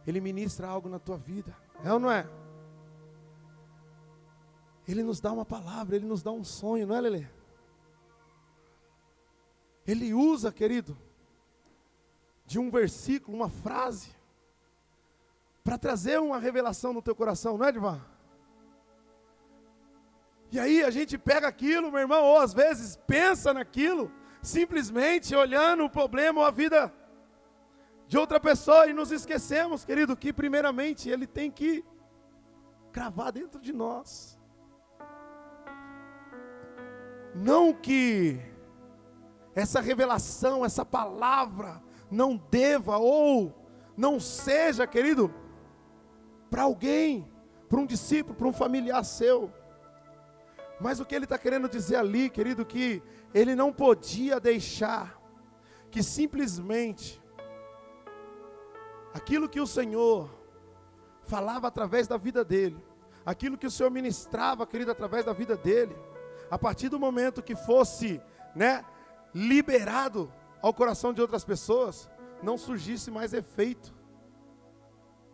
Ele 0.05 0.21
ministra 0.21 0.67
algo 0.67 0.89
na 0.89 0.99
tua 0.99 1.17
vida. 1.17 1.57
É 1.85 1.93
ou 1.93 2.01
não 2.01 2.11
é? 2.11 2.29
Ele 4.87 5.05
nos 5.05 5.21
dá 5.21 5.31
uma 5.31 5.45
palavra, 5.45 5.95
ele 5.95 6.07
nos 6.07 6.25
dá 6.25 6.33
um 6.33 6.43
sonho, 6.43 6.89
não 6.89 6.97
é, 6.97 7.01
Lele? 7.01 7.31
Ele 9.87 10.13
usa, 10.13 10.51
querido, 10.51 10.99
de 12.45 12.59
um 12.59 12.69
versículo, 12.69 13.37
uma 13.37 13.49
frase, 13.49 14.11
para 15.63 15.79
trazer 15.79 16.19
uma 16.19 16.41
revelação 16.41 16.93
no 16.93 17.01
teu 17.01 17.15
coração, 17.15 17.57
não 17.57 17.65
é, 17.65 17.71
Divan? 17.71 18.05
E 20.51 20.59
aí 20.59 20.83
a 20.83 20.91
gente 20.91 21.17
pega 21.17 21.47
aquilo, 21.47 21.93
meu 21.93 22.01
irmão, 22.01 22.25
ou 22.25 22.39
às 22.39 22.53
vezes 22.53 22.97
pensa 23.07 23.55
naquilo, 23.55 24.11
simplesmente 24.43 25.35
olhando 25.35 25.85
o 25.85 25.91
problema 25.91 26.41
ou 26.41 26.47
a 26.47 26.51
vida 26.51 26.93
de 28.07 28.17
outra 28.17 28.41
pessoa 28.41 28.87
e 28.87 28.93
nos 28.93 29.13
esquecemos, 29.13 29.85
querido, 29.85 30.17
que 30.17 30.33
primeiramente 30.33 31.11
Ele 31.11 31.27
tem 31.27 31.51
que 31.51 31.85
cravar 32.93 33.33
dentro 33.33 33.61
de 33.61 33.73
nós. 33.73 34.39
Não 37.35 37.73
que 37.73 38.41
essa 39.55 39.81
revelação, 39.81 40.65
essa 40.65 40.85
palavra 40.85 41.83
não 42.11 42.37
deva 42.37 42.97
ou 42.97 43.55
não 43.97 44.19
seja, 44.19 44.87
querido, 44.87 45.33
para 46.49 46.63
alguém, 46.63 47.31
para 47.69 47.79
um 47.79 47.87
discípulo, 47.87 48.35
para 48.35 48.49
um 48.49 48.53
familiar 48.53 49.05
seu. 49.05 49.53
Mas 50.81 51.01
o 51.01 51.05
que 51.05 51.15
ele 51.15 51.25
está 51.25 51.37
querendo 51.37 51.69
dizer 51.69 51.97
ali, 51.97 52.31
querido, 52.31 52.65
que 52.65 53.03
ele 53.35 53.55
não 53.55 53.73
podia 53.73 54.41
deixar 54.41 55.21
que 55.91 56.03
simplesmente 56.03 57.23
aquilo 59.13 59.49
que 59.49 59.61
o 59.61 59.67
Senhor 59.67 60.31
falava 61.23 61.69
através 61.69 62.07
da 62.07 62.17
vida 62.17 62.45
dele, 62.45 62.83
aquilo 63.25 63.59
que 63.59 63.67
o 63.67 63.71
Senhor 63.71 63.91
ministrava, 63.91 64.67
querido, 64.67 64.91
através 64.91 65.25
da 65.25 65.33
vida 65.33 65.57
dele, 65.57 65.97
a 66.51 66.59
partir 66.59 66.89
do 66.89 66.99
momento 66.99 67.43
que 67.43 67.55
fosse, 67.55 68.21
né, 68.55 68.85
liberado 69.35 70.33
ao 70.63 70.73
coração 70.73 71.13
de 71.13 71.21
outras 71.21 71.45
pessoas, 71.45 72.09
não 72.43 72.57
surgisse 72.57 73.11
mais 73.11 73.33
efeito 73.33 73.95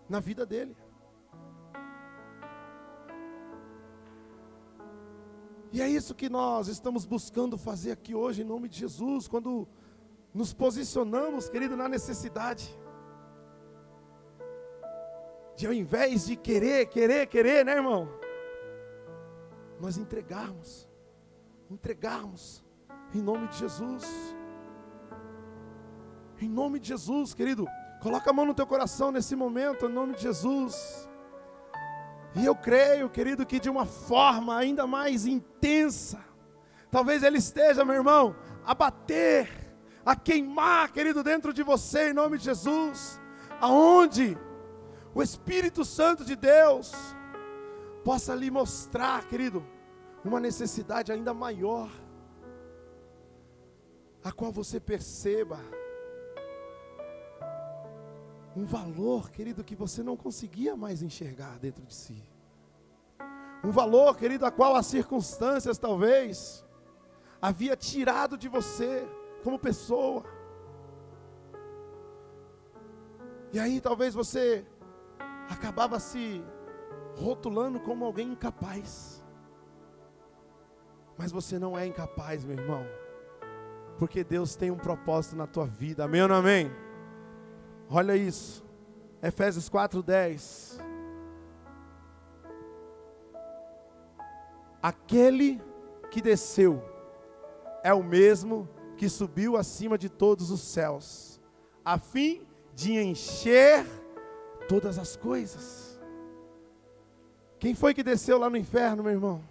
na 0.09 0.21
vida 0.21 0.45
dele. 0.45 0.77
E 5.75 5.83
é 5.83 5.89
isso 5.89 6.15
que 6.15 6.29
nós 6.29 6.69
estamos 6.69 7.05
buscando 7.05 7.59
fazer 7.59 7.91
aqui 7.91 8.15
hoje, 8.15 8.43
em 8.43 8.45
nome 8.45 8.69
de 8.69 8.79
Jesus, 8.79 9.27
quando 9.27 9.67
nos 10.33 10.55
posicionamos, 10.55 11.49
querido, 11.49 11.77
na 11.77 11.89
necessidade. 11.89 12.79
De 15.57 15.67
ao 15.67 15.73
invés 15.73 16.27
de 16.27 16.37
querer, 16.37 16.87
querer, 16.87 17.27
querer, 17.27 17.65
né, 17.65 17.73
irmão? 17.73 18.09
Nós 19.81 19.99
entregarmos, 19.99 20.89
entregarmos, 21.69 22.65
em 23.13 23.21
nome 23.21 23.49
de 23.49 23.59
Jesus. 23.59 24.05
Em 26.41 26.49
nome 26.49 26.79
de 26.79 26.87
Jesus, 26.87 27.35
querido, 27.35 27.67
coloca 28.01 28.31
a 28.31 28.33
mão 28.33 28.47
no 28.47 28.55
teu 28.55 28.65
coração 28.69 29.11
nesse 29.11 29.35
momento, 29.35 29.87
em 29.87 29.93
nome 29.93 30.15
de 30.15 30.23
Jesus. 30.23 31.11
E 32.35 32.45
eu 32.45 32.55
creio, 32.55 33.09
querido, 33.09 33.47
que 33.47 33.61
de 33.61 33.71
uma 33.71 33.87
forma 33.87 34.57
ainda 34.57 34.87
mais 34.87 35.25
intensa, 35.25 36.25
talvez 36.91 37.23
ele 37.23 37.39
esteja, 37.39 37.85
meu 37.85 37.95
irmão, 37.95 38.35
a 38.65 38.75
bater, 38.75 39.49
a 40.05 40.17
queimar, 40.17 40.91
querido, 40.91 41.23
dentro 41.23 41.53
de 41.53 41.63
você, 41.63 42.11
em 42.11 42.13
nome 42.13 42.39
de 42.39 42.45
Jesus, 42.45 43.21
aonde 43.61 44.37
o 45.15 45.23
Espírito 45.23 45.85
Santo 45.85 46.25
de 46.25 46.35
Deus 46.35 46.93
possa 48.05 48.35
lhe 48.35 48.51
mostrar, 48.51 49.25
querido, 49.27 49.65
uma 50.25 50.41
necessidade 50.41 51.13
ainda 51.13 51.33
maior, 51.33 51.91
a 54.25 54.33
qual 54.33 54.51
você 54.51 54.81
perceba 54.81 55.61
um 58.57 58.65
valor, 58.65 59.31
querido, 59.31 59.65
que 59.65 59.75
você 59.75 60.03
não 60.03 60.17
conseguia 60.17 60.77
mais 60.77 61.03
enxergar 61.03 61.59
dentro 61.59 61.85
de 61.85 61.95
si. 61.95 62.23
Um 63.65 63.71
valor, 63.71 64.17
querido, 64.17 64.47
a 64.47 64.51
qual 64.51 64.77
as 64.77 64.87
circunstâncias 64.87 65.79
talvez 65.79 66.65
havia 67.41 67.77
tirado 67.77 68.39
de 68.39 68.49
você 68.49 69.09
como 69.43 69.59
pessoa. 69.59 70.25
E 73.53 73.59
aí 73.59 73.81
talvez 73.81 74.15
você 74.15 74.67
acabava 75.49 75.99
se 75.99 76.45
rotulando 77.17 77.81
como 77.81 78.05
alguém 78.05 78.33
incapaz. 78.33 79.23
Mas 81.17 81.33
você 81.33 81.59
não 81.59 81.79
é 81.79 81.87
incapaz, 81.87 82.45
meu 82.45 82.59
irmão. 82.59 82.85
Porque 83.99 84.25
Deus 84.25 84.57
tem 84.57 84.71
um 84.71 84.77
propósito 84.77 85.37
na 85.37 85.47
tua 85.47 85.67
vida. 85.67 86.05
Amém 86.05 86.23
ou 86.23 86.29
não 86.29 86.37
amém? 86.37 86.71
Olha 87.91 88.17
isso. 88.17 88.65
Efésios 89.23 89.69
4:10. 89.69 90.79
Aquele 94.83 95.63
que 96.11 96.21
desceu 96.21 96.83
é 97.83 97.93
o 97.93 98.03
mesmo 98.03 98.69
que 98.97 99.09
subiu 99.09 99.57
acima 99.57 99.97
de 99.97 100.09
todos 100.09 100.51
os 100.51 100.61
céus, 100.61 101.41
a 101.85 101.99
fim 101.99 102.47
de 102.75 102.93
encher 102.93 103.87
todas 104.69 104.99
as 104.99 105.17
coisas. 105.17 105.99
Quem 107.59 107.75
foi 107.75 107.95
que 107.95 108.03
desceu 108.03 108.39
lá 108.39 108.51
no 108.51 108.57
inferno, 108.57 109.03
meu 109.03 109.13
irmão? 109.13 109.43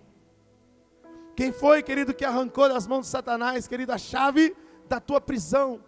Quem 1.36 1.52
foi, 1.52 1.82
querido, 1.82 2.14
que 2.14 2.24
arrancou 2.24 2.70
das 2.70 2.86
mãos 2.86 3.02
de 3.02 3.08
Satanás, 3.08 3.68
querido, 3.68 3.92
a 3.92 3.98
chave 3.98 4.56
da 4.88 5.00
tua 5.00 5.20
prisão? 5.20 5.82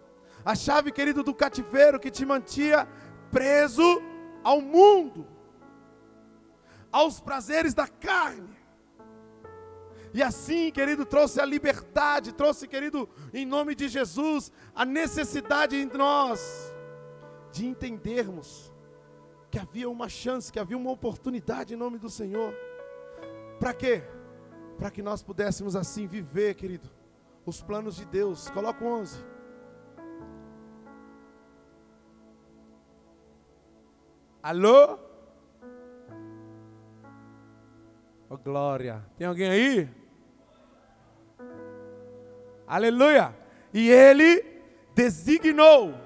A 0.46 0.54
chave, 0.54 0.92
querido, 0.92 1.24
do 1.24 1.34
cativeiro 1.34 1.98
que 1.98 2.08
te 2.08 2.24
mantinha 2.24 2.86
preso 3.32 4.00
ao 4.44 4.60
mundo, 4.60 5.26
aos 6.92 7.18
prazeres 7.18 7.74
da 7.74 7.88
carne. 7.88 8.56
E 10.14 10.22
assim, 10.22 10.70
querido, 10.70 11.04
trouxe 11.04 11.40
a 11.40 11.44
liberdade, 11.44 12.32
trouxe, 12.32 12.68
querido, 12.68 13.08
em 13.34 13.44
nome 13.44 13.74
de 13.74 13.88
Jesus, 13.88 14.52
a 14.72 14.84
necessidade 14.84 15.74
em 15.74 15.86
nós 15.86 16.72
de 17.50 17.66
entendermos 17.66 18.72
que 19.50 19.58
havia 19.58 19.90
uma 19.90 20.08
chance, 20.08 20.52
que 20.52 20.60
havia 20.60 20.76
uma 20.76 20.92
oportunidade 20.92 21.74
em 21.74 21.76
nome 21.76 21.98
do 21.98 22.08
Senhor. 22.08 22.54
Para 23.58 23.74
quê? 23.74 24.04
Para 24.78 24.92
que 24.92 25.02
nós 25.02 25.24
pudéssemos 25.24 25.74
assim 25.74 26.06
viver, 26.06 26.54
querido, 26.54 26.88
os 27.44 27.60
planos 27.60 27.96
de 27.96 28.06
Deus. 28.06 28.48
Coloca 28.50 28.84
o 28.84 28.86
11 28.86 29.35
Alô? 34.48 34.96
Oh, 38.30 38.36
glória. 38.36 39.04
Tem 39.18 39.26
alguém 39.26 39.50
aí? 39.50 39.88
Aleluia. 42.64 43.36
E 43.74 43.90
ele 43.90 44.62
designou 44.94 45.96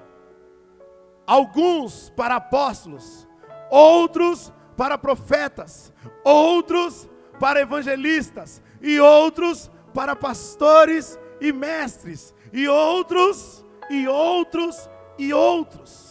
alguns 1.26 2.08
para 2.16 2.36
apóstolos, 2.36 3.28
outros 3.70 4.50
para 4.74 4.96
profetas, 4.96 5.92
outros 6.24 7.06
para 7.38 7.60
evangelistas, 7.60 8.62
e 8.80 8.98
outros 8.98 9.70
para 9.92 10.16
pastores 10.16 11.18
e 11.42 11.52
mestres, 11.52 12.34
e 12.54 12.66
outros, 12.66 13.62
e 13.90 14.08
outros, 14.08 14.88
e 15.18 15.30
outros. 15.30 16.09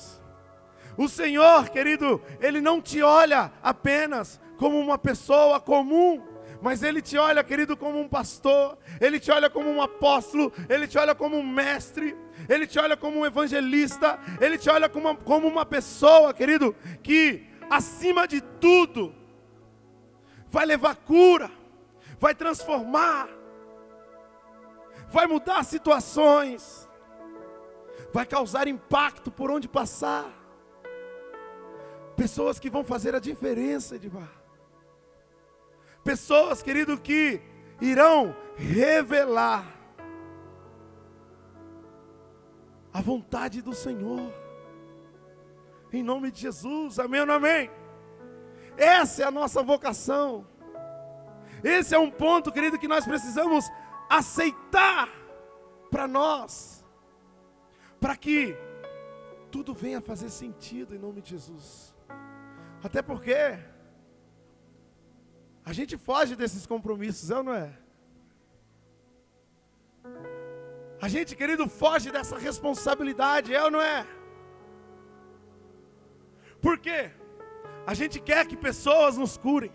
O 1.00 1.08
Senhor, 1.08 1.70
querido, 1.70 2.22
Ele 2.42 2.60
não 2.60 2.82
te 2.82 3.02
olha 3.02 3.54
apenas 3.64 4.38
como 4.58 4.78
uma 4.78 4.98
pessoa 4.98 5.58
comum, 5.58 6.22
mas 6.62 6.84
Ele 6.84 7.02
te 7.02 7.18
olha, 7.18 7.42
querido, 7.42 7.78
como 7.78 7.98
um 7.98 8.06
pastor, 8.10 8.78
Ele 9.00 9.18
te 9.18 9.32
olha 9.32 9.50
como 9.50 9.70
um 9.70 9.82
apóstolo, 9.82 10.52
Ele 10.68 10.90
te 10.90 10.98
olha 10.98 11.16
como 11.16 11.38
um 11.38 11.48
mestre, 11.48 12.18
Ele 12.50 12.68
te 12.68 12.78
olha 12.78 12.98
como 12.98 13.20
um 13.20 13.26
evangelista, 13.26 14.20
Ele 14.42 14.58
te 14.58 14.70
olha 14.70 14.90
como 14.90 15.08
uma, 15.08 15.16
como 15.16 15.48
uma 15.48 15.66
pessoa, 15.66 16.34
querido, 16.34 16.76
que 17.02 17.48
acima 17.70 18.28
de 18.28 18.42
tudo 18.42 19.16
vai 20.50 20.66
levar 20.66 20.98
cura, 20.98 21.50
vai 22.20 22.36
transformar, 22.36 23.30
vai 25.08 25.28
mudar 25.28 25.64
situações, 25.64 26.90
vai 28.12 28.26
causar 28.26 28.68
impacto 28.68 29.32
por 29.32 29.50
onde 29.50 29.70
passar. 29.70 30.39
Pessoas 32.20 32.60
que 32.60 32.70
vão 32.70 32.84
fazer 32.84 33.16
a 33.16 33.20
diferença, 33.20 33.96
Edmar. 33.96 34.30
Pessoas, 36.04 36.62
querido, 36.62 37.00
que 37.00 37.42
irão 37.80 38.36
revelar 38.58 39.66
a 42.92 43.02
vontade 43.02 43.62
do 43.62 43.74
Senhor. 43.74 44.34
Em 45.94 46.04
nome 46.04 46.30
de 46.30 46.42
Jesus, 46.42 47.00
amém 47.00 47.22
ou 47.22 47.32
amém? 47.32 47.72
Essa 48.76 49.24
é 49.24 49.26
a 49.26 49.32
nossa 49.32 49.64
vocação. 49.64 50.46
Esse 51.64 51.96
é 51.96 52.00
um 52.00 52.12
ponto, 52.12 52.52
querido, 52.52 52.78
que 52.78 52.88
nós 52.88 53.06
precisamos 53.06 53.64
aceitar 54.10 55.08
para 55.90 56.06
nós, 56.06 56.84
para 57.98 58.18
que 58.18 58.58
tudo 59.50 59.74
venha 59.74 60.02
fazer 60.02 60.30
sentido 60.30 60.94
em 60.94 61.00
nome 61.00 61.22
de 61.22 61.30
Jesus. 61.30 61.89
Até 62.84 63.02
porque 63.02 63.58
a 65.66 65.74
gente 65.74 65.98
foge 65.98 66.36
desses 66.36 66.66
compromissos, 66.66 67.30
é 67.30 67.38
ou 67.38 67.44
não 67.44 67.54
é? 67.54 67.78
A 71.02 71.08
gente, 71.08 71.36
querido, 71.36 71.68
foge 71.68 72.12
dessa 72.12 72.38
responsabilidade, 72.38 73.54
é 73.54 73.64
ou 73.64 73.72
não 73.72 73.82
é? 73.82 74.06
Por 76.62 76.78
quê? 76.78 77.12
A 77.86 77.94
gente 77.94 78.20
quer 78.20 78.46
que 78.48 78.58
pessoas 78.58 79.18
nos 79.18 79.38
curem, 79.38 79.72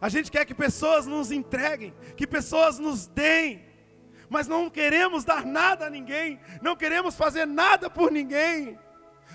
a 0.00 0.08
gente 0.08 0.30
quer 0.30 0.44
que 0.44 0.54
pessoas 0.54 1.06
nos 1.06 1.30
entreguem, 1.30 1.94
que 2.16 2.26
pessoas 2.26 2.78
nos 2.78 3.06
deem, 3.06 3.64
mas 4.28 4.46
não 4.46 4.68
queremos 4.68 5.24
dar 5.24 5.44
nada 5.44 5.86
a 5.86 5.90
ninguém, 5.90 6.40
não 6.60 6.76
queremos 6.76 7.14
fazer 7.14 7.46
nada 7.46 7.88
por 7.88 8.10
ninguém. 8.10 8.78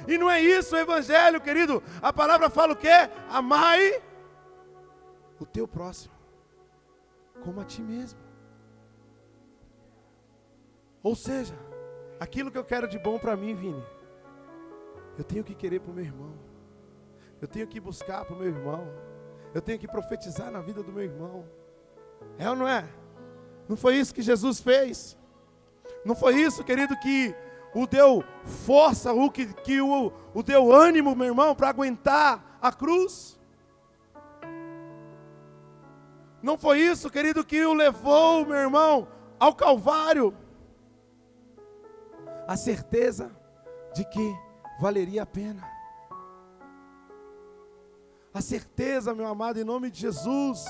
E 0.07 0.17
não 0.17 0.29
é 0.29 0.41
isso 0.41 0.75
o 0.75 0.79
Evangelho, 0.79 1.41
querido. 1.41 1.83
A 2.01 2.11
palavra 2.11 2.49
fala 2.49 2.73
o 2.73 2.75
quê? 2.75 3.09
Amai 3.29 4.01
o 5.39 5.45
teu 5.45 5.67
próximo, 5.67 6.13
como 7.43 7.59
a 7.61 7.65
ti 7.65 7.81
mesmo. 7.81 8.19
Ou 11.03 11.15
seja, 11.15 11.55
Aquilo 12.21 12.51
que 12.51 12.57
eu 12.59 12.63
quero 12.63 12.87
de 12.87 12.99
bom 12.99 13.17
para 13.17 13.35
mim, 13.35 13.55
Vini, 13.55 13.83
eu 15.17 15.23
tenho 15.23 15.43
que 15.43 15.55
querer 15.55 15.79
para 15.79 15.89
o 15.89 15.93
meu 15.95 16.05
irmão. 16.05 16.35
Eu 17.41 17.47
tenho 17.47 17.65
que 17.67 17.79
buscar 17.79 18.23
para 18.23 18.35
o 18.35 18.37
meu 18.37 18.47
irmão. 18.47 18.87
Eu 19.55 19.59
tenho 19.59 19.79
que 19.79 19.87
profetizar 19.87 20.51
na 20.51 20.61
vida 20.61 20.83
do 20.83 20.93
meu 20.93 21.03
irmão. 21.03 21.43
É 22.37 22.47
ou 22.47 22.55
não 22.55 22.67
é? 22.67 22.87
Não 23.67 23.75
foi 23.75 23.95
isso 23.95 24.13
que 24.13 24.21
Jesus 24.21 24.59
fez? 24.59 25.17
Não 26.05 26.15
foi 26.15 26.35
isso, 26.35 26.63
querido, 26.63 26.95
que 26.99 27.33
o 27.73 27.87
deu 27.87 28.23
força, 28.65 29.13
o 29.13 29.29
que, 29.29 29.45
que 29.53 29.81
o, 29.81 30.11
o 30.33 30.43
deu 30.43 30.71
ânimo, 30.71 31.15
meu 31.15 31.27
irmão, 31.27 31.55
para 31.55 31.69
aguentar 31.69 32.57
a 32.61 32.71
cruz? 32.71 33.39
Não 36.41 36.57
foi 36.57 36.79
isso, 36.79 37.09
querido, 37.09 37.45
que 37.45 37.63
o 37.65 37.73
levou, 37.73 38.45
meu 38.45 38.57
irmão, 38.57 39.07
ao 39.39 39.53
Calvário? 39.53 40.35
A 42.47 42.57
certeza 42.57 43.31
de 43.93 44.03
que 44.05 44.35
valeria 44.79 45.23
a 45.23 45.25
pena. 45.25 45.69
A 48.33 48.41
certeza, 48.41 49.13
meu 49.13 49.27
amado, 49.27 49.59
em 49.59 49.63
nome 49.63 49.91
de 49.91 50.01
Jesus, 50.01 50.65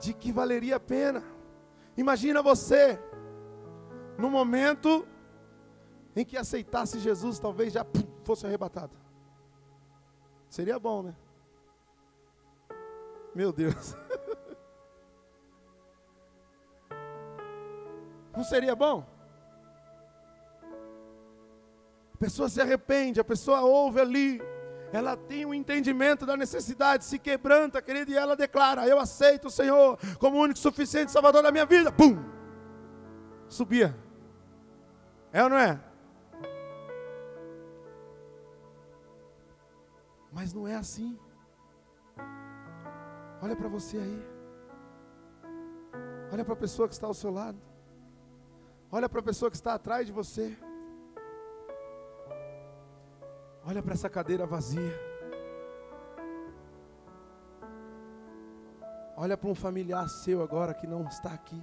de 0.00 0.14
que 0.14 0.32
valeria 0.32 0.76
a 0.76 0.80
pena. 0.80 1.22
Imagina 1.96 2.42
você, 2.42 2.98
no 4.18 4.30
momento 4.30 5.06
em 6.16 6.24
que 6.24 6.36
aceitasse 6.36 6.98
Jesus, 7.00 7.38
talvez 7.38 7.72
já 7.72 7.84
pum, 7.84 8.02
fosse 8.22 8.46
arrebatado. 8.46 8.96
Seria 10.48 10.78
bom, 10.78 11.02
né? 11.02 11.14
Meu 13.34 13.52
Deus. 13.52 13.96
Não 18.36 18.44
seria 18.44 18.76
bom? 18.76 19.04
A 22.14 22.18
pessoa 22.18 22.48
se 22.48 22.60
arrepende, 22.60 23.20
a 23.20 23.24
pessoa 23.24 23.62
ouve 23.62 24.00
ali, 24.00 24.40
ela 24.92 25.16
tem 25.16 25.44
o 25.44 25.48
um 25.48 25.54
entendimento 25.54 26.24
da 26.24 26.36
necessidade, 26.36 27.04
se 27.04 27.18
quebranta, 27.18 27.82
querido, 27.82 28.12
e 28.12 28.16
ela 28.16 28.36
declara: 28.36 28.86
Eu 28.86 29.00
aceito 29.00 29.48
o 29.48 29.50
Senhor 29.50 29.98
como 30.20 30.36
o 30.36 30.40
único 30.40 30.58
suficiente 30.58 31.10
Salvador 31.10 31.42
da 31.42 31.50
minha 31.50 31.66
vida. 31.66 31.90
Pum! 31.90 32.16
Subia. 33.48 33.96
É 35.32 35.42
ou 35.42 35.50
não 35.50 35.58
é? 35.58 35.80
Mas 40.34 40.52
não 40.52 40.66
é 40.66 40.74
assim. 40.74 41.18
Olha 43.40 43.54
para 43.54 43.68
você 43.68 43.96
aí. 43.98 44.34
Olha 46.32 46.44
para 46.44 46.54
a 46.54 46.56
pessoa 46.56 46.88
que 46.88 46.94
está 46.94 47.06
ao 47.06 47.14
seu 47.14 47.30
lado. 47.30 47.58
Olha 48.90 49.08
para 49.08 49.20
a 49.20 49.22
pessoa 49.22 49.50
que 49.50 49.56
está 49.56 49.74
atrás 49.74 50.06
de 50.06 50.12
você. 50.12 50.56
Olha 53.64 53.82
para 53.82 53.94
essa 53.94 54.10
cadeira 54.10 54.44
vazia. 54.44 54.92
Olha 59.16 59.36
para 59.36 59.48
um 59.48 59.54
familiar 59.54 60.08
seu 60.08 60.42
agora 60.42 60.74
que 60.74 60.86
não 60.86 61.06
está 61.06 61.32
aqui. 61.32 61.62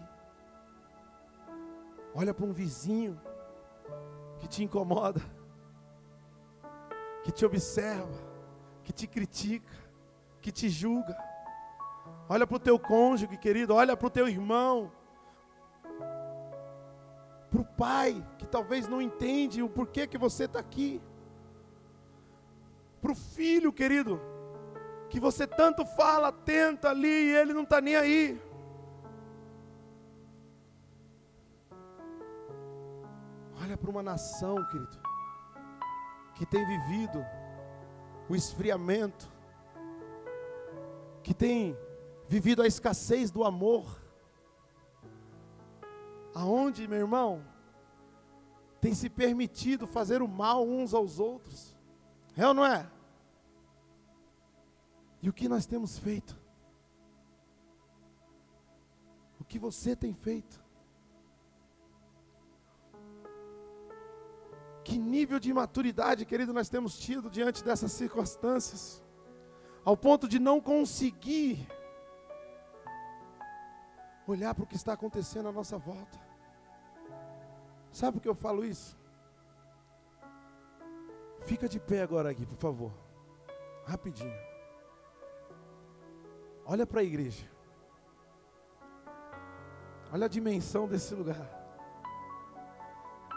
Olha 2.15 2.33
para 2.33 2.45
um 2.45 2.53
vizinho 2.53 3.19
que 4.39 4.47
te 4.47 4.63
incomoda, 4.63 5.21
que 7.23 7.31
te 7.31 7.45
observa, 7.45 8.30
que 8.91 8.93
te 8.93 9.07
critica, 9.07 9.73
que 10.41 10.51
te 10.51 10.69
julga. 10.69 11.17
Olha 12.27 12.45
para 12.45 12.57
o 12.57 12.59
teu 12.59 12.77
cônjuge, 12.77 13.37
querido, 13.37 13.73
olha 13.73 13.95
para 13.95 14.07
o 14.07 14.09
teu 14.09 14.27
irmão, 14.27 14.91
para 17.49 17.61
o 17.61 17.65
pai 17.65 18.25
que 18.37 18.45
talvez 18.45 18.87
não 18.87 19.01
entende 19.01 19.63
o 19.63 19.69
porquê 19.69 20.05
que 20.05 20.17
você 20.17 20.43
está 20.43 20.59
aqui 20.59 21.01
para 23.01 23.11
o 23.11 23.15
filho, 23.15 23.73
querido, 23.73 24.21
que 25.09 25.19
você 25.19 25.47
tanto 25.47 25.85
fala, 25.85 26.31
tenta 26.31 26.89
ali 26.89 27.07
e 27.07 27.35
ele 27.35 27.53
não 27.53 27.63
está 27.63 27.81
nem 27.81 27.95
aí. 27.95 28.41
Olha 33.63 33.77
para 33.77 33.89
uma 33.89 34.03
nação, 34.03 34.55
querido, 34.69 34.99
que 36.35 36.45
tem 36.45 36.65
vivido 36.65 37.25
o 38.31 38.35
esfriamento, 38.35 39.29
que 41.21 41.33
tem 41.33 41.77
vivido 42.29 42.61
a 42.61 42.67
escassez 42.67 43.29
do 43.29 43.43
amor. 43.43 44.01
Aonde, 46.33 46.87
meu 46.87 46.99
irmão, 46.99 47.45
tem 48.79 48.95
se 48.95 49.09
permitido 49.09 49.85
fazer 49.85 50.21
o 50.21 50.29
mal 50.29 50.65
uns 50.65 50.93
aos 50.93 51.19
outros. 51.19 51.75
É 52.37 52.47
ou 52.47 52.53
não 52.53 52.65
é? 52.65 52.89
E 55.21 55.27
o 55.27 55.33
que 55.33 55.49
nós 55.49 55.65
temos 55.65 55.99
feito? 55.99 56.39
O 59.41 59.43
que 59.43 59.59
você 59.59 59.93
tem 59.93 60.13
feito? 60.13 60.60
Que 64.83 64.97
nível 64.97 65.39
de 65.39 65.53
maturidade, 65.53 66.25
querido, 66.25 66.53
nós 66.53 66.69
temos 66.69 66.97
tido 66.97 67.29
diante 67.29 67.63
dessas 67.63 67.91
circunstâncias, 67.91 69.03
ao 69.85 69.95
ponto 69.95 70.27
de 70.27 70.39
não 70.39 70.59
conseguir 70.59 71.67
olhar 74.27 74.55
para 74.55 74.63
o 74.63 74.67
que 74.67 74.75
está 74.75 74.93
acontecendo 74.93 75.49
à 75.49 75.51
nossa 75.51 75.77
volta. 75.77 76.19
Sabe 77.91 78.13
por 78.13 78.21
que 78.21 78.29
eu 78.29 78.35
falo 78.35 78.63
isso? 78.63 78.97
Fica 81.41 81.67
de 81.67 81.79
pé 81.79 82.01
agora 82.01 82.29
aqui, 82.29 82.45
por 82.45 82.57
favor. 82.57 82.91
Rapidinho. 83.85 84.51
Olha 86.65 86.85
para 86.85 87.01
a 87.01 87.03
igreja. 87.03 87.49
Olha 90.13 90.25
a 90.25 90.29
dimensão 90.29 90.87
desse 90.87 91.13
lugar. 91.13 91.49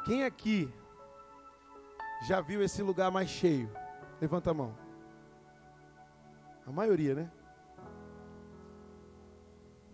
Quem 0.05 0.25
aqui 0.25 0.73
já 2.25 2.41
viu 2.41 2.63
esse 2.63 2.83
lugar 2.83 3.11
mais 3.11 3.29
cheio? 3.29 3.71
Levanta 4.21 4.51
a 4.51 4.55
mão. 4.55 4.75
A 6.67 6.73
maioria, 6.73 7.15
né? 7.15 7.31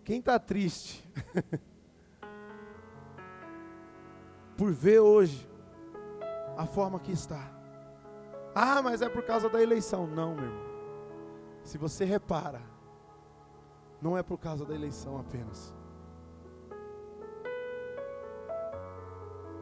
Quem 0.03 0.19
está 0.19 0.39
triste 0.39 1.07
por 4.57 4.71
ver 4.71 4.99
hoje 4.99 5.49
a 6.57 6.65
forma 6.65 6.99
que 6.99 7.11
está? 7.11 7.51
Ah, 8.55 8.81
mas 8.81 9.01
é 9.01 9.09
por 9.09 9.23
causa 9.23 9.49
da 9.49 9.61
eleição. 9.61 10.07
Não, 10.07 10.33
meu 10.33 10.45
irmão. 10.45 10.71
Se 11.63 11.77
você 11.77 12.05
repara, 12.05 12.61
não 14.01 14.17
é 14.17 14.23
por 14.23 14.37
causa 14.37 14.65
da 14.65 14.73
eleição 14.73 15.19
apenas. 15.19 15.73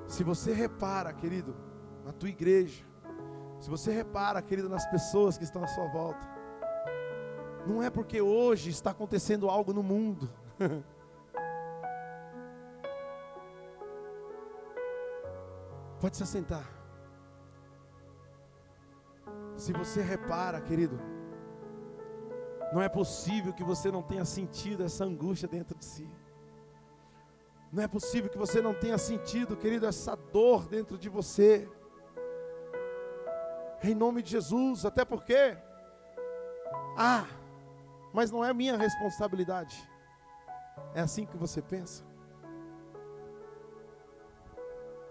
Se 0.07 0.23
você 0.23 0.53
repara, 0.53 1.13
querido, 1.13 1.68
na 2.09 2.13
tua 2.13 2.29
igreja, 2.29 2.83
se 3.59 3.69
você 3.69 3.91
repara, 3.91 4.41
querido, 4.41 4.67
nas 4.67 4.83
pessoas 4.87 5.37
que 5.37 5.43
estão 5.43 5.63
à 5.63 5.67
sua 5.67 5.85
volta, 5.89 6.27
não 7.67 7.83
é 7.83 7.89
porque 7.91 8.19
hoje 8.19 8.71
está 8.71 8.89
acontecendo 8.89 9.47
algo 9.47 9.71
no 9.71 9.83
mundo. 9.83 10.27
Pode 16.01 16.17
se 16.17 16.23
assentar. 16.23 16.67
Se 19.55 19.71
você 19.71 20.01
repara, 20.01 20.59
querido, 20.61 20.99
não 22.73 22.81
é 22.81 22.89
possível 22.89 23.53
que 23.53 23.63
você 23.63 23.91
não 23.91 24.01
tenha 24.01 24.25
sentido 24.25 24.83
essa 24.83 25.05
angústia 25.05 25.47
dentro 25.47 25.77
de 25.77 25.85
si. 25.85 26.09
Não 27.71 27.83
é 27.83 27.87
possível 27.87 28.31
que 28.31 28.37
você 28.37 28.63
não 28.63 28.73
tenha 28.73 28.97
sentido, 28.97 29.55
querido, 29.55 29.85
essa 29.85 30.15
dor 30.15 30.67
dentro 30.67 30.97
de 30.97 31.07
você. 31.07 31.69
Em 33.81 33.95
nome 33.95 34.21
de 34.21 34.31
Jesus, 34.31 34.85
até 34.85 35.05
porque, 35.05 35.57
ah, 36.97 37.25
mas 38.13 38.31
não 38.31 38.43
é 38.43 38.53
minha 38.53 38.77
responsabilidade. 38.77 39.89
É 40.93 41.01
assim 41.01 41.25
que 41.25 41.37
você 41.37 41.61
pensa? 41.61 42.03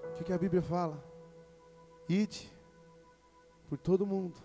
O 0.04 0.12
que, 0.14 0.24
que 0.24 0.32
a 0.32 0.38
Bíblia 0.38 0.62
fala? 0.62 1.02
Ide 2.08 2.52
por 3.68 3.78
todo 3.78 4.06
mundo, 4.06 4.38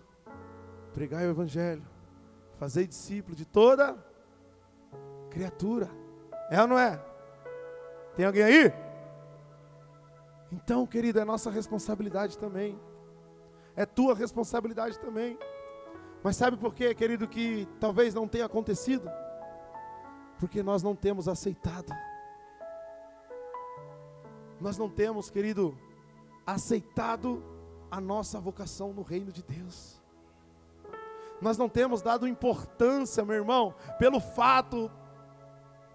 pregai 0.92 1.26
o 1.26 1.30
Evangelho, 1.30 1.84
fazer 2.58 2.86
discípulo 2.86 3.34
de 3.34 3.44
toda 3.44 3.96
criatura. 5.30 5.90
É 6.50 6.60
ou 6.60 6.68
não 6.68 6.78
é? 6.78 7.02
Tem 8.14 8.24
alguém 8.24 8.42
aí? 8.42 8.72
Então, 10.52 10.86
querido, 10.86 11.18
é 11.18 11.24
nossa 11.24 11.50
responsabilidade 11.50 12.38
também. 12.38 12.78
É 13.76 13.84
tua 13.84 14.14
responsabilidade 14.14 14.98
também. 14.98 15.38
Mas 16.22 16.36
sabe 16.36 16.56
por 16.56 16.74
quê, 16.74 16.94
querido, 16.94 17.28
que 17.28 17.68
talvez 17.78 18.14
não 18.14 18.26
tenha 18.26 18.46
acontecido? 18.46 19.10
Porque 20.38 20.62
nós 20.62 20.82
não 20.82 20.94
temos 20.94 21.28
aceitado. 21.28 21.92
Nós 24.60 24.78
não 24.78 24.88
temos, 24.88 25.30
querido, 25.30 25.76
aceitado 26.46 27.42
a 27.90 28.00
nossa 28.00 28.40
vocação 28.40 28.92
no 28.92 29.02
reino 29.02 29.30
de 29.30 29.42
Deus. 29.42 30.00
Nós 31.40 31.58
não 31.58 31.68
temos 31.68 32.00
dado 32.00 32.26
importância, 32.26 33.24
meu 33.24 33.36
irmão, 33.36 33.74
pelo 33.98 34.20
fato 34.20 34.90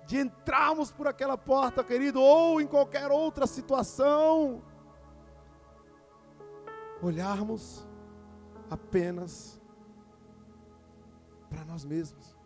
de 0.06 0.18
entrarmos 0.20 0.92
por 0.92 1.08
aquela 1.08 1.38
porta, 1.38 1.84
querido, 1.84 2.22
ou 2.22 2.60
em 2.62 2.68
qualquer 2.68 3.12
outra 3.12 3.48
situação, 3.48 4.62
olharmos 7.02 7.88
apenas 8.70 9.60
para 11.50 11.66
nós 11.66 11.84
mesmos. 11.84 12.40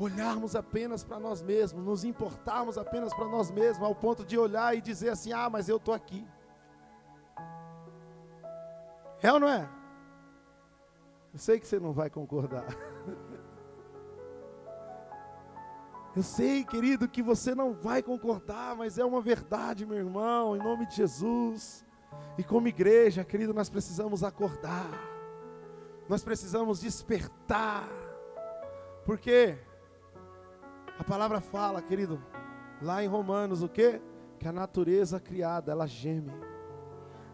olharmos 0.00 0.56
apenas 0.56 1.04
para 1.04 1.20
nós 1.20 1.42
mesmos, 1.42 1.84
nos 1.84 2.04
importarmos 2.04 2.78
apenas 2.78 3.12
para 3.12 3.26
nós 3.26 3.50
mesmos, 3.50 3.86
ao 3.86 3.94
ponto 3.94 4.24
de 4.24 4.38
olhar 4.38 4.74
e 4.74 4.80
dizer 4.80 5.10
assim: 5.10 5.32
ah, 5.32 5.50
mas 5.50 5.68
eu 5.68 5.76
estou 5.76 5.92
aqui. 5.92 6.26
É 9.22 9.30
ou 9.30 9.38
não 9.38 9.48
é? 9.48 9.68
Eu 11.32 11.38
sei 11.38 11.60
que 11.60 11.66
você 11.66 11.78
não 11.78 11.92
vai 11.92 12.08
concordar. 12.08 12.64
Eu 16.14 16.22
sei, 16.24 16.64
querido, 16.64 17.08
que 17.08 17.22
você 17.22 17.54
não 17.54 17.72
vai 17.72 18.02
concordar, 18.02 18.74
mas 18.74 18.98
é 18.98 19.04
uma 19.04 19.20
verdade, 19.20 19.86
meu 19.86 19.96
irmão, 19.96 20.56
em 20.56 20.58
nome 20.58 20.86
de 20.86 20.96
Jesus. 20.96 21.86
E 22.36 22.42
como 22.42 22.66
igreja, 22.66 23.24
querido, 23.24 23.54
nós 23.54 23.70
precisamos 23.70 24.24
acordar. 24.24 24.90
Nós 26.08 26.24
precisamos 26.24 26.80
despertar. 26.80 27.88
Por 29.04 29.18
quê? 29.18 29.56
A 30.98 31.04
palavra 31.04 31.40
fala, 31.40 31.80
querido, 31.80 32.20
lá 32.82 33.04
em 33.04 33.06
Romanos, 33.06 33.62
o 33.62 33.68
que? 33.68 34.00
Que 34.38 34.48
a 34.48 34.52
natureza 34.52 35.20
criada, 35.20 35.70
ela 35.70 35.86
geme, 35.86 36.32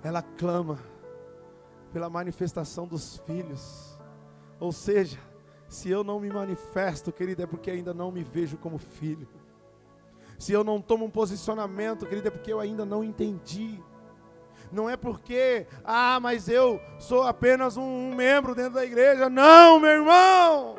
ela 0.02 0.20
clama 0.20 0.78
pela 1.92 2.10
manifestação 2.10 2.86
dos 2.86 3.16
filhos. 3.26 3.98
Ou 4.60 4.70
seja, 4.70 5.18
se 5.68 5.90
eu 5.90 6.04
não 6.04 6.20
me 6.20 6.28
manifesto, 6.30 7.12
querido, 7.12 7.42
é 7.42 7.46
porque 7.46 7.70
ainda 7.70 7.92
não 7.92 8.10
me 8.10 8.22
vejo 8.22 8.56
como 8.56 8.78
filho. 8.78 9.28
Se 10.38 10.52
eu 10.52 10.62
não 10.62 10.80
tomo 10.80 11.04
um 11.04 11.10
posicionamento, 11.10 12.06
querido, 12.06 12.28
é 12.28 12.30
porque 12.30 12.52
eu 12.52 12.60
ainda 12.60 12.84
não 12.84 13.02
entendi. 13.02 13.82
Não 14.70 14.90
é 14.90 14.96
porque, 14.96 15.66
ah, 15.84 16.18
mas 16.20 16.48
eu 16.48 16.80
sou 16.98 17.22
apenas 17.22 17.76
um, 17.76 17.82
um 17.82 18.14
membro 18.14 18.54
dentro 18.54 18.74
da 18.74 18.84
igreja. 18.84 19.30
Não, 19.30 19.80
meu 19.80 19.90
irmão. 19.90 20.76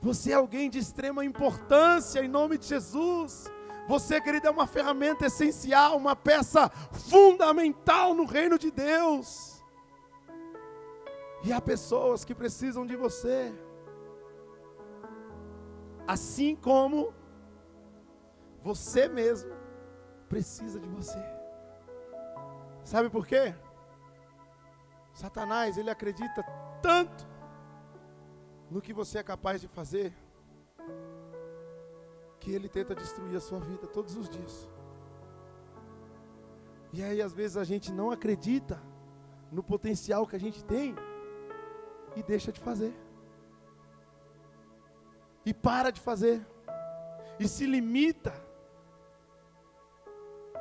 Você 0.00 0.32
é 0.32 0.34
alguém 0.34 0.70
de 0.70 0.78
extrema 0.78 1.24
importância 1.24 2.20
em 2.20 2.28
nome 2.28 2.56
de 2.58 2.66
Jesus. 2.66 3.50
Você, 3.88 4.20
querido, 4.20 4.46
é 4.46 4.50
uma 4.50 4.66
ferramenta 4.66 5.26
essencial, 5.26 5.96
uma 5.96 6.14
peça 6.14 6.70
fundamental 6.92 8.14
no 8.14 8.24
reino 8.24 8.58
de 8.58 8.70
Deus. 8.70 9.49
E 11.42 11.52
há 11.52 11.60
pessoas 11.60 12.24
que 12.24 12.34
precisam 12.34 12.86
de 12.86 12.96
você. 12.96 13.52
Assim 16.06 16.54
como 16.56 17.14
você 18.62 19.08
mesmo 19.08 19.52
precisa 20.28 20.78
de 20.78 20.88
você. 20.88 21.18
Sabe 22.84 23.08
por 23.08 23.26
quê? 23.26 23.54
Satanás, 25.12 25.76
ele 25.76 25.90
acredita 25.90 26.42
tanto 26.82 27.26
no 28.70 28.80
que 28.80 28.92
você 28.92 29.18
é 29.18 29.22
capaz 29.22 29.60
de 29.60 29.68
fazer, 29.68 30.12
que 32.38 32.52
ele 32.52 32.68
tenta 32.68 32.94
destruir 32.94 33.36
a 33.36 33.40
sua 33.40 33.60
vida 33.60 33.86
todos 33.86 34.16
os 34.16 34.28
dias. 34.28 34.68
E 36.92 37.02
aí, 37.02 37.20
às 37.20 37.32
vezes, 37.32 37.56
a 37.56 37.64
gente 37.64 37.92
não 37.92 38.10
acredita 38.10 38.80
no 39.50 39.62
potencial 39.62 40.26
que 40.26 40.36
a 40.36 40.40
gente 40.40 40.64
tem 40.64 40.94
e 42.16 42.22
deixa 42.22 42.52
de 42.52 42.60
fazer. 42.60 42.94
E 45.44 45.54
para 45.54 45.90
de 45.90 46.00
fazer. 46.00 46.46
E 47.38 47.48
se 47.48 47.66
limita 47.66 48.34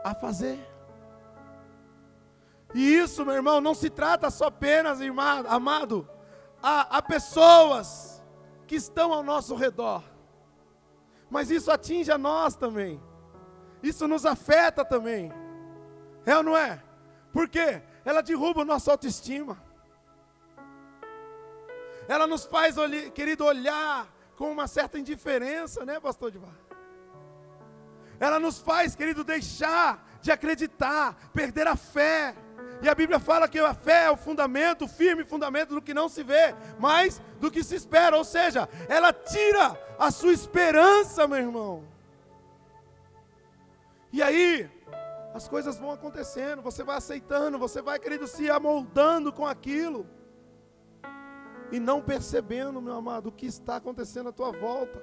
a 0.04 0.16
fazer. 0.16 0.60
E 2.74 2.96
isso, 2.96 3.26
meu 3.26 3.34
irmão, 3.34 3.60
não 3.60 3.74
se 3.74 3.90
trata 3.90 4.30
só 4.30 4.46
apenas, 4.46 5.02
irmão, 5.02 5.44
amado, 5.48 6.08
a, 6.62 6.98
a 6.98 7.02
pessoas 7.02 8.24
que 8.68 8.76
estão 8.76 9.12
ao 9.12 9.24
nosso 9.24 9.56
redor. 9.56 10.04
Mas 11.30 11.50
isso 11.50 11.72
atinge 11.72 12.12
a 12.12 12.18
nós 12.18 12.56
também. 12.56 13.02
Isso 13.82 14.08
nos 14.08 14.26
afeta 14.26 14.84
também. 14.86 15.32
É 16.26 16.38
ou 16.38 16.44
não 16.44 16.56
é? 16.56 16.84
Por 17.32 17.48
quê? 17.48 17.82
Ela 18.04 18.22
derruba 18.22 18.62
a 18.62 18.66
nossa 18.66 18.92
autoestima. 18.92 19.69
Ela 22.10 22.26
nos 22.26 22.44
faz, 22.44 22.76
querido, 23.14 23.46
olhar 23.46 24.12
com 24.36 24.52
uma 24.52 24.68
certa 24.68 24.98
indiferença, 24.98 25.86
né, 25.86 26.00
pastor 26.00 26.32
de 26.32 26.40
Bar? 26.40 26.58
Ela 28.20 28.40
nos 28.40 28.58
faz, 28.58 28.96
querido, 28.96 29.24
deixar 29.24 30.04
de 30.20 30.32
acreditar, 30.32 31.16
perder 31.32 31.68
a 31.68 31.76
fé. 31.76 32.36
E 32.82 32.90
a 32.90 32.96
Bíblia 32.96 33.20
fala 33.20 33.48
que 33.48 33.60
a 33.60 33.76
fé 33.76 34.06
é 34.06 34.12
o 34.12 34.18
fundamento, 34.18 34.86
o 34.86 34.88
firme 34.88 35.24
fundamento 35.24 35.76
do 35.76 35.82
que 35.84 35.94
não 35.94 36.10
se 36.10 36.24
vê, 36.24 36.56
mas 36.80 37.22
do 37.40 37.52
que 37.52 37.64
se 37.64 37.76
espera. 37.76 38.18
Ou 38.18 38.24
seja, 38.24 38.68
ela 38.88 39.14
tira 39.14 39.80
a 40.00 40.10
sua 40.10 40.34
esperança, 40.34 41.28
meu 41.28 41.38
irmão. 41.38 41.84
E 44.12 44.24
aí, 44.24 44.68
as 45.32 45.48
coisas 45.48 45.78
vão 45.78 45.92
acontecendo, 45.92 46.64
você 46.64 46.84
vai 46.84 46.98
aceitando, 46.98 47.60
você 47.60 47.84
vai, 47.84 48.00
querido, 48.00 48.26
se 48.26 48.50
amoldando 48.50 49.32
com 49.32 49.46
aquilo. 49.46 50.08
E 51.72 51.80
não 51.80 52.02
percebendo, 52.02 52.82
meu 52.82 52.96
amado, 52.96 53.30
o 53.30 53.32
que 53.32 53.46
está 53.46 53.76
acontecendo 53.76 54.30
à 54.30 54.32
tua 54.32 54.52
volta. 54.52 55.02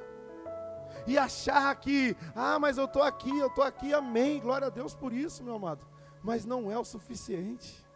E 1.06 1.16
achar 1.16 1.74
que, 1.76 2.16
ah, 2.34 2.58
mas 2.58 2.78
eu 2.78 2.86
estou 2.86 3.02
aqui, 3.02 3.36
eu 3.38 3.46
estou 3.46 3.62
aqui, 3.62 3.94
amém. 3.94 4.40
Glória 4.40 4.66
a 4.66 4.70
Deus 4.70 4.94
por 4.94 5.12
isso, 5.12 5.44
meu 5.44 5.54
amado 5.54 5.86
mas 6.26 6.44
não 6.44 6.68
é 6.72 6.76
o 6.76 6.84
suficiente. 6.84 7.86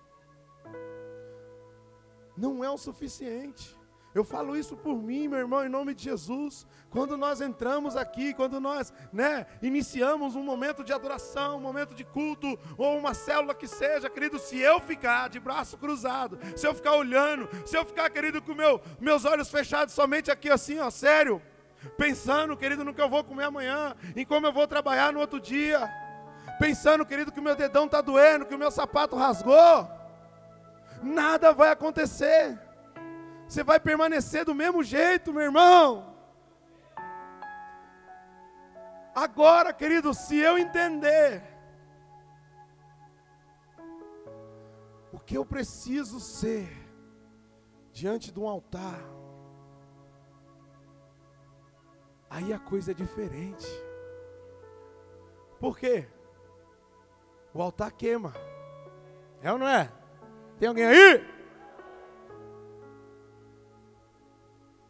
Não 2.36 2.62
é 2.62 2.70
o 2.70 2.78
suficiente. 2.78 3.76
Eu 4.12 4.24
falo 4.24 4.56
isso 4.56 4.76
por 4.76 4.96
mim, 4.96 5.28
meu 5.28 5.38
irmão, 5.38 5.64
em 5.64 5.68
nome 5.68 5.94
de 5.94 6.02
Jesus. 6.02 6.66
Quando 6.90 7.16
nós 7.16 7.40
entramos 7.40 7.96
aqui, 7.96 8.34
quando 8.34 8.58
nós, 8.58 8.92
né, 9.12 9.46
iniciamos 9.62 10.34
um 10.34 10.42
momento 10.42 10.82
de 10.82 10.92
adoração, 10.92 11.58
um 11.58 11.60
momento 11.60 11.94
de 11.94 12.02
culto, 12.02 12.58
ou 12.76 12.98
uma 12.98 13.14
célula 13.14 13.54
que 13.54 13.68
seja, 13.68 14.10
querido, 14.10 14.36
se 14.38 14.58
eu 14.58 14.80
ficar 14.80 15.28
de 15.28 15.38
braço 15.38 15.78
cruzado, 15.78 16.38
se 16.56 16.66
eu 16.66 16.74
ficar 16.74 16.94
olhando, 16.94 17.48
se 17.64 17.76
eu 17.76 17.84
ficar, 17.84 18.10
querido, 18.10 18.42
com 18.42 18.52
meu, 18.52 18.80
meus 18.98 19.24
olhos 19.24 19.48
fechados 19.48 19.94
somente 19.94 20.28
aqui 20.28 20.50
assim, 20.50 20.80
ó, 20.80 20.90
sério, 20.90 21.40
pensando, 21.96 22.56
querido, 22.56 22.84
no 22.84 22.92
que 22.92 23.00
eu 23.00 23.08
vou 23.08 23.22
comer 23.22 23.44
amanhã, 23.44 23.94
em 24.16 24.26
como 24.26 24.44
eu 24.44 24.52
vou 24.52 24.66
trabalhar 24.66 25.12
no 25.12 25.20
outro 25.20 25.38
dia, 25.38 25.88
pensando, 26.58 27.06
querido, 27.06 27.30
que 27.30 27.38
o 27.38 27.42
meu 27.42 27.54
dedão 27.54 27.86
está 27.86 28.00
doendo, 28.00 28.44
que 28.44 28.54
o 28.56 28.58
meu 28.58 28.72
sapato 28.72 29.14
rasgou, 29.14 29.88
nada 31.00 31.52
vai 31.52 31.70
acontecer. 31.70 32.58
Você 33.50 33.64
vai 33.64 33.80
permanecer 33.80 34.44
do 34.44 34.54
mesmo 34.54 34.80
jeito, 34.80 35.32
meu 35.32 35.42
irmão. 35.42 36.14
Agora, 39.12 39.72
querido, 39.72 40.14
se 40.14 40.38
eu 40.38 40.56
entender 40.56 41.42
o 45.12 45.18
que 45.18 45.36
eu 45.36 45.44
preciso 45.44 46.20
ser 46.20 46.68
diante 47.90 48.30
de 48.30 48.38
um 48.38 48.48
altar, 48.48 49.02
aí 52.30 52.52
a 52.52 52.58
coisa 52.60 52.92
é 52.92 52.94
diferente. 52.94 53.66
Por 55.58 55.76
quê? 55.76 56.06
o 57.52 57.60
altar 57.60 57.90
queima. 57.90 58.32
É 59.42 59.52
ou 59.52 59.58
não 59.58 59.66
é? 59.66 59.90
Tem 60.56 60.68
alguém 60.68 60.84
aí? 60.84 61.39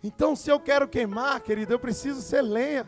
Então, 0.02 0.34
se 0.34 0.50
eu 0.50 0.58
quero 0.58 0.88
queimar, 0.88 1.40
querido, 1.40 1.72
eu 1.72 1.78
preciso 1.78 2.22
ser 2.22 2.42
lenha. 2.42 2.86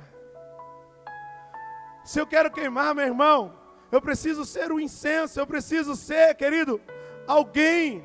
Se 2.05 2.19
eu 2.19 2.27
quero 2.27 2.51
queimar, 2.51 2.95
meu 2.95 3.05
irmão, 3.05 3.59
eu 3.91 4.01
preciso 4.01 4.45
ser 4.45 4.73
o 4.73 4.81
incenso, 4.81 5.39
eu 5.39 5.47
preciso 5.47 5.95
ser, 5.95 6.35
querido, 6.35 6.81
alguém 7.27 8.05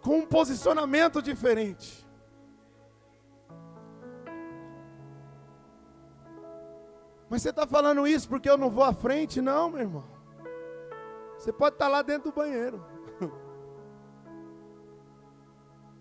com 0.00 0.18
um 0.18 0.26
posicionamento 0.26 1.20
diferente. 1.20 2.08
Mas 7.28 7.42
você 7.42 7.50
está 7.50 7.66
falando 7.66 8.06
isso 8.06 8.28
porque 8.28 8.50
eu 8.50 8.56
não 8.58 8.70
vou 8.70 8.82
à 8.82 8.92
frente? 8.92 9.40
Não, 9.40 9.70
meu 9.70 9.80
irmão. 9.80 10.04
Você 11.38 11.52
pode 11.52 11.76
estar 11.76 11.86
tá 11.86 11.90
lá 11.90 12.02
dentro 12.02 12.30
do 12.30 12.34
banheiro. 12.34 12.84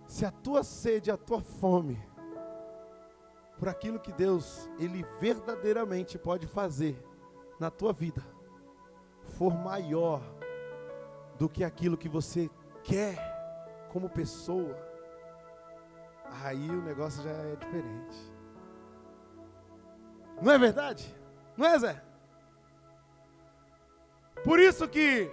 Se 0.10 0.26
a 0.26 0.32
tua 0.32 0.64
sede, 0.64 1.12
a 1.12 1.16
tua 1.16 1.40
fome 1.40 2.04
por 3.60 3.70
aquilo 3.70 4.00
que 4.00 4.12
Deus, 4.12 4.68
Ele 4.80 5.06
verdadeiramente 5.20 6.18
pode 6.18 6.48
fazer 6.48 7.00
na 7.60 7.70
tua 7.70 7.94
vida, 7.94 8.26
for 9.38 9.54
maior 9.54 10.20
do 11.38 11.48
que 11.48 11.64
aquilo 11.64 11.96
que 11.96 12.10
você 12.10 12.50
quer 12.84 13.18
como 13.92 14.10
pessoa, 14.10 14.76
aí 16.42 16.68
o 16.72 16.82
negócio 16.82 17.22
já 17.22 17.30
é 17.30 17.56
diferente. 17.56 18.34
Não 20.42 20.52
é 20.52 20.58
verdade? 20.58 21.16
Não 21.56 21.68
é, 21.68 21.78
Zé? 21.78 22.04
Por 24.44 24.60
isso 24.60 24.88
que 24.88 25.30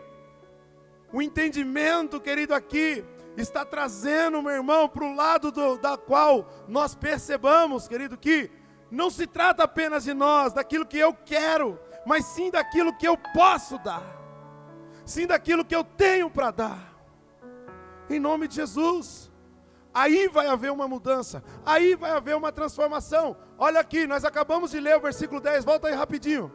o 1.11 1.23
entendimento, 1.23 2.21
querido, 2.21 2.53
aqui 2.53 3.03
está 3.37 3.65
trazendo, 3.65 4.43
meu 4.43 4.53
irmão, 4.53 4.89
para 4.89 5.05
o 5.05 5.15
lado 5.15 5.53
do, 5.53 5.77
da 5.79 5.97
qual 5.97 6.49
nós 6.67 6.95
percebamos, 6.95 7.87
querido, 7.87 8.17
que 8.17 8.51
não 8.91 9.11
se 9.11 9.27
trata 9.27 9.65
apenas 9.65 10.05
de 10.05 10.15
nós, 10.15 10.53
daquilo 10.53 10.87
que 10.87 10.99
eu 10.99 11.13
quero, 11.13 11.79
mas 12.07 12.25
sim 12.25 12.51
daquilo 12.51 12.97
que 12.97 13.07
eu 13.07 13.19
posso 13.35 13.79
dar, 13.79 14.03
sim 15.05 15.27
daquilo 15.27 15.65
que 15.65 15.75
eu 15.75 15.85
tenho 15.85 16.31
para 16.31 16.51
dar, 16.51 16.95
em 18.09 18.19
nome 18.19 18.49
de 18.49 18.57
Jesus. 18.57 19.31
Aí 19.93 20.29
vai 20.29 20.47
haver 20.47 20.71
uma 20.71 20.87
mudança, 20.87 21.43
aí 21.65 21.95
vai 21.95 22.11
haver 22.11 22.37
uma 22.37 22.53
transformação. 22.53 23.35
Olha 23.57 23.81
aqui, 23.81 24.07
nós 24.07 24.27
acabamos 24.27 24.71
de 24.71 24.79
ler 24.79 24.97
o 24.97 25.01
versículo 25.01 25.41
10, 25.41 25.65
volta 25.65 25.89
aí 25.89 25.95
rapidinho. 25.95 26.53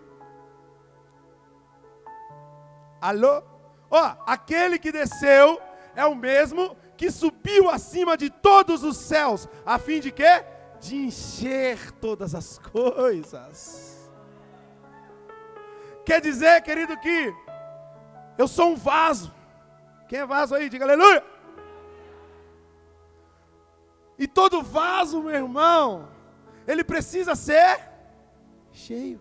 Alô? 3.02 3.42
Ó, 3.90 4.16
aquele 4.28 4.78
que 4.78 4.92
desceu 4.92 5.60
é 5.96 6.06
o 6.06 6.16
mesmo 6.16 6.76
que 6.98 7.10
subiu 7.10 7.70
acima 7.70 8.16
de 8.16 8.30
todos 8.30 8.84
os 8.84 8.98
céus, 8.98 9.48
a 9.66 9.80
fim 9.80 10.00
de 10.00 10.12
quê? 10.12 10.44
De 10.80 10.96
encher 10.96 11.92
todas 11.94 12.36
as 12.36 12.60
coisas. 12.60 14.10
Quer 16.06 16.22
dizer, 16.22 16.62
querido, 16.62 16.98
que 16.98 17.34
eu 18.38 18.48
sou 18.48 18.70
um 18.70 18.76
vaso. 18.76 19.34
Quem 20.08 20.20
é 20.20 20.26
vaso 20.26 20.54
aí? 20.56 20.70
Diga 20.70 20.86
aleluia. 20.86 21.24
E 24.18 24.28
todo 24.28 24.62
vaso, 24.62 25.24
meu 25.24 25.34
irmão, 25.34 26.08
ele 26.68 26.84
precisa 26.84 27.36
ser 27.36 27.80
cheio. 28.72 29.20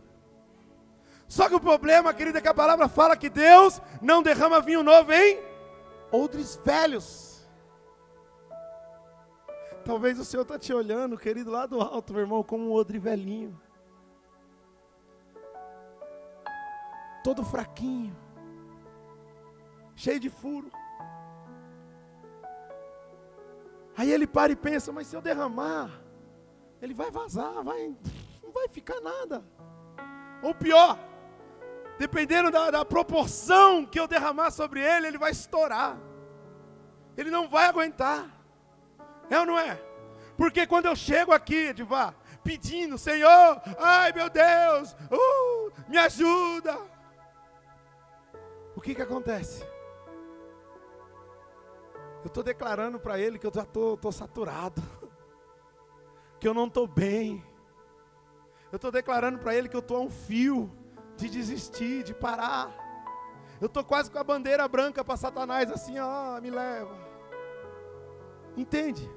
Só 1.26 1.48
que 1.48 1.54
o 1.54 1.60
problema, 1.60 2.12
querido, 2.12 2.38
é 2.38 2.40
que 2.40 2.48
a 2.48 2.54
palavra 2.54 2.88
fala 2.88 3.16
que 3.16 3.30
Deus 3.30 3.80
não 4.02 4.22
derrama 4.22 4.60
vinho 4.60 4.82
novo 4.82 5.12
em 5.12 5.49
odres 6.12 6.60
velhos. 6.64 7.48
Talvez 9.84 10.18
o 10.18 10.24
Senhor 10.24 10.42
está 10.42 10.58
te 10.58 10.72
olhando, 10.72 11.16
querido, 11.16 11.50
lá 11.50 11.66
do 11.66 11.80
alto, 11.80 12.12
meu 12.12 12.22
irmão, 12.22 12.42
como 12.42 12.68
um 12.68 12.72
odre 12.72 12.98
velhinho. 12.98 13.58
Todo 17.24 17.44
fraquinho. 17.44 18.16
Cheio 19.96 20.20
de 20.20 20.30
furo. 20.30 20.70
Aí 23.96 24.10
ele 24.10 24.26
para 24.26 24.52
e 24.52 24.56
pensa, 24.56 24.92
mas 24.92 25.06
se 25.06 25.16
eu 25.16 25.20
derramar, 25.20 25.90
ele 26.80 26.94
vai 26.94 27.10
vazar, 27.10 27.62
vai, 27.62 27.94
não 28.42 28.50
vai 28.50 28.68
ficar 28.68 29.00
nada. 29.00 29.44
Ou 30.42 30.54
pior, 30.54 30.98
dependendo 32.00 32.50
da, 32.50 32.70
da 32.70 32.82
proporção 32.82 33.84
que 33.84 34.00
eu 34.00 34.08
derramar 34.08 34.50
sobre 34.50 34.80
ele, 34.80 35.08
ele 35.08 35.18
vai 35.18 35.32
estourar. 35.32 35.98
Ele 37.14 37.30
não 37.30 37.46
vai 37.46 37.66
aguentar. 37.66 38.26
É 39.28 39.38
ou 39.38 39.44
não 39.44 39.58
é? 39.58 39.78
Porque 40.34 40.66
quando 40.66 40.86
eu 40.86 40.96
chego 40.96 41.30
aqui, 41.30 41.68
Edivá, 41.68 42.14
pedindo, 42.42 42.96
Senhor, 42.96 43.60
ai 43.78 44.14
meu 44.14 44.30
Deus, 44.30 44.96
uh, 45.12 45.70
me 45.90 45.98
ajuda. 45.98 46.78
O 48.74 48.80
que 48.80 48.94
que 48.94 49.02
acontece? 49.02 49.62
Eu 52.22 52.28
estou 52.28 52.42
declarando 52.42 52.98
para 52.98 53.18
ele 53.18 53.38
que 53.38 53.46
eu 53.46 53.52
já 53.54 53.62
estou 53.62 54.10
saturado, 54.10 54.82
que 56.40 56.48
eu 56.48 56.54
não 56.54 56.66
estou 56.66 56.86
bem. 56.86 57.44
Eu 58.72 58.76
estou 58.76 58.90
declarando 58.90 59.38
para 59.38 59.54
ele 59.54 59.68
que 59.68 59.76
eu 59.76 59.80
estou 59.80 59.98
a 59.98 60.00
um 60.00 60.08
fio, 60.08 60.79
de 61.20 61.28
desistir, 61.28 62.02
de 62.02 62.14
parar. 62.14 62.74
Eu 63.60 63.66
estou 63.66 63.84
quase 63.84 64.10
com 64.10 64.18
a 64.18 64.24
bandeira 64.24 64.66
branca 64.66 65.04
para 65.04 65.16
Satanás, 65.16 65.70
assim, 65.70 65.98
ó, 65.98 66.40
me 66.40 66.50
leva. 66.50 66.96
Entende? 68.56 69.08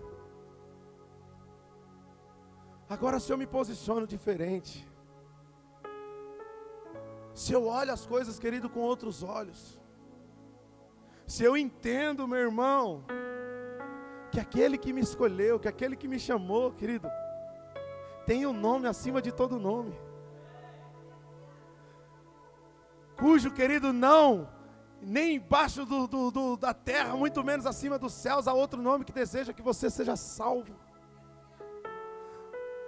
Agora, 2.90 3.20
se 3.20 3.32
eu 3.32 3.38
me 3.38 3.48
posiciono 3.48 4.06
diferente, 4.06 4.88
se 7.34 7.54
eu 7.54 7.66
olho 7.68 7.92
as 7.92 8.06
coisas, 8.06 8.38
querido, 8.38 8.70
com 8.70 8.82
outros 8.82 9.24
olhos, 9.24 9.80
se 11.26 11.44
eu 11.44 11.56
entendo, 11.56 12.28
meu 12.28 12.40
irmão, 12.40 13.06
que 14.30 14.40
aquele 14.40 14.78
que 14.78 14.92
me 14.92 15.02
escolheu, 15.02 15.60
que 15.60 15.70
aquele 15.70 15.96
que 15.96 16.08
me 16.08 16.20
chamou, 16.20 16.74
querido, 16.74 17.10
tem 18.26 18.46
um 18.46 18.54
nome 18.54 18.88
acima 18.88 19.22
de 19.22 19.32
todo 19.32 19.58
nome 19.58 20.03
cujo 23.24 23.52
querido 23.52 23.94
não, 23.94 24.50
nem 25.02 25.36
embaixo 25.36 25.86
do, 25.86 26.08
do, 26.08 26.30
do, 26.30 26.58
da 26.58 26.74
terra, 26.74 27.16
muito 27.16 27.42
menos 27.42 27.66
acima 27.66 27.98
dos 27.98 28.12
céus, 28.12 28.50
há 28.50 28.54
outro 28.54 28.82
nome 28.82 29.06
que 29.06 29.14
deseja 29.14 29.54
que 29.54 29.62
você 29.62 29.90
seja 29.90 30.18
salvo. 30.18 30.76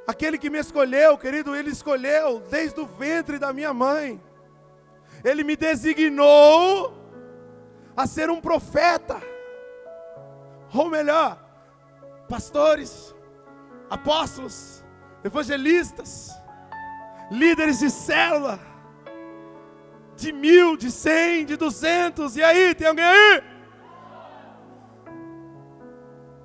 Aquele 0.06 0.38
que 0.38 0.50
me 0.50 0.60
escolheu, 0.60 1.18
querido, 1.18 1.56
ele 1.56 1.70
escolheu 1.70 2.42
desde 2.52 2.78
o 2.82 2.86
ventre 2.86 3.40
da 3.40 3.54
minha 3.54 3.74
mãe. 3.74 4.22
Ele 5.24 5.42
me 5.42 5.56
designou 5.56 6.94
a 7.96 8.06
ser 8.06 8.30
um 8.30 8.42
profeta. 8.42 9.22
Ou 10.74 10.90
melhor, 10.90 11.42
pastores, 12.28 13.16
apóstolos, 13.90 14.84
evangelistas, 15.24 16.30
líderes 17.32 17.80
de 17.80 17.90
célula 17.90 18.75
de 20.16 20.32
mil, 20.32 20.78
de 20.78 20.92
cem, 20.92 21.46
de 21.46 21.56
duzentos. 21.56 22.36
E 22.36 22.44
aí, 22.44 22.74
tem 22.74 22.88
alguém 22.88 23.06
aí? 23.06 23.44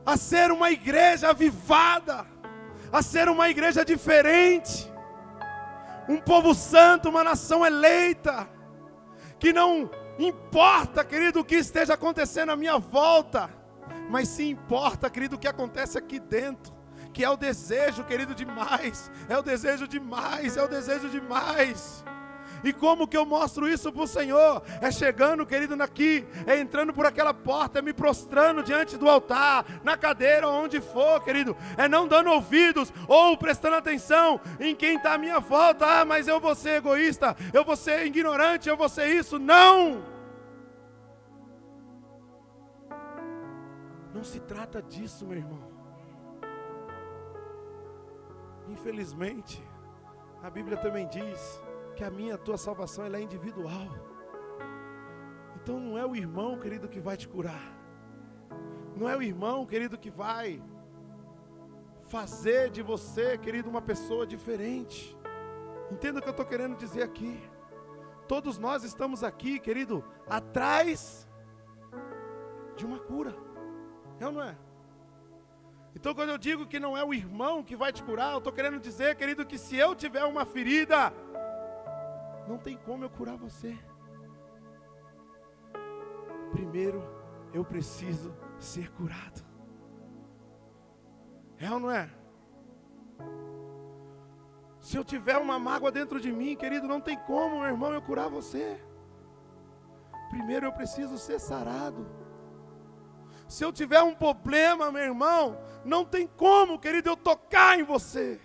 A 0.04 0.16
ser 0.16 0.50
uma 0.50 0.70
igreja 0.70 1.30
avivada, 1.30 2.26
a 2.92 3.02
ser 3.02 3.28
uma 3.28 3.48
igreja 3.48 3.84
diferente, 3.84 4.90
um 6.08 6.18
povo 6.18 6.54
santo, 6.54 7.08
uma 7.08 7.22
nação 7.22 7.64
eleita, 7.64 8.48
que 9.38 9.52
não 9.52 9.88
importa, 10.18 11.04
querido, 11.04 11.40
o 11.40 11.44
que 11.44 11.56
esteja 11.56 11.94
acontecendo 11.94 12.50
à 12.50 12.56
minha 12.56 12.78
volta, 12.78 13.48
mas 14.08 14.28
sim 14.28 14.50
importa, 14.50 15.08
querido, 15.08 15.36
o 15.36 15.38
que 15.38 15.46
acontece 15.46 15.96
aqui 15.96 16.18
dentro, 16.18 16.74
que 17.12 17.24
é 17.24 17.30
o 17.30 17.36
desejo, 17.36 18.04
querido, 18.04 18.34
de 18.34 18.44
mais, 18.44 19.10
é 19.28 19.38
o 19.38 19.42
desejo 19.42 19.86
de 19.86 20.00
mais, 20.00 20.56
é 20.56 20.62
o 20.62 20.68
desejo 20.68 21.08
de 21.08 21.20
mais. 21.20 22.04
E 22.62 22.72
como 22.72 23.06
que 23.08 23.16
eu 23.16 23.24
mostro 23.24 23.68
isso 23.68 23.92
para 23.92 24.02
o 24.02 24.06
Senhor? 24.06 24.62
É 24.80 24.90
chegando, 24.90 25.46
querido, 25.46 25.80
aqui, 25.82 26.26
é 26.46 26.58
entrando 26.58 26.92
por 26.92 27.06
aquela 27.06 27.32
porta, 27.32 27.78
é 27.78 27.82
me 27.82 27.92
prostrando 27.92 28.62
diante 28.62 28.96
do 28.96 29.08
altar, 29.08 29.64
na 29.82 29.96
cadeira, 29.96 30.48
onde 30.48 30.80
for, 30.80 31.22
querido. 31.22 31.56
É 31.76 31.88
não 31.88 32.06
dando 32.06 32.30
ouvidos 32.30 32.92
ou 33.08 33.36
prestando 33.36 33.76
atenção 33.76 34.40
em 34.58 34.74
quem 34.74 34.96
está 34.96 35.14
à 35.14 35.18
minha 35.18 35.40
volta. 35.40 35.86
Ah, 35.86 36.04
mas 36.04 36.28
eu 36.28 36.40
vou 36.40 36.54
ser 36.54 36.76
egoísta, 36.76 37.36
eu 37.52 37.64
vou 37.64 37.76
ser 37.76 38.06
ignorante, 38.06 38.68
eu 38.68 38.76
vou 38.76 38.88
ser 38.88 39.08
isso. 39.08 39.38
Não! 39.38 40.02
Não 44.12 44.24
se 44.24 44.40
trata 44.40 44.82
disso, 44.82 45.26
meu 45.26 45.38
irmão. 45.38 45.70
Infelizmente, 48.68 49.62
a 50.42 50.50
Bíblia 50.50 50.76
também 50.76 51.08
diz 51.08 51.62
que 51.94 52.04
a 52.04 52.10
minha, 52.10 52.34
a 52.34 52.38
tua 52.38 52.56
salvação 52.56 53.04
ela 53.04 53.18
é 53.18 53.22
individual. 53.22 53.88
Então 55.56 55.78
não 55.78 55.98
é 55.98 56.06
o 56.06 56.16
irmão, 56.16 56.58
querido, 56.58 56.88
que 56.88 57.00
vai 57.00 57.16
te 57.16 57.28
curar. 57.28 57.78
Não 58.96 59.08
é 59.08 59.16
o 59.16 59.22
irmão, 59.22 59.66
querido, 59.66 59.98
que 59.98 60.10
vai 60.10 60.62
fazer 62.08 62.70
de 62.70 62.82
você, 62.82 63.38
querido, 63.38 63.70
uma 63.70 63.82
pessoa 63.82 64.26
diferente. 64.26 65.16
Entenda 65.90 66.18
o 66.18 66.22
que 66.22 66.28
eu 66.28 66.32
estou 66.32 66.46
querendo 66.46 66.76
dizer 66.76 67.02
aqui. 67.02 67.40
Todos 68.26 68.58
nós 68.58 68.84
estamos 68.84 69.24
aqui, 69.24 69.58
querido, 69.58 70.04
atrás 70.28 71.28
de 72.76 72.86
uma 72.86 72.98
cura. 72.98 73.34
É 74.18 74.26
ou 74.26 74.32
não 74.32 74.42
é? 74.42 74.56
Então, 75.94 76.14
quando 76.14 76.30
eu 76.30 76.38
digo 76.38 76.66
que 76.66 76.78
não 76.78 76.96
é 76.96 77.04
o 77.04 77.12
irmão 77.12 77.62
que 77.62 77.74
vai 77.74 77.92
te 77.92 78.02
curar, 78.02 78.32
eu 78.32 78.38
estou 78.38 78.52
querendo 78.52 78.78
dizer, 78.78 79.16
querido, 79.16 79.44
que 79.44 79.58
se 79.58 79.76
eu 79.76 79.94
tiver 79.94 80.24
uma 80.24 80.44
ferida, 80.44 81.12
não 82.50 82.58
tem 82.58 82.76
como 82.76 83.04
eu 83.04 83.10
curar 83.10 83.36
você. 83.36 83.78
Primeiro, 86.50 87.00
eu 87.54 87.64
preciso 87.64 88.34
ser 88.58 88.90
curado. 88.90 89.40
É 91.56 91.70
ou 91.70 91.78
não 91.78 91.90
é? 91.90 92.10
Se 94.80 94.96
eu 94.96 95.04
tiver 95.04 95.36
uma 95.36 95.60
mágoa 95.60 95.92
dentro 95.92 96.18
de 96.20 96.32
mim, 96.32 96.56
querido, 96.56 96.88
não 96.88 97.00
tem 97.00 97.16
como, 97.18 97.60
meu 97.60 97.68
irmão, 97.68 97.92
eu 97.92 98.02
curar 98.02 98.28
você. 98.28 98.82
Primeiro 100.30 100.66
eu 100.66 100.72
preciso 100.72 101.18
ser 101.18 101.38
sarado. 101.38 102.04
Se 103.46 103.64
eu 103.64 103.72
tiver 103.72 104.02
um 104.02 104.14
problema, 104.14 104.90
meu 104.90 105.02
irmão, 105.02 105.60
não 105.84 106.04
tem 106.04 106.26
como, 106.26 106.80
querido, 106.80 107.10
eu 107.10 107.16
tocar 107.16 107.78
em 107.78 107.84
você. 107.84 108.40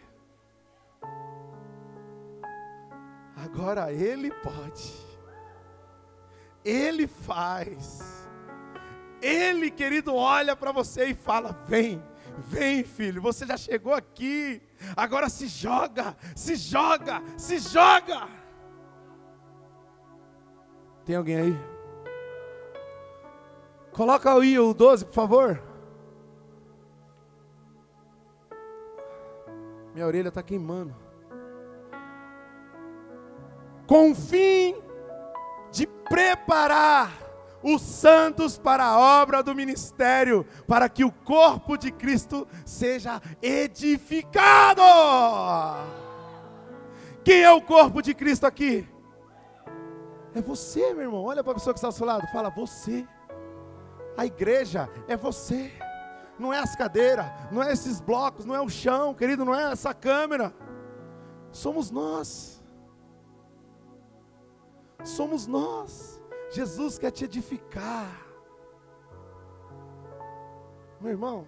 Agora 3.35 3.91
Ele 3.91 4.31
pode, 4.31 4.93
Ele 6.63 7.05
faz, 7.05 8.27
Ele, 9.21 9.69
querido, 9.69 10.15
olha 10.15 10.55
para 10.55 10.71
você 10.71 11.07
e 11.07 11.13
fala: 11.13 11.51
vem, 11.67 12.01
vem, 12.37 12.83
filho, 12.83 13.21
você 13.21 13.45
já 13.45 13.57
chegou 13.57 13.93
aqui, 13.93 14.61
agora 14.95 15.27
se 15.29 15.47
joga, 15.47 16.15
se 16.35 16.55
joga, 16.55 17.21
se 17.37 17.59
joga. 17.59 18.27
Tem 21.03 21.15
alguém 21.15 21.35
aí? 21.35 21.75
Coloca 23.91 24.33
aí 24.33 24.57
o 24.57 24.73
12, 24.73 25.05
por 25.05 25.13
favor. 25.13 25.61
Minha 29.93 30.07
orelha 30.07 30.27
está 30.27 30.43
queimando. 30.43 31.04
Com 33.87 34.11
o 34.11 34.15
fim 34.15 34.75
de 35.71 35.85
preparar 35.85 37.11
os 37.61 37.81
santos 37.81 38.57
para 38.57 38.85
a 38.85 38.99
obra 39.21 39.41
do 39.41 39.55
ministério, 39.55 40.45
para 40.67 40.87
que 40.87 41.03
o 41.03 41.11
corpo 41.11 41.77
de 41.77 41.91
Cristo 41.91 42.47
seja 42.63 43.21
edificado. 43.41 44.81
Quem 47.23 47.41
é 47.41 47.51
o 47.51 47.61
corpo 47.61 48.03
de 48.03 48.13
Cristo 48.13 48.45
aqui? 48.45 48.87
É 50.35 50.41
você, 50.41 50.93
meu 50.93 51.05
irmão. 51.05 51.23
Olha 51.23 51.43
para 51.43 51.53
a 51.53 51.55
pessoa 51.55 51.73
que 51.73 51.79
está 51.79 51.87
ao 51.87 51.91
seu 51.91 52.05
lado. 52.05 52.27
Fala, 52.27 52.51
você. 52.51 53.07
A 54.15 54.25
igreja 54.25 54.87
é 55.07 55.17
você. 55.17 55.71
Não 56.37 56.53
é 56.53 56.59
as 56.59 56.75
cadeiras, 56.75 57.25
não 57.49 57.63
é 57.63 57.71
esses 57.71 58.01
blocos, 58.01 58.45
não 58.45 58.53
é 58.53 58.61
o 58.61 58.67
chão, 58.67 59.13
querido, 59.13 59.45
não 59.45 59.55
é 59.55 59.71
essa 59.71 59.93
câmera. 59.93 60.53
Somos 61.51 61.89
nós. 61.89 62.54
Somos 65.03 65.47
nós. 65.47 66.21
Jesus 66.51 66.97
quer 66.97 67.11
te 67.11 67.25
edificar. 67.25 68.25
Meu 70.99 71.11
irmão. 71.11 71.47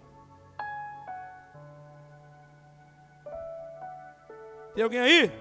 Tem 4.73 4.83
alguém 4.83 4.99
aí? 4.99 5.31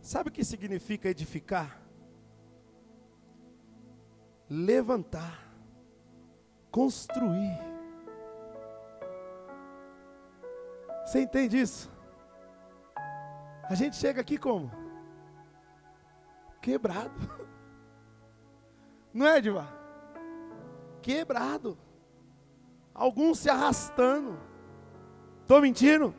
Sabe 0.00 0.30
o 0.30 0.32
que 0.32 0.44
significa 0.44 1.08
edificar? 1.08 1.82
levantar, 4.52 5.50
construir. 6.70 7.58
Você 11.06 11.22
entende 11.22 11.58
isso? 11.58 11.90
A 13.64 13.74
gente 13.74 13.96
chega 13.96 14.20
aqui 14.20 14.36
como? 14.36 14.70
Quebrado. 16.62 17.12
Não 19.12 19.26
é, 19.26 19.40
Diva? 19.40 19.68
Quebrado. 21.02 21.76
Alguns 22.94 23.40
se 23.40 23.50
arrastando. 23.50 24.38
Estou 25.40 25.60
mentindo? 25.60 26.14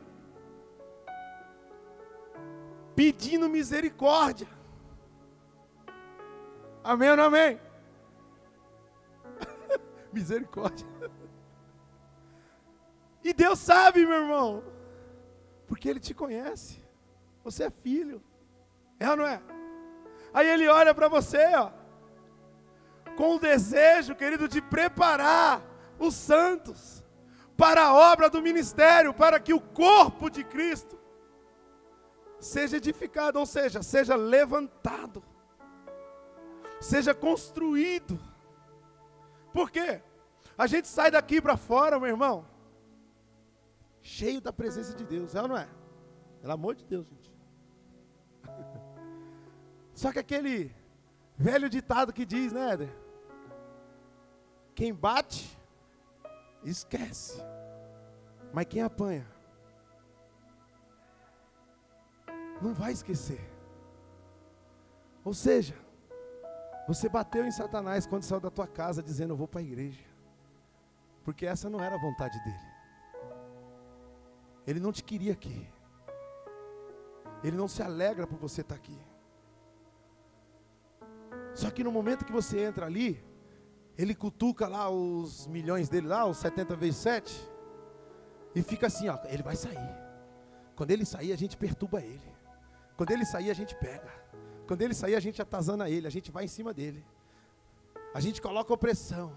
Pedindo 2.94 3.48
misericórdia. 3.48 4.46
Amém 6.84 7.10
ou 7.10 7.16
não 7.16 7.24
amém? 7.24 7.58
Misericórdia. 10.12 10.86
E 13.24 13.32
Deus 13.32 13.58
sabe, 13.58 14.04
meu 14.04 14.20
irmão, 14.22 14.62
porque 15.66 15.88
Ele 15.88 15.98
te 15.98 16.12
conhece. 16.12 16.84
Você 17.42 17.64
é 17.64 17.70
filho. 17.70 18.22
É 19.00 19.08
ou 19.10 19.16
não 19.16 19.26
é? 19.26 19.40
Aí 20.34 20.48
Ele 20.48 20.68
olha 20.68 20.92
para 20.92 21.08
você, 21.08 21.46
ó, 21.54 21.70
com 23.16 23.36
o 23.36 23.38
desejo, 23.38 24.14
querido, 24.14 24.48
de 24.48 24.60
preparar 24.60 25.62
os 25.98 26.14
santos 26.14 27.02
para 27.56 27.84
a 27.84 27.94
obra 27.94 28.28
do 28.28 28.42
ministério, 28.42 29.14
para 29.14 29.38
que 29.38 29.54
o 29.54 29.60
corpo 29.60 30.28
de 30.28 30.42
Cristo 30.42 30.98
seja 32.40 32.76
edificado, 32.76 33.38
ou 33.38 33.46
seja, 33.46 33.82
seja 33.82 34.16
levantado, 34.16 35.24
seja 36.80 37.14
construído 37.14 38.18
por 39.54 39.70
quê? 39.70 40.02
A 40.58 40.66
gente 40.66 40.88
sai 40.88 41.12
daqui 41.12 41.40
para 41.40 41.56
fora, 41.56 42.00
meu 42.00 42.08
irmão, 42.08 42.44
cheio 44.02 44.40
da 44.40 44.52
presença 44.52 44.92
de 44.92 45.04
Deus, 45.04 45.32
é 45.36 45.40
ou 45.40 45.46
não 45.46 45.56
é? 45.56 45.68
Pelo 46.40 46.52
amor 46.52 46.74
de 46.74 46.84
Deus, 46.84 47.06
gente. 47.06 47.23
Só 49.94 50.12
que 50.12 50.18
aquele 50.18 50.74
velho 51.36 51.70
ditado 51.70 52.12
que 52.12 52.26
diz, 52.26 52.52
né, 52.52 52.72
Éder? 52.72 52.96
Quem 54.74 54.92
bate, 54.92 55.56
esquece. 56.64 57.40
Mas 58.52 58.66
quem 58.66 58.82
apanha, 58.82 59.26
não 62.60 62.74
vai 62.74 62.92
esquecer. 62.92 63.40
Ou 65.24 65.32
seja, 65.32 65.74
você 66.86 67.08
bateu 67.08 67.44
em 67.44 67.50
Satanás 67.50 68.06
quando 68.06 68.24
saiu 68.24 68.40
da 68.40 68.50
tua 68.50 68.66
casa 68.66 69.02
dizendo 69.02 69.32
eu 69.32 69.36
vou 69.36 69.48
para 69.48 69.60
a 69.60 69.64
igreja. 69.64 70.04
Porque 71.24 71.46
essa 71.46 71.70
não 71.70 71.80
era 71.80 71.94
a 71.94 72.00
vontade 72.00 72.38
dele. 72.44 72.74
Ele 74.66 74.80
não 74.80 74.92
te 74.92 75.02
queria 75.02 75.32
aqui. 75.32 75.68
Ele 77.42 77.56
não 77.56 77.68
se 77.68 77.82
alegra 77.82 78.26
por 78.26 78.38
você 78.38 78.60
estar 78.60 78.74
aqui. 78.74 78.98
Só 81.54 81.70
que 81.70 81.84
no 81.84 81.92
momento 81.92 82.24
que 82.24 82.32
você 82.32 82.60
entra 82.60 82.86
ali, 82.86 83.22
ele 83.96 84.14
cutuca 84.14 84.66
lá 84.66 84.90
os 84.90 85.46
milhões 85.46 85.88
dele 85.88 86.08
lá, 86.08 86.26
os 86.26 86.38
70 86.38 86.74
vezes 86.76 86.96
7, 86.96 87.50
e 88.54 88.62
fica 88.62 88.88
assim, 88.88 89.08
ó, 89.08 89.18
ele 89.26 89.42
vai 89.42 89.56
sair. 89.56 90.04
Quando 90.74 90.90
ele 90.90 91.04
sair, 91.04 91.32
a 91.32 91.36
gente 91.36 91.56
perturba 91.56 92.00
ele. 92.00 92.34
Quando 92.96 93.10
ele 93.10 93.24
sair, 93.24 93.50
a 93.50 93.54
gente 93.54 93.74
pega. 93.76 94.12
Quando 94.66 94.82
ele 94.82 94.94
sair, 94.94 95.14
a 95.14 95.20
gente 95.20 95.40
atazana 95.40 95.88
ele, 95.88 96.06
a 96.06 96.10
gente 96.10 96.30
vai 96.30 96.44
em 96.44 96.48
cima 96.48 96.74
dele. 96.74 97.04
A 98.12 98.20
gente 98.20 98.42
coloca 98.42 98.72
opressão. 98.72 99.32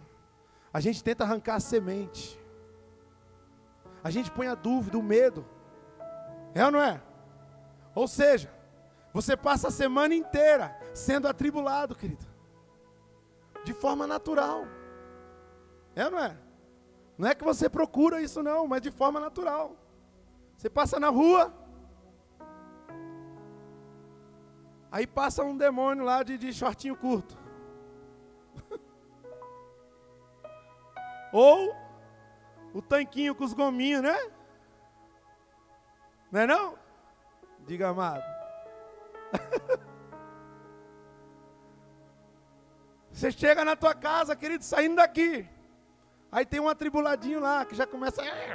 A 0.73 0.79
gente 0.79 1.03
tenta 1.03 1.23
arrancar 1.23 1.55
a 1.55 1.59
semente. 1.59 2.39
A 4.03 4.09
gente 4.09 4.31
põe 4.31 4.47
a 4.47 4.55
dúvida, 4.55 4.97
o 4.97 5.03
medo. 5.03 5.45
É 6.53 6.65
ou 6.65 6.71
não 6.71 6.81
é? 6.81 7.01
Ou 7.93 8.07
seja, 8.07 8.51
você 9.17 9.35
passa 9.35 9.69
a 9.69 9.71
semana 9.71 10.13
inteira 10.13 10.79
sendo 10.93 11.27
atribulado, 11.27 11.95
querido. 11.95 12.23
De 13.63 13.73
forma 13.73 14.05
natural. 14.05 14.67
É 15.95 16.05
ou 16.05 16.11
não 16.11 16.19
é? 16.19 16.37
Não 17.17 17.27
é 17.27 17.33
que 17.33 17.43
você 17.43 17.67
procura 17.67 18.21
isso 18.21 18.43
não, 18.43 18.67
mas 18.67 18.79
de 18.79 18.91
forma 18.91 19.19
natural. 19.19 19.75
Você 20.55 20.69
passa 20.69 20.99
na 20.99 21.09
rua, 21.09 21.51
Aí 24.91 25.07
passa 25.07 25.43
um 25.43 25.57
demônio 25.57 26.05
lá 26.05 26.21
de, 26.21 26.37
de 26.37 26.53
shortinho 26.53 26.95
curto. 26.95 27.35
Ou 31.33 31.75
o 32.71 32.81
tanquinho 32.83 33.33
com 33.33 33.43
os 33.43 33.53
gominhos, 33.53 34.03
né? 34.03 34.15
Não 36.31 36.41
é 36.41 36.47
não? 36.47 36.77
Diga, 37.65 37.89
amado. 37.89 38.36
Você 43.11 43.31
chega 43.31 43.65
na 43.65 43.75
tua 43.75 43.95
casa, 43.95 44.35
querido, 44.35 44.63
saindo 44.63 44.97
daqui. 44.97 45.47
Aí 46.31 46.45
tem 46.45 46.59
um 46.59 46.69
atribuladinho 46.69 47.39
lá 47.39 47.65
que 47.65 47.75
já 47.75 47.87
começa. 47.87 48.21
É, 48.21 48.51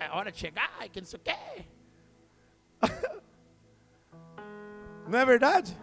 é 0.00 0.10
hora 0.10 0.32
de 0.32 0.38
chegar, 0.38 0.88
que 0.90 1.00
não 1.00 1.06
sei 1.06 1.20
o 1.20 1.22
quê. 1.22 1.36
Não 5.08 5.20
é 5.20 5.24
verdade? 5.24 5.78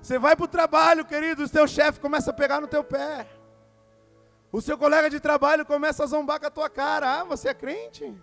Você 0.00 0.20
vai 0.20 0.36
para 0.36 0.44
o 0.44 0.48
trabalho, 0.48 1.04
querido, 1.04 1.42
o 1.42 1.48
seu 1.48 1.66
chefe 1.66 1.98
começa 1.98 2.30
a 2.30 2.34
pegar 2.34 2.60
no 2.60 2.68
teu 2.68 2.84
pé. 2.84 3.26
O 4.52 4.60
seu 4.60 4.78
colega 4.78 5.10
de 5.10 5.18
trabalho 5.18 5.66
começa 5.66 6.04
a 6.04 6.06
zombar 6.06 6.38
com 6.38 6.46
a 6.46 6.50
tua 6.50 6.70
cara. 6.70 7.20
Ah, 7.20 7.24
você 7.24 7.48
é 7.48 7.54
crente? 7.54 8.14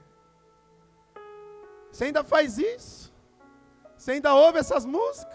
Você 1.91 2.05
ainda 2.05 2.23
faz 2.23 2.57
isso? 2.57 3.10
Você 4.01 4.13
ainda 4.13 4.33
ouve 4.33 4.57
essas 4.57 4.83
músicas? 4.83 5.31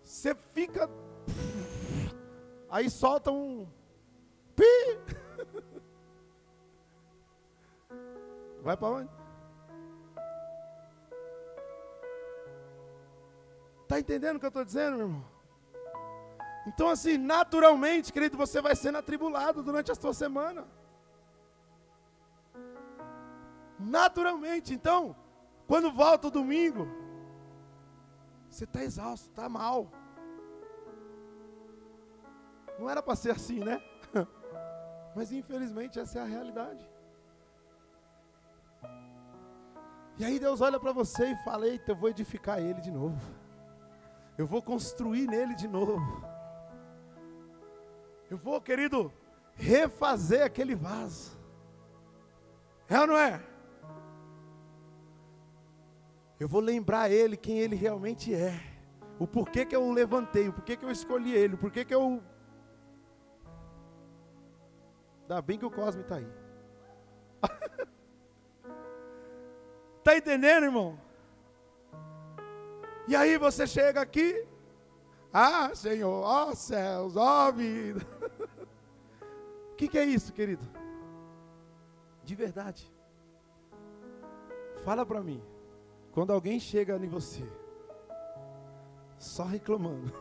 Você 0.00 0.32
fica. 0.54 0.88
Aí 2.70 2.88
solta 2.88 3.32
um. 3.32 3.66
Pi! 4.54 4.64
Vai 8.62 8.76
para 8.76 8.88
onde? 8.88 9.10
Está 13.82 13.98
entendendo 13.98 14.36
o 14.36 14.38
que 14.38 14.46
eu 14.46 14.50
estou 14.50 14.64
dizendo, 14.64 14.98
meu 14.98 15.06
irmão? 15.06 15.24
Então, 16.64 16.88
assim, 16.88 17.18
naturalmente, 17.18 18.12
querido, 18.12 18.36
você 18.36 18.60
vai 18.60 18.76
sendo 18.76 18.98
atribulado 18.98 19.64
durante 19.64 19.90
a 19.90 19.96
sua 19.96 20.14
semana. 20.14 20.64
Naturalmente. 23.78 24.72
Então, 24.74 25.16
quando 25.66 25.92
volta 25.92 26.28
o 26.28 26.30
domingo, 26.30 26.86
você 28.48 28.64
está 28.64 28.82
exausto, 28.82 29.30
está 29.30 29.48
mal. 29.48 29.90
Não 32.78 32.88
era 32.88 33.02
para 33.02 33.16
ser 33.16 33.30
assim, 33.30 33.60
né? 33.60 33.82
Mas 35.16 35.32
infelizmente 35.32 35.98
essa 35.98 36.18
é 36.18 36.22
a 36.22 36.26
realidade. 36.26 36.86
E 40.18 40.24
aí 40.24 40.38
Deus 40.38 40.60
olha 40.60 40.78
para 40.78 40.92
você 40.92 41.32
e 41.32 41.44
fala: 41.44 41.66
Eita, 41.66 41.92
eu 41.92 41.96
vou 41.96 42.08
edificar 42.08 42.58
ele 42.58 42.80
de 42.80 42.90
novo. 42.90 43.20
Eu 44.36 44.46
vou 44.46 44.62
construir 44.62 45.26
nele 45.26 45.54
de 45.54 45.68
novo. 45.68 46.24
Eu 48.30 48.38
vou, 48.38 48.60
querido, 48.60 49.12
refazer 49.54 50.42
aquele 50.42 50.74
vaso. 50.74 51.38
É 52.88 52.98
ou 53.00 53.06
não 53.06 53.16
é? 53.16 53.42
Eu 56.42 56.48
vou 56.48 56.60
lembrar 56.60 57.08
ele 57.08 57.36
quem 57.36 57.60
ele 57.60 57.76
realmente 57.76 58.34
é. 58.34 58.60
O 59.16 59.28
porquê 59.28 59.64
que 59.64 59.76
eu 59.76 59.84
o 59.84 59.92
levantei, 59.92 60.48
o 60.48 60.52
porquê 60.52 60.76
que 60.76 60.84
eu 60.84 60.90
escolhi 60.90 61.32
ele, 61.32 61.54
o 61.54 61.56
porquê 61.56 61.84
que 61.84 61.94
eu. 61.94 62.20
Ainda 65.20 65.40
bem 65.40 65.56
que 65.56 65.64
o 65.64 65.70
Cosme 65.70 66.02
está 66.02 66.16
aí. 66.16 66.26
Está 69.98 70.16
entendendo, 70.18 70.64
irmão? 70.64 70.98
E 73.06 73.14
aí 73.14 73.38
você 73.38 73.64
chega 73.64 74.00
aqui, 74.00 74.44
ah, 75.32 75.72
Senhor, 75.76 76.24
ó 76.24 76.52
céus, 76.56 77.14
ó 77.14 77.52
vida. 77.52 78.04
O 79.70 79.74
que, 79.78 79.86
que 79.86 79.96
é 79.96 80.04
isso, 80.04 80.32
querido? 80.32 80.68
De 82.24 82.34
verdade. 82.34 82.92
Fala 84.84 85.06
para 85.06 85.22
mim. 85.22 85.51
Quando 86.12 86.32
alguém 86.32 86.60
chega 86.60 86.96
em 86.96 87.08
você, 87.08 87.42
só 89.18 89.44
reclamando, 89.44 90.12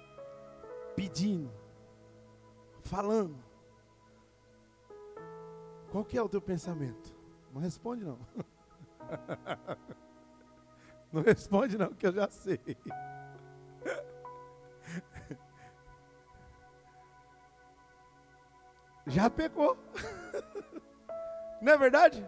pedindo, 0.96 1.52
falando, 2.80 3.36
qual 5.90 6.04
que 6.04 6.16
é 6.16 6.22
o 6.22 6.28
teu 6.28 6.40
pensamento? 6.40 7.14
Não 7.52 7.60
responde 7.60 8.04
não. 8.04 8.18
Não 11.12 11.20
responde 11.20 11.76
não, 11.76 11.92
que 11.92 12.06
eu 12.06 12.12
já 12.12 12.30
sei. 12.30 12.58
Já 19.06 19.28
pecou. 19.28 19.76
Não 21.60 21.72
é 21.72 21.76
verdade? 21.76 22.24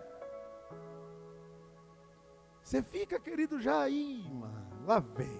Você 2.64 2.82
fica, 2.82 3.20
querido, 3.20 3.60
já 3.60 3.82
aí, 3.82 4.26
mano. 4.32 4.66
Lá 4.86 4.98
vem. 4.98 5.38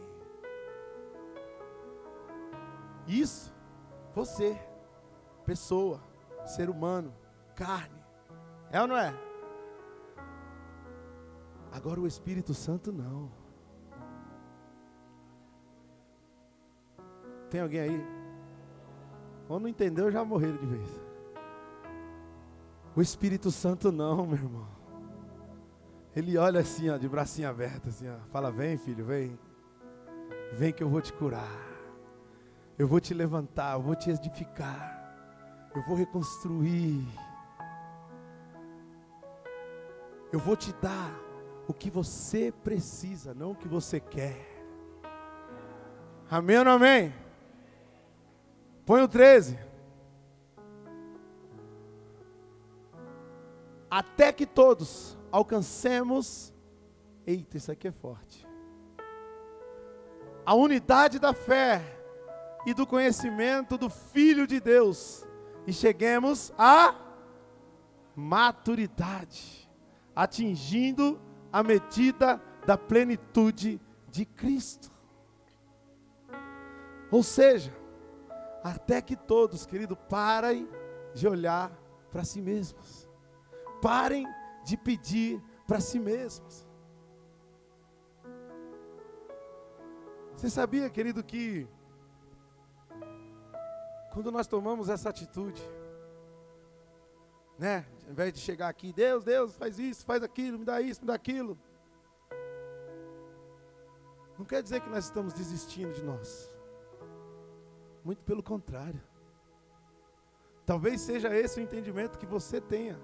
Isso, 3.07 3.53
você, 4.14 4.59
pessoa, 5.45 6.03
ser 6.45 6.68
humano, 6.68 7.14
carne. 7.55 7.99
É 8.70 8.81
ou 8.81 8.87
não 8.87 8.97
é? 8.97 9.14
Agora 11.72 11.99
o 11.99 12.07
Espírito 12.07 12.53
Santo 12.53 12.93
não. 12.93 13.33
Tem 17.49 17.61
alguém 17.61 17.81
aí? 17.81 18.07
Ou 19.49 19.59
não 19.59 19.68
entendeu, 19.68 20.11
já 20.11 20.25
morreram 20.25 20.59
de 20.59 20.66
vez. 20.66 21.01
O 22.95 23.01
Espírito 23.01 23.51
Santo 23.51 23.91
não, 23.91 24.27
meu 24.27 24.37
irmão. 24.37 24.74
Ele 26.15 26.39
olha 26.39 26.61
assim, 26.61 26.89
ó, 26.91 26.97
de 26.97 27.09
bracinho 27.09 27.49
aberto, 27.49 27.89
assim, 27.89 28.09
ó, 28.09 28.17
fala: 28.31 28.51
Vem, 28.51 28.79
filho, 28.79 29.05
vem. 29.05 29.39
Vem 30.53 30.73
que 30.73 30.83
eu 30.83 30.89
vou 30.89 31.01
te 31.01 31.12
curar. 31.12 31.75
Eu 32.79 32.87
vou 32.87 33.01
te 33.01 33.12
levantar, 33.12 33.75
eu 33.75 33.83
vou 33.83 33.97
te 33.97 34.11
edificar. 34.11 34.95
Eu 35.75 35.83
vou 35.83 35.97
reconstruir. 35.97 37.05
Eu 40.33 40.39
vou 40.39 40.57
te 40.57 40.73
dar 40.75 41.12
o 41.67 41.75
que 41.75 41.91
você 41.91 42.53
precisa, 42.62 43.35
não 43.35 43.53
o 43.53 43.57
que 43.57 43.67
você 43.67 43.99
quer. 43.99 44.55
Amém 46.31 46.59
ou 46.59 46.65
não 46.65 46.73
amém? 46.73 47.12
Põe 48.87 49.03
o 49.03 49.09
13. 49.09 49.59
Até 53.91 54.33
que 54.33 54.47
todos 54.47 55.17
alcancemos, 55.35 56.55
eita, 57.26 57.57
isso 57.57 57.72
aqui 57.72 57.89
é 57.89 57.91
forte. 57.91 58.47
A 60.47 60.55
unidade 60.55 61.18
da 61.18 61.35
fé 61.35 61.82
e 62.64 62.72
do 62.72 62.87
conhecimento 62.87 63.76
do 63.76 63.91
Filho 63.91 64.47
de 64.47 64.61
Deus 64.61 65.26
e 65.66 65.72
cheguemos 65.72 66.53
à 66.57 66.95
maturidade, 68.14 69.68
atingindo 70.14 71.20
a 71.53 71.64
medida 71.64 72.41
da 72.64 72.78
plenitude 72.78 73.80
de 74.09 74.24
Cristo. 74.24 74.93
Ou 77.11 77.24
seja, 77.24 77.76
até 78.62 79.03
que 79.03 79.16
todos, 79.16 79.66
querido, 79.66 79.97
parem 79.97 80.68
de 81.12 81.26
olhar 81.26 81.72
para 82.12 82.22
si 82.22 82.41
mesmos. 82.41 83.11
Parem 83.82 84.24
de 84.65 84.77
pedir 84.77 85.43
para 85.67 85.81
si 85.81 85.99
mesmos. 85.99 86.67
Você 90.37 90.51
sabia, 90.51 90.91
querido, 90.91 91.23
que 91.23 91.69
quando 94.12 94.31
nós 94.31 94.47
tomamos 94.47 94.89
essa 94.89 95.11
atitude, 95.11 95.62
né? 97.59 97.87
Ao 98.05 98.12
invés 98.12 98.33
de 98.33 98.41
chegar 98.41 98.69
aqui, 98.69 98.93
Deus, 98.93 99.25
Deus, 99.25 99.57
faz 99.57 99.79
isso, 99.79 100.05
faz 100.05 100.23
aquilo, 100.23 100.59
me 100.59 100.65
dá 100.65 100.81
isso, 100.81 101.01
me 101.01 101.07
dá 101.07 101.15
aquilo. 101.15 101.59
Não 104.39 104.45
quer 104.45 104.62
dizer 104.62 104.81
que 104.81 104.91
nós 104.91 105.05
estamos 105.05 105.33
desistindo 105.33 105.93
de 105.93 106.03
nós. 106.03 106.51
Muito 108.05 108.23
pelo 108.25 108.43
contrário. 108.43 109.01
Talvez 110.67 111.01
seja 111.01 111.35
esse 111.35 111.61
o 111.61 111.62
entendimento 111.62 112.19
que 112.19 112.27
você 112.27 112.61
tenha. 112.61 112.99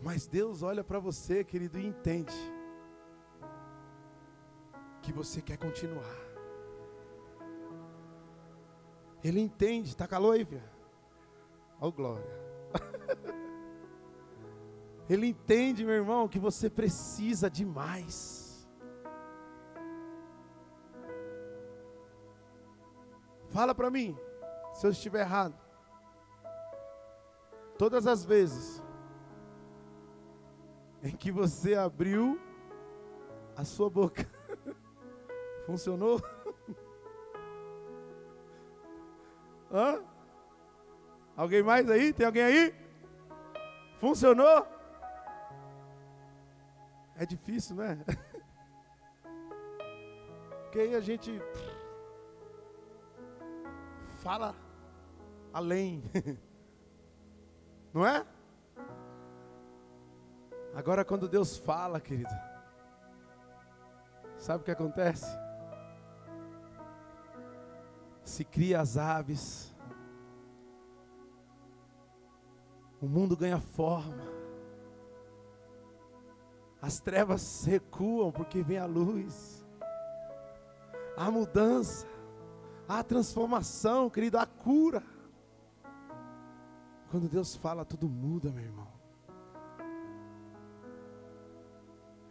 Mas 0.00 0.26
Deus 0.26 0.62
olha 0.62 0.84
para 0.84 0.98
você, 0.98 1.42
querido, 1.42 1.78
e 1.78 1.86
entende 1.86 2.34
que 5.02 5.12
você 5.12 5.42
quer 5.42 5.56
continuar. 5.56 6.28
Ele 9.22 9.40
entende, 9.40 9.88
está 9.88 10.06
calor 10.06 10.34
aí, 10.34 10.44
filho? 10.44 10.62
Ó, 11.80 11.88
oh, 11.88 11.92
glória. 11.92 12.24
Ele 15.10 15.28
entende, 15.28 15.84
meu 15.84 15.94
irmão, 15.94 16.28
que 16.28 16.38
você 16.38 16.68
precisa 16.68 17.50
de 17.50 17.64
mais. 17.64 18.68
Fala 23.48 23.74
para 23.74 23.90
mim, 23.90 24.16
se 24.74 24.86
eu 24.86 24.90
estiver 24.90 25.20
errado. 25.20 25.58
Todas 27.78 28.06
as 28.06 28.24
vezes 28.24 28.82
em 31.02 31.14
que 31.16 31.30
você 31.30 31.74
abriu 31.74 32.40
a 33.56 33.64
sua 33.64 33.88
boca, 33.90 34.26
funcionou? 35.66 36.20
Hã? 39.70 40.02
Alguém 41.36 41.62
mais 41.62 41.88
aí? 41.90 42.12
Tem 42.12 42.26
alguém 42.26 42.42
aí? 42.42 42.74
Funcionou? 43.98 44.66
É 47.16 47.26
difícil, 47.26 47.76
né? 47.76 48.04
Porque 50.62 50.80
aí 50.80 50.94
a 50.94 51.00
gente 51.00 51.40
fala 54.20 54.54
além. 55.52 56.02
Não 57.92 58.06
é? 58.06 58.24
Agora 60.78 61.04
quando 61.04 61.28
Deus 61.28 61.58
fala, 61.58 62.00
querido, 62.00 62.30
sabe 64.38 64.62
o 64.62 64.64
que 64.64 64.70
acontece? 64.70 65.26
se 68.28 68.44
cria 68.44 68.80
as 68.80 68.96
aves. 68.96 69.74
o 73.00 73.06
mundo 73.06 73.36
ganha 73.36 73.60
forma. 73.60 74.24
As 76.82 77.00
trevas 77.00 77.64
recuam 77.64 78.30
porque 78.30 78.62
vem 78.62 78.78
a 78.78 78.86
luz. 78.86 79.64
A 81.16 81.30
mudança, 81.30 82.06
a 82.88 83.02
transformação, 83.02 84.10
querido, 84.10 84.38
a 84.38 84.46
cura. 84.46 85.02
Quando 87.10 87.28
Deus 87.28 87.56
fala, 87.56 87.84
tudo 87.84 88.08
muda, 88.08 88.50
meu 88.50 88.64
irmão. 88.64 88.97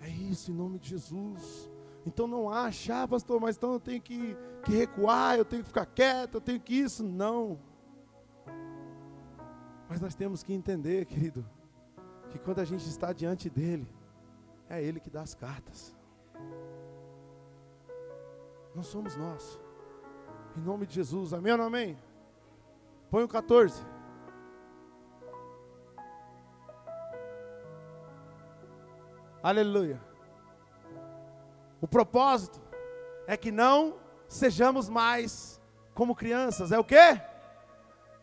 É 0.01 0.09
isso, 0.09 0.51
em 0.51 0.53
nome 0.53 0.79
de 0.79 0.89
Jesus. 0.89 1.69
Então 2.05 2.27
não 2.27 2.49
acha, 2.49 3.03
ah, 3.03 3.07
pastor, 3.07 3.39
mas 3.41 3.57
então 3.57 3.73
eu 3.73 3.79
tenho 3.79 4.01
que, 4.01 4.37
que 4.63 4.71
recuar, 4.71 5.37
eu 5.37 5.43
tenho 5.43 5.61
que 5.61 5.67
ficar 5.67 5.85
quieto, 5.85 6.35
eu 6.35 6.41
tenho 6.41 6.59
que 6.59 6.73
isso. 6.73 7.03
Não. 7.03 7.59
Mas 9.89 9.99
nós 9.99 10.15
temos 10.15 10.43
que 10.43 10.53
entender, 10.53 11.05
querido, 11.05 11.45
que 12.29 12.39
quando 12.39 12.59
a 12.59 12.65
gente 12.65 12.87
está 12.87 13.11
diante 13.11 13.49
dele, 13.49 13.87
é 14.69 14.81
ele 14.81 14.99
que 14.99 15.09
dá 15.09 15.21
as 15.21 15.33
cartas. 15.33 15.95
Não 18.75 18.83
somos 18.83 19.15
nós. 19.15 19.59
Em 20.55 20.61
nome 20.61 20.85
de 20.85 20.95
Jesus, 20.95 21.33
amém 21.33 21.51
ou 21.51 21.57
não 21.57 21.65
amém? 21.65 21.97
Põe 23.09 23.23
o 23.23 23.27
14. 23.27 23.83
Aleluia. 29.47 29.97
O 31.79 31.87
propósito 31.87 32.59
é 33.25 33.37
que 33.37 33.49
não 33.49 33.95
sejamos 34.27 34.89
mais 34.89 35.61
como 35.93 36.13
crianças. 36.13 36.73
É 36.73 36.77
o 36.77 36.83
quê? 36.83 37.21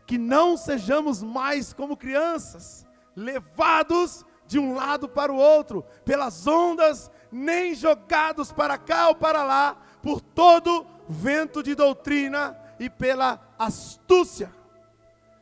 Que 0.06 0.18
não 0.18 0.54
sejamos 0.54 1.22
mais 1.22 1.72
como 1.72 1.96
crianças, 1.96 2.86
levados 3.16 4.22
de 4.46 4.58
um 4.58 4.74
lado 4.74 5.08
para 5.08 5.32
o 5.32 5.36
outro, 5.36 5.82
pelas 6.04 6.46
ondas, 6.46 7.10
nem 7.32 7.74
jogados 7.74 8.52
para 8.52 8.76
cá 8.76 9.08
ou 9.08 9.14
para 9.14 9.42
lá, 9.42 9.78
por 10.02 10.20
todo 10.20 10.86
vento 11.08 11.62
de 11.62 11.74
doutrina 11.74 12.54
e 12.78 12.90
pela 12.90 13.40
astúcia 13.58 14.54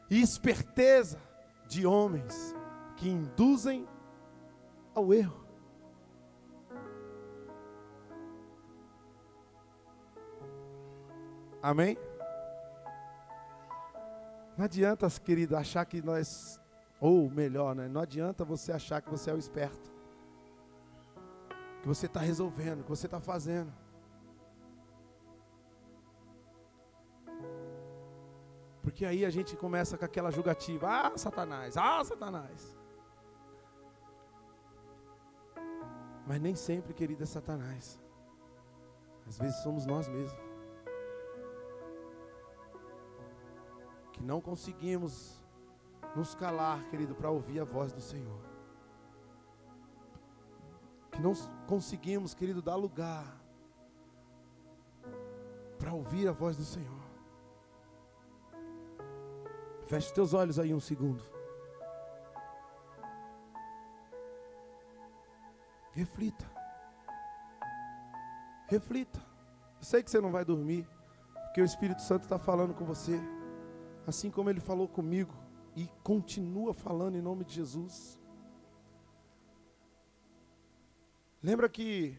e 0.09 0.23
esperteza 0.23 1.19
de 1.67 1.85
homens 1.85 2.55
que 2.97 3.09
induzem 3.09 3.85
ao 4.95 5.13
erro. 5.13 5.42
Amém? 11.63 11.97
Não 14.59 14.65
adianta, 14.65 15.09
querido, 15.09 15.57
achar 15.57 15.85
que 15.85 16.03
nós, 16.03 16.61
ou 17.01 17.31
melhor, 17.31 17.75
né? 17.75 17.89
Não 17.89 18.01
adianta 18.01 18.45
você 18.45 18.73
achar 18.73 19.01
que 19.01 19.09
você 19.09 19.31
é 19.31 19.35
o 19.35 19.39
esperto, 19.39 19.93
que 21.81 21.87
você 21.87 22.07
está 22.07 22.21
resolvendo, 22.21 22.83
que 22.83 22.91
você 22.91 23.07
está 23.07 23.21
fazendo. 23.21 23.73
Porque 28.83 29.07
aí 29.07 29.25
a 29.25 29.31
gente 29.31 29.57
começa 29.57 29.97
com 29.97 30.05
aquela 30.05 30.33
julgativa: 30.33 30.89
ah, 30.89 31.17
Satanás, 31.17 31.77
ah, 31.77 32.03
Satanás. 32.05 32.77
Mas 36.27 36.41
nem 36.41 36.55
sempre, 36.57 36.93
querido, 36.93 37.23
é 37.23 37.27
Satanás. 37.27 38.01
Às 39.27 39.39
vezes 39.39 39.63
somos 39.63 39.87
nós 39.87 40.09
mesmos. 40.09 40.52
Que 44.13 44.23
não 44.23 44.41
conseguimos 44.41 45.43
nos 46.15 46.35
calar, 46.35 46.85
querido, 46.91 47.15
para 47.15 47.31
ouvir 47.31 47.61
a 47.61 47.65
voz 47.65 47.93
do 47.93 48.01
Senhor. 48.01 48.41
Que 51.11 51.21
não 51.21 51.33
conseguimos, 51.67 52.35
querido, 52.35 52.63
dar 52.63 52.77
lugar 52.77 53.41
para 55.79 55.93
ouvir 55.93 56.29
a 56.29 56.33
voz 56.33 56.57
do 56.57 56.65
Senhor. 56.65 57.03
Feche 59.87 60.13
teus 60.13 60.33
olhos 60.33 60.59
aí 60.59 60.73
um 60.73 60.81
segundo. 60.81 61.23
Reflita. 65.93 66.51
Reflita. 68.69 69.21
Eu 69.79 69.85
sei 69.85 70.03
que 70.03 70.11
você 70.11 70.21
não 70.21 70.31
vai 70.31 70.45
dormir, 70.45 70.89
porque 71.45 71.61
o 71.61 71.65
Espírito 71.65 72.01
Santo 72.01 72.23
está 72.23 72.39
falando 72.39 72.73
com 72.73 72.85
você 72.85 73.21
assim 74.07 74.31
como 74.31 74.51
ele 74.51 74.61
falou 74.61 74.89
comigo 74.89 75.35
e 75.77 75.89
continua 76.03 76.75
falando 76.75 77.17
em 77.17 77.23
nome 77.23 77.45
de 77.45 77.55
Jesus. 77.55 78.21
Lembra 81.43 81.69
que 81.69 82.19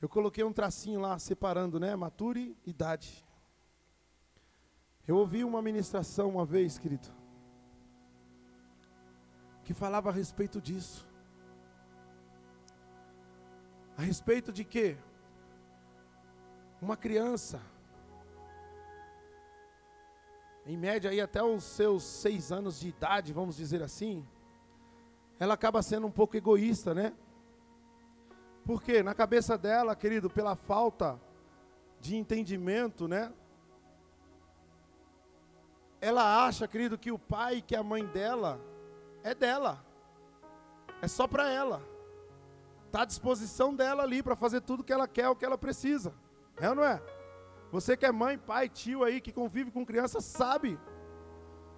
eu 0.00 0.08
coloquei 0.08 0.44
um 0.44 0.52
tracinho 0.52 1.00
lá 1.00 1.18
separando, 1.18 1.80
né, 1.80 1.96
mature 1.96 2.56
e 2.66 2.70
idade. 2.70 3.24
Eu 5.06 5.16
ouvi 5.16 5.44
uma 5.44 5.62
ministração 5.62 6.28
uma 6.30 6.44
vez, 6.44 6.78
querido, 6.78 7.08
que 9.64 9.72
falava 9.72 10.10
a 10.10 10.12
respeito 10.12 10.60
disso. 10.60 11.08
A 13.96 14.02
respeito 14.02 14.52
de 14.52 14.64
que 14.64 14.98
uma 16.82 16.96
criança 16.96 17.60
em 20.66 20.76
média 20.76 21.10
aí 21.10 21.20
até 21.20 21.42
os 21.42 21.62
seus 21.62 22.02
seis 22.02 22.50
anos 22.50 22.80
de 22.80 22.88
idade, 22.88 23.32
vamos 23.32 23.56
dizer 23.56 23.82
assim, 23.82 24.26
ela 25.38 25.54
acaba 25.54 25.80
sendo 25.80 26.08
um 26.08 26.10
pouco 26.10 26.36
egoísta, 26.36 26.92
né? 26.92 27.12
Porque 28.64 29.00
na 29.00 29.14
cabeça 29.14 29.56
dela, 29.56 29.94
querido, 29.94 30.28
pela 30.28 30.56
falta 30.56 31.20
de 32.00 32.16
entendimento, 32.16 33.06
né? 33.06 33.32
Ela 36.00 36.44
acha, 36.46 36.66
querido, 36.66 36.98
que 36.98 37.12
o 37.12 37.18
pai, 37.18 37.62
que 37.62 37.76
a 37.76 37.82
mãe 37.82 38.04
dela 38.04 38.60
é 39.22 39.34
dela. 39.34 39.84
É 41.00 41.06
só 41.06 41.28
para 41.28 41.48
ela. 41.48 41.80
Está 42.86 43.02
à 43.02 43.04
disposição 43.04 43.74
dela 43.74 44.02
ali 44.02 44.22
para 44.22 44.34
fazer 44.34 44.60
tudo 44.62 44.82
que 44.82 44.92
ela 44.92 45.06
quer, 45.06 45.28
o 45.28 45.36
que 45.36 45.44
ela 45.44 45.58
precisa. 45.58 46.12
É 46.56 46.68
ou 46.68 46.74
não 46.74 46.84
é? 46.84 47.00
Você 47.72 47.96
que 47.96 48.06
é 48.06 48.12
mãe, 48.12 48.38
pai, 48.38 48.68
tio 48.68 49.04
aí, 49.04 49.20
que 49.20 49.32
convive 49.32 49.70
com 49.70 49.84
criança, 49.84 50.20
sabe 50.20 50.78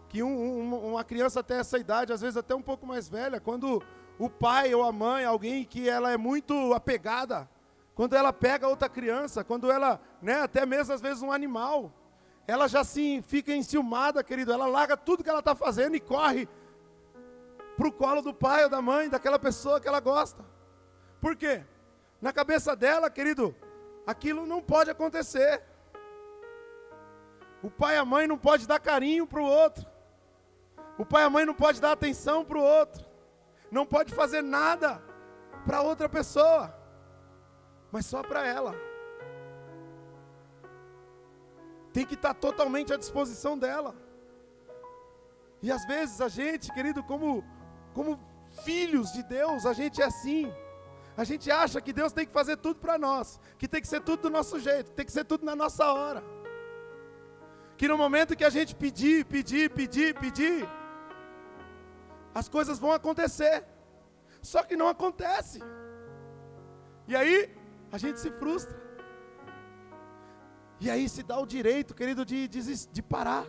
que 0.08 0.22
um, 0.22 0.28
um, 0.28 0.90
uma 0.92 1.04
criança 1.04 1.40
até 1.40 1.58
essa 1.58 1.78
idade, 1.78 2.12
às 2.12 2.20
vezes 2.20 2.36
até 2.36 2.54
um 2.54 2.62
pouco 2.62 2.86
mais 2.86 3.08
velha, 3.08 3.40
quando 3.40 3.82
o 4.18 4.28
pai 4.28 4.74
ou 4.74 4.82
a 4.82 4.92
mãe, 4.92 5.24
alguém 5.24 5.64
que 5.64 5.88
ela 5.88 6.10
é 6.10 6.16
muito 6.16 6.72
apegada, 6.72 7.48
quando 7.94 8.14
ela 8.14 8.32
pega 8.32 8.68
outra 8.68 8.88
criança, 8.88 9.44
quando 9.44 9.70
ela, 9.70 10.00
né, 10.22 10.40
até 10.40 10.64
mesmo 10.64 10.94
às 10.94 11.00
vezes 11.00 11.22
um 11.22 11.32
animal, 11.32 11.92
ela 12.46 12.68
já 12.68 12.80
assim 12.80 13.20
fica 13.22 13.52
enciumada, 13.52 14.24
querido, 14.24 14.52
ela 14.52 14.66
larga 14.66 14.96
tudo 14.96 15.22
que 15.22 15.28
ela 15.28 15.40
está 15.40 15.54
fazendo 15.54 15.96
e 15.96 16.00
corre 16.00 16.48
para 17.76 17.86
o 17.86 17.92
colo 17.92 18.22
do 18.22 18.32
pai 18.34 18.64
ou 18.64 18.70
da 18.70 18.80
mãe, 18.80 19.08
daquela 19.08 19.38
pessoa 19.38 19.80
que 19.80 19.86
ela 19.86 20.00
gosta. 20.00 20.44
Por 21.20 21.36
quê? 21.36 21.62
Na 22.20 22.32
cabeça 22.32 22.74
dela, 22.74 23.10
querido, 23.10 23.54
aquilo 24.06 24.46
não 24.46 24.60
pode 24.60 24.90
acontecer. 24.90 25.62
O 27.62 27.70
pai 27.70 27.96
e 27.96 27.98
a 27.98 28.04
mãe 28.04 28.26
não 28.26 28.38
pode 28.38 28.66
dar 28.66 28.78
carinho 28.78 29.26
para 29.26 29.40
o 29.40 29.44
outro. 29.44 29.86
O 30.96 31.04
pai 31.04 31.22
e 31.22 31.26
a 31.26 31.30
mãe 31.30 31.44
não 31.44 31.54
pode 31.54 31.80
dar 31.80 31.92
atenção 31.92 32.44
para 32.44 32.58
o 32.58 32.62
outro. 32.62 33.04
Não 33.70 33.84
pode 33.84 34.14
fazer 34.14 34.42
nada 34.42 35.02
para 35.66 35.82
outra 35.82 36.08
pessoa, 36.08 36.74
mas 37.90 38.06
só 38.06 38.22
para 38.22 38.46
ela. 38.46 38.74
Tem 41.92 42.06
que 42.06 42.14
estar 42.14 42.34
totalmente 42.34 42.92
à 42.92 42.96
disposição 42.96 43.58
dela. 43.58 43.94
E 45.60 45.72
às 45.72 45.84
vezes 45.84 46.20
a 46.20 46.28
gente, 46.28 46.72
querido, 46.72 47.02
como 47.02 47.44
como 47.92 48.20
filhos 48.64 49.12
de 49.12 49.24
Deus, 49.24 49.66
a 49.66 49.72
gente 49.72 50.00
é 50.00 50.04
assim. 50.04 50.52
A 51.16 51.24
gente 51.24 51.50
acha 51.50 51.80
que 51.80 51.92
Deus 51.92 52.12
tem 52.12 52.24
que 52.24 52.32
fazer 52.32 52.56
tudo 52.56 52.78
para 52.78 52.96
nós, 52.96 53.40
que 53.58 53.66
tem 53.66 53.80
que 53.80 53.88
ser 53.88 54.00
tudo 54.00 54.22
do 54.22 54.30
nosso 54.30 54.60
jeito, 54.60 54.92
tem 54.92 55.04
que 55.04 55.10
ser 55.10 55.24
tudo 55.24 55.44
na 55.44 55.56
nossa 55.56 55.92
hora 55.92 56.22
que 57.78 57.86
no 57.86 57.96
momento 57.96 58.36
que 58.36 58.44
a 58.44 58.50
gente 58.50 58.74
pedir, 58.74 59.24
pedir, 59.24 59.70
pedir, 59.70 60.12
pedir, 60.18 60.68
as 62.34 62.48
coisas 62.48 62.78
vão 62.78 62.92
acontecer. 62.92 63.64
Só 64.42 64.64
que 64.64 64.76
não 64.76 64.88
acontece. 64.88 65.60
E 67.06 67.14
aí 67.14 67.54
a 67.92 67.96
gente 67.96 68.18
se 68.18 68.30
frustra. 68.32 68.76
E 70.80 70.90
aí 70.90 71.08
se 71.08 71.22
dá 71.22 71.38
o 71.38 71.46
direito, 71.46 71.94
querido, 71.94 72.24
de, 72.24 72.48
de, 72.48 73.02
parar, 73.02 73.44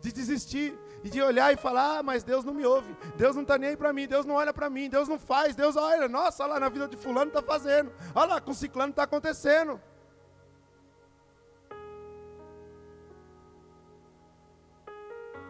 de 0.00 0.10
desistir, 0.10 0.78
e 1.04 1.10
de 1.10 1.20
olhar 1.22 1.52
e 1.52 1.56
falar: 1.56 1.98
ah, 1.98 2.02
mas 2.02 2.22
Deus 2.22 2.44
não 2.44 2.54
me 2.54 2.64
ouve, 2.64 2.96
Deus 3.16 3.34
não 3.36 3.42
está 3.42 3.56
nem 3.58 3.70
aí 3.70 3.76
para 3.76 3.92
mim, 3.92 4.06
Deus 4.06 4.26
não 4.26 4.34
olha 4.34 4.52
para 4.52 4.68
mim, 4.68 4.88
Deus 4.88 5.08
não 5.08 5.18
faz, 5.18 5.54
Deus 5.54 5.76
olha, 5.76 6.08
nossa, 6.08 6.42
olha 6.42 6.54
lá 6.54 6.60
na 6.60 6.68
vida 6.68 6.88
de 6.88 6.96
Fulano 6.96 7.28
está 7.28 7.42
fazendo, 7.42 7.92
olha 8.14 8.34
lá 8.34 8.40
com 8.40 8.52
Ciclano 8.52 8.90
está 8.90 9.04
acontecendo. 9.04 9.80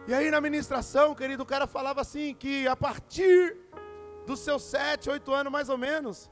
E 0.07 0.13
aí 0.13 0.31
na 0.31 0.39
ministração, 0.39 1.13
querido, 1.13 1.43
o 1.43 1.45
cara 1.45 1.67
falava 1.67 1.99
assim 1.99 2.33
que 2.33 2.65
a 2.65 2.77
partir 2.77 3.57
dos 4.25 4.39
seus 4.39 4.63
sete, 4.63 5.09
oito 5.09 5.33
anos 5.33 5.51
mais 5.51 5.67
ou 5.67 5.77
menos, 5.77 6.31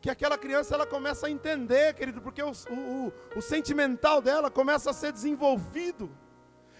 que 0.00 0.08
aquela 0.08 0.38
criança 0.38 0.74
ela 0.74 0.86
começa 0.86 1.26
a 1.26 1.30
entender, 1.30 1.92
querido, 1.94 2.22
porque 2.22 2.42
o, 2.42 2.50
o, 2.50 3.12
o 3.36 3.42
sentimental 3.42 4.22
dela 4.22 4.50
começa 4.50 4.88
a 4.88 4.94
ser 4.94 5.12
desenvolvido. 5.12 6.10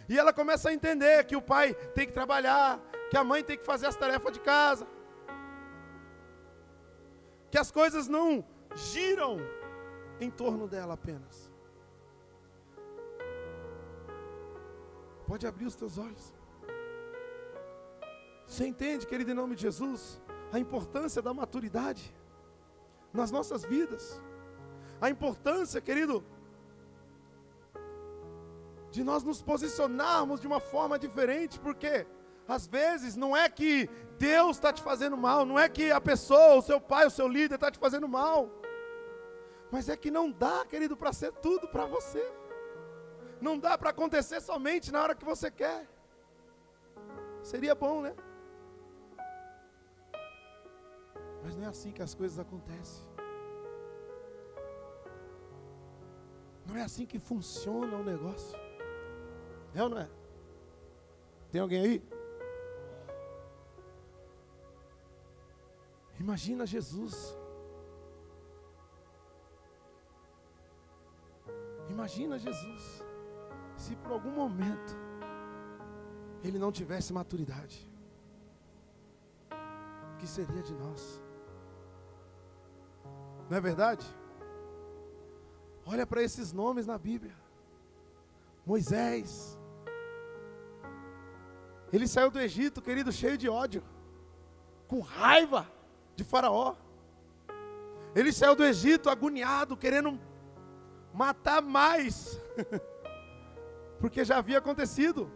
E 0.08 0.18
ela 0.18 0.32
começa 0.32 0.70
a 0.70 0.72
entender 0.72 1.24
que 1.24 1.36
o 1.36 1.42
pai 1.42 1.74
tem 1.94 2.06
que 2.06 2.12
trabalhar, 2.12 2.80
que 3.10 3.18
a 3.18 3.22
mãe 3.22 3.44
tem 3.44 3.58
que 3.58 3.64
fazer 3.66 3.86
as 3.86 3.96
tarefas 3.96 4.32
de 4.32 4.40
casa, 4.40 4.86
que 7.50 7.58
as 7.58 7.70
coisas 7.70 8.08
não 8.08 8.42
giram 8.74 9.38
em 10.18 10.30
torno 10.30 10.66
dela 10.66 10.94
apenas. 10.94 11.49
Pode 15.30 15.46
abrir 15.46 15.66
os 15.66 15.76
teus 15.76 15.96
olhos. 15.96 16.34
Você 18.44 18.66
entende, 18.66 19.06
querido, 19.06 19.30
em 19.30 19.34
nome 19.34 19.54
de 19.54 19.62
Jesus, 19.62 20.20
a 20.50 20.58
importância 20.58 21.22
da 21.22 21.32
maturidade 21.32 22.12
nas 23.12 23.30
nossas 23.30 23.62
vidas. 23.64 24.20
A 25.00 25.08
importância, 25.08 25.80
querido, 25.80 26.24
de 28.90 29.04
nós 29.04 29.22
nos 29.22 29.40
posicionarmos 29.40 30.40
de 30.40 30.48
uma 30.48 30.58
forma 30.58 30.98
diferente, 30.98 31.60
porque 31.60 32.08
às 32.48 32.66
vezes 32.66 33.14
não 33.14 33.36
é 33.36 33.48
que 33.48 33.88
Deus 34.18 34.56
está 34.56 34.72
te 34.72 34.82
fazendo 34.82 35.16
mal, 35.16 35.46
não 35.46 35.56
é 35.56 35.68
que 35.68 35.92
a 35.92 36.00
pessoa, 36.00 36.56
o 36.56 36.62
seu 36.62 36.80
pai, 36.80 37.06
o 37.06 37.10
seu 37.18 37.28
líder 37.28 37.54
está 37.54 37.70
te 37.70 37.78
fazendo 37.78 38.08
mal, 38.08 38.50
mas 39.70 39.88
é 39.88 39.96
que 39.96 40.10
não 40.10 40.28
dá, 40.28 40.66
querido, 40.66 40.96
para 40.96 41.12
ser 41.12 41.30
tudo 41.34 41.68
para 41.68 41.86
você. 41.86 42.39
Não 43.40 43.58
dá 43.58 43.76
para 43.78 43.90
acontecer 43.90 44.40
somente 44.40 44.92
na 44.92 45.02
hora 45.02 45.14
que 45.14 45.24
você 45.24 45.50
quer. 45.50 45.88
Seria 47.42 47.74
bom, 47.74 48.02
né? 48.02 48.14
Mas 51.42 51.56
não 51.56 51.64
é 51.64 51.68
assim 51.68 51.90
que 51.90 52.02
as 52.02 52.14
coisas 52.14 52.38
acontecem. 52.38 53.02
Não 56.66 56.76
é 56.76 56.82
assim 56.82 57.06
que 57.06 57.18
funciona 57.18 57.96
o 57.96 58.04
negócio. 58.04 58.58
É 59.74 59.82
ou 59.82 59.88
não 59.88 59.98
é? 59.98 60.08
Tem 61.50 61.60
alguém 61.60 61.82
aí? 61.82 62.08
Imagina 66.18 66.66
Jesus. 66.66 67.34
Imagina 71.88 72.38
Jesus 72.38 73.09
se 73.80 73.96
por 73.96 74.12
algum 74.12 74.30
momento 74.30 74.94
ele 76.44 76.58
não 76.58 76.70
tivesse 76.70 77.12
maturidade, 77.12 77.88
o 80.12 80.16
que 80.18 80.26
seria 80.26 80.62
de 80.62 80.74
nós? 80.74 81.20
Não 83.48 83.56
é 83.56 83.60
verdade? 83.60 84.06
Olha 85.86 86.06
para 86.06 86.22
esses 86.22 86.52
nomes 86.52 86.86
na 86.86 86.98
Bíblia. 86.98 87.34
Moisés. 88.66 89.58
Ele 91.90 92.06
saiu 92.06 92.30
do 92.30 92.38
Egito, 92.38 92.82
querido, 92.82 93.10
cheio 93.10 93.36
de 93.36 93.48
ódio, 93.48 93.82
com 94.86 95.00
raiva 95.00 95.66
de 96.14 96.22
Faraó. 96.22 96.76
Ele 98.14 98.30
saiu 98.30 98.54
do 98.54 98.64
Egito 98.64 99.08
agoniado, 99.08 99.76
querendo 99.76 100.20
matar 101.14 101.62
mais. 101.62 102.38
porque 104.00 104.24
já 104.24 104.38
havia 104.38 104.58
acontecido. 104.58 105.30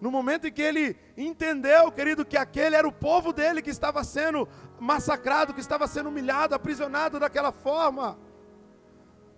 No 0.00 0.10
momento 0.10 0.46
em 0.46 0.52
que 0.52 0.62
ele 0.62 0.96
entendeu, 1.16 1.90
querido, 1.90 2.24
que 2.24 2.36
aquele 2.36 2.76
era 2.76 2.86
o 2.86 2.92
povo 2.92 3.32
dele 3.32 3.62
que 3.62 3.70
estava 3.70 4.04
sendo 4.04 4.48
massacrado, 4.78 5.54
que 5.54 5.60
estava 5.60 5.86
sendo 5.86 6.08
humilhado, 6.08 6.54
aprisionado 6.54 7.18
daquela 7.18 7.50
forma. 7.50 8.18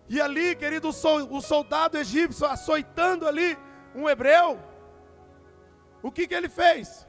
E 0.09 0.20
ali, 0.20 0.57
querido, 0.57 0.89
o 0.89 1.41
soldado 1.41 1.97
egípcio 1.97 2.47
açoitando 2.47 3.26
ali 3.26 3.57
um 3.95 4.09
hebreu. 4.09 4.59
O 6.03 6.11
que, 6.11 6.26
que 6.26 6.35
ele 6.35 6.49
fez? 6.49 7.07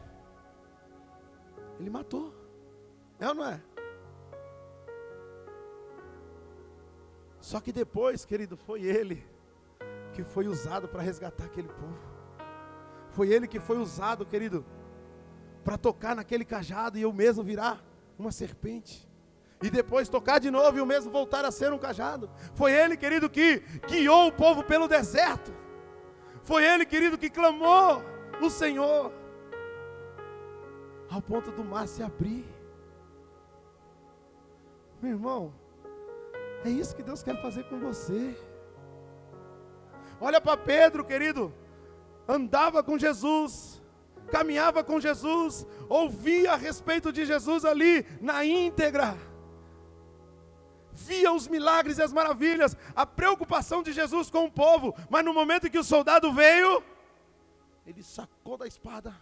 Ele 1.79 1.89
matou. 1.89 2.33
É 3.19 3.27
ou 3.27 3.33
não 3.33 3.47
é? 3.47 3.61
Só 7.39 7.59
que 7.59 7.71
depois, 7.71 8.23
querido, 8.23 8.55
foi 8.55 8.83
ele 8.83 9.30
que 10.13 10.23
foi 10.23 10.47
usado 10.47 10.87
para 10.87 11.01
resgatar 11.01 11.45
aquele 11.45 11.67
povo. 11.67 11.99
Foi 13.11 13.29
ele 13.29 13.47
que 13.47 13.59
foi 13.59 13.77
usado, 13.77 14.25
querido, 14.25 14.65
para 15.63 15.77
tocar 15.77 16.15
naquele 16.15 16.45
cajado 16.45 16.97
e 16.97 17.01
eu 17.01 17.11
mesmo 17.11 17.43
virar 17.43 17.83
uma 18.17 18.31
serpente. 18.31 19.07
E 19.61 19.69
depois 19.69 20.09
tocar 20.09 20.39
de 20.39 20.49
novo 20.49 20.77
e 20.77 20.81
o 20.81 20.85
mesmo 20.85 21.11
voltar 21.11 21.45
a 21.45 21.51
ser 21.51 21.71
um 21.71 21.77
cajado. 21.77 22.29
Foi 22.55 22.71
ele, 22.71 22.97
querido, 22.97 23.29
que 23.29 23.59
guiou 23.87 24.27
o 24.27 24.31
povo 24.31 24.63
pelo 24.63 24.87
deserto. 24.87 25.53
Foi 26.43 26.65
ele, 26.65 26.85
querido, 26.85 27.17
que 27.17 27.29
clamou 27.29 28.01
o 28.41 28.49
Senhor 28.49 29.11
ao 31.09 31.21
ponto 31.21 31.51
do 31.51 31.63
mar 31.63 31.87
se 31.87 32.01
abrir. 32.01 32.45
Meu 35.01 35.11
irmão, 35.11 35.53
é 36.63 36.69
isso 36.69 36.95
que 36.95 37.03
Deus 37.03 37.21
quer 37.21 37.39
fazer 37.41 37.63
com 37.65 37.79
você. 37.79 38.35
Olha 40.21 40.39
para 40.39 40.55
Pedro, 40.55 41.03
querido. 41.03 41.51
Andava 42.27 42.83
com 42.83 42.97
Jesus, 42.97 43.81
caminhava 44.31 44.83
com 44.83 44.99
Jesus, 44.99 45.65
ouvia 45.89 46.53
a 46.53 46.55
respeito 46.55 47.11
de 47.11 47.25
Jesus 47.25 47.65
ali 47.65 48.05
na 48.21 48.45
íntegra. 48.45 49.17
Via 50.93 51.31
os 51.33 51.47
milagres 51.47 51.97
e 51.97 52.03
as 52.03 52.13
maravilhas, 52.13 52.77
a 52.95 53.05
preocupação 53.05 53.81
de 53.81 53.91
Jesus 53.91 54.29
com 54.29 54.45
o 54.45 54.51
povo, 54.51 54.95
mas 55.09 55.25
no 55.25 55.33
momento 55.33 55.65
em 55.67 55.71
que 55.71 55.79
o 55.79 55.83
soldado 55.83 56.31
veio, 56.31 56.83
ele 57.87 58.03
sacou 58.03 58.57
da 58.57 58.67
espada 58.67 59.15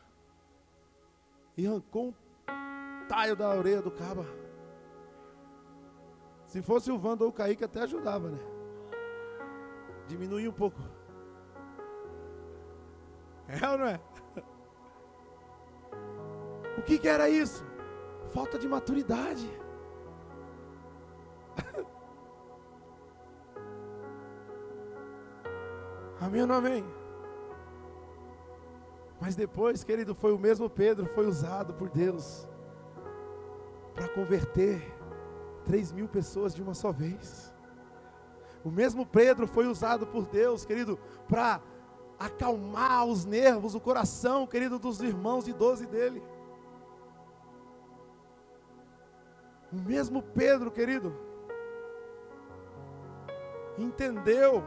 e 1.55 1.65
arrancou 1.65 2.09
um 2.09 3.07
taio 3.07 3.35
da 3.35 3.49
orelha 3.49 3.81
do 3.81 3.91
caba. 3.91 4.25
Se 6.45 6.61
fosse 6.61 6.91
o 6.91 6.97
Vando 6.97 7.23
ou 7.23 7.29
o 7.29 7.33
Kaique, 7.33 7.63
até 7.63 7.81
ajudava, 7.81 8.29
né? 8.29 8.58
Diminuir 10.09 10.47
um 10.49 10.51
pouco. 10.51 10.81
É 13.47 13.69
ou 13.69 13.77
não 13.77 13.85
é? 13.85 13.99
O 16.77 16.81
que, 16.81 16.97
que 16.97 17.07
era 17.07 17.29
isso? 17.29 17.63
Falta 18.33 18.57
de 18.57 18.67
maturidade. 18.67 19.47
Amém 26.19 26.41
ou 26.41 26.47
não 26.47 26.55
amém? 26.55 26.83
Mas 29.21 29.35
depois, 29.35 29.83
querido, 29.83 30.15
foi 30.15 30.33
o 30.33 30.39
mesmo 30.39 30.67
Pedro, 30.69 31.05
foi 31.05 31.27
usado 31.27 31.75
por 31.75 31.87
Deus 31.89 32.47
para 33.93 34.07
converter 34.09 34.81
3 35.65 35.91
mil 35.91 36.07
pessoas 36.07 36.55
de 36.55 36.63
uma 36.63 36.73
só 36.73 36.91
vez. 36.91 37.53
O 38.69 38.71
mesmo 38.71 39.03
Pedro 39.03 39.47
foi 39.47 39.65
usado 39.65 40.05
por 40.05 40.27
Deus, 40.27 40.63
querido, 40.63 40.99
para 41.27 41.59
acalmar 42.19 43.03
os 43.03 43.25
nervos, 43.25 43.73
o 43.73 43.79
coração, 43.79 44.45
querido, 44.45 44.77
dos 44.77 45.01
irmãos 45.01 45.45
de 45.45 45.53
doze 45.53 45.87
dele. 45.87 46.21
O 49.73 49.77
mesmo 49.77 50.21
Pedro, 50.21 50.69
querido, 50.69 51.17
entendeu. 53.75 54.63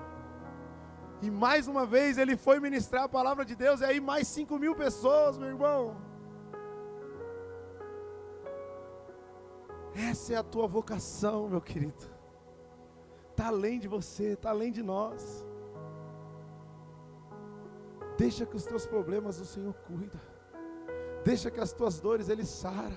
E 1.21 1.31
mais 1.31 1.69
uma 1.69 1.87
vez 1.87 2.19
ele 2.19 2.37
foi 2.37 2.59
ministrar 2.59 3.05
a 3.05 3.09
palavra 3.09 3.45
de 3.45 3.55
Deus, 3.55 3.83
e 3.83 3.85
aí 3.85 4.01
mais 4.01 4.27
cinco 4.27 4.59
mil 4.59 4.75
pessoas, 4.75 5.39
meu 5.39 5.47
irmão. 5.47 5.97
Essa 9.95 10.33
é 10.33 10.37
a 10.39 10.43
tua 10.43 10.67
vocação, 10.67 11.49
meu 11.49 11.61
querido 11.61 12.12
está 13.43 13.49
além 13.49 13.80
de 13.80 13.88
você, 13.88 14.26
está 14.34 14.51
além 14.51 14.70
de 14.70 14.82
nós. 14.84 15.45
Deixa 18.16 18.47
que 18.47 18.55
os 18.55 18.64
teus 18.64 18.86
problemas 18.86 19.40
o 19.40 19.45
Senhor 19.45 19.74
cuida. 19.88 20.20
Deixa 21.24 21.51
que 21.51 21.59
as 21.59 21.72
tuas 21.72 21.99
dores 21.99 22.28
Ele 22.28 22.45
sara. 22.45 22.97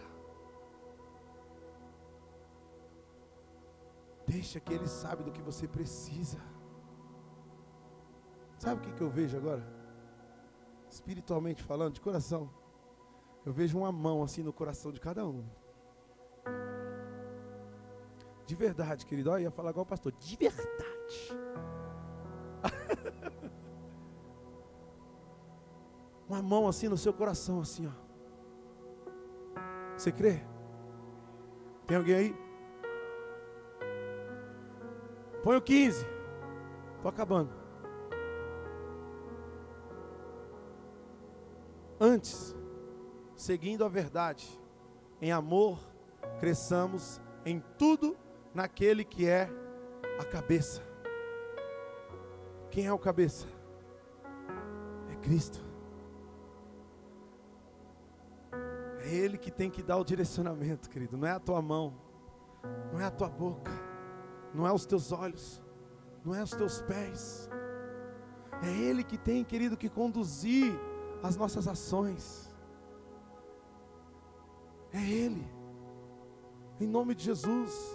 Deixa 4.27 4.59
que 4.59 4.71
Ele 4.71 4.87
sabe 4.87 5.23
do 5.23 5.31
que 5.31 5.41
você 5.41 5.67
precisa. 5.67 6.39
Sabe 8.59 8.81
o 8.81 8.83
que, 8.83 8.93
que 8.93 9.01
eu 9.01 9.09
vejo 9.09 9.35
agora? 9.35 9.65
Espiritualmente 10.91 11.63
falando, 11.63 11.93
de 11.95 12.01
coração. 12.01 12.51
Eu 13.43 13.53
vejo 13.53 13.79
uma 13.79 13.91
mão 13.91 14.21
assim 14.21 14.43
no 14.43 14.53
coração 14.53 14.91
de 14.91 14.99
cada 14.99 15.25
um. 15.25 15.43
De 18.45 18.55
verdade, 18.55 19.05
querido. 19.05 19.31
Olha, 19.31 19.43
ia 19.43 19.51
falar 19.51 19.71
igual 19.71 19.83
o 19.85 19.87
pastor. 19.87 20.11
De 20.11 20.35
verdade. 20.35 21.35
uma 26.29 26.41
mão 26.41 26.67
assim 26.67 26.87
no 26.87 26.97
seu 26.97 27.13
coração, 27.13 27.61
assim, 27.61 27.87
ó. 27.87 27.91
Você 29.97 30.11
crê? 30.11 30.41
Tem 31.87 31.97
alguém 31.97 32.15
aí? 32.15 32.35
Põe 35.43 35.57
o 35.57 35.61
15. 35.61 36.05
Estou 36.97 37.09
acabando. 37.09 37.51
Antes, 41.99 42.55
seguindo 43.35 43.85
a 43.85 43.87
verdade, 43.87 44.59
em 45.21 45.31
amor, 45.31 45.79
cresçamos 46.39 47.21
em 47.45 47.63
tudo 47.77 48.17
naquele 48.55 49.03
que 49.03 49.27
é 49.27 49.49
a 50.17 50.23
cabeça. 50.23 50.81
Quem 52.71 52.87
é 52.87 52.93
o 52.93 52.97
cabeça? 52.97 53.45
É 55.11 55.15
Cristo. 55.17 55.63
É 59.01 59.13
Ele 59.13 59.37
que 59.37 59.51
tem 59.51 59.69
que 59.69 59.83
dar 59.83 59.97
o 59.97 60.05
direcionamento, 60.05 60.89
querido. 60.89 61.17
Não 61.17 61.27
é 61.27 61.31
a 61.31 61.39
tua 61.39 61.61
mão, 61.61 61.93
não 62.91 62.99
é 62.99 63.03
a 63.03 63.11
tua 63.11 63.29
boca, 63.29 63.71
não 64.53 64.65
é 64.65 64.71
os 64.71 64.85
teus 64.85 65.11
olhos, 65.11 65.61
não 66.23 66.33
é 66.33 66.41
os 66.41 66.51
teus 66.51 66.81
pés. 66.81 67.49
É 68.63 68.69
Ele 68.69 69.03
que 69.03 69.17
tem, 69.17 69.43
querido, 69.43 69.75
que 69.75 69.89
conduzir 69.89 70.73
as 71.21 71.35
nossas 71.35 71.67
ações. 71.67 72.55
É 74.93 75.01
Ele. 75.01 75.45
Em 76.79 76.87
nome 76.87 77.13
de 77.13 77.25
Jesus. 77.25 77.94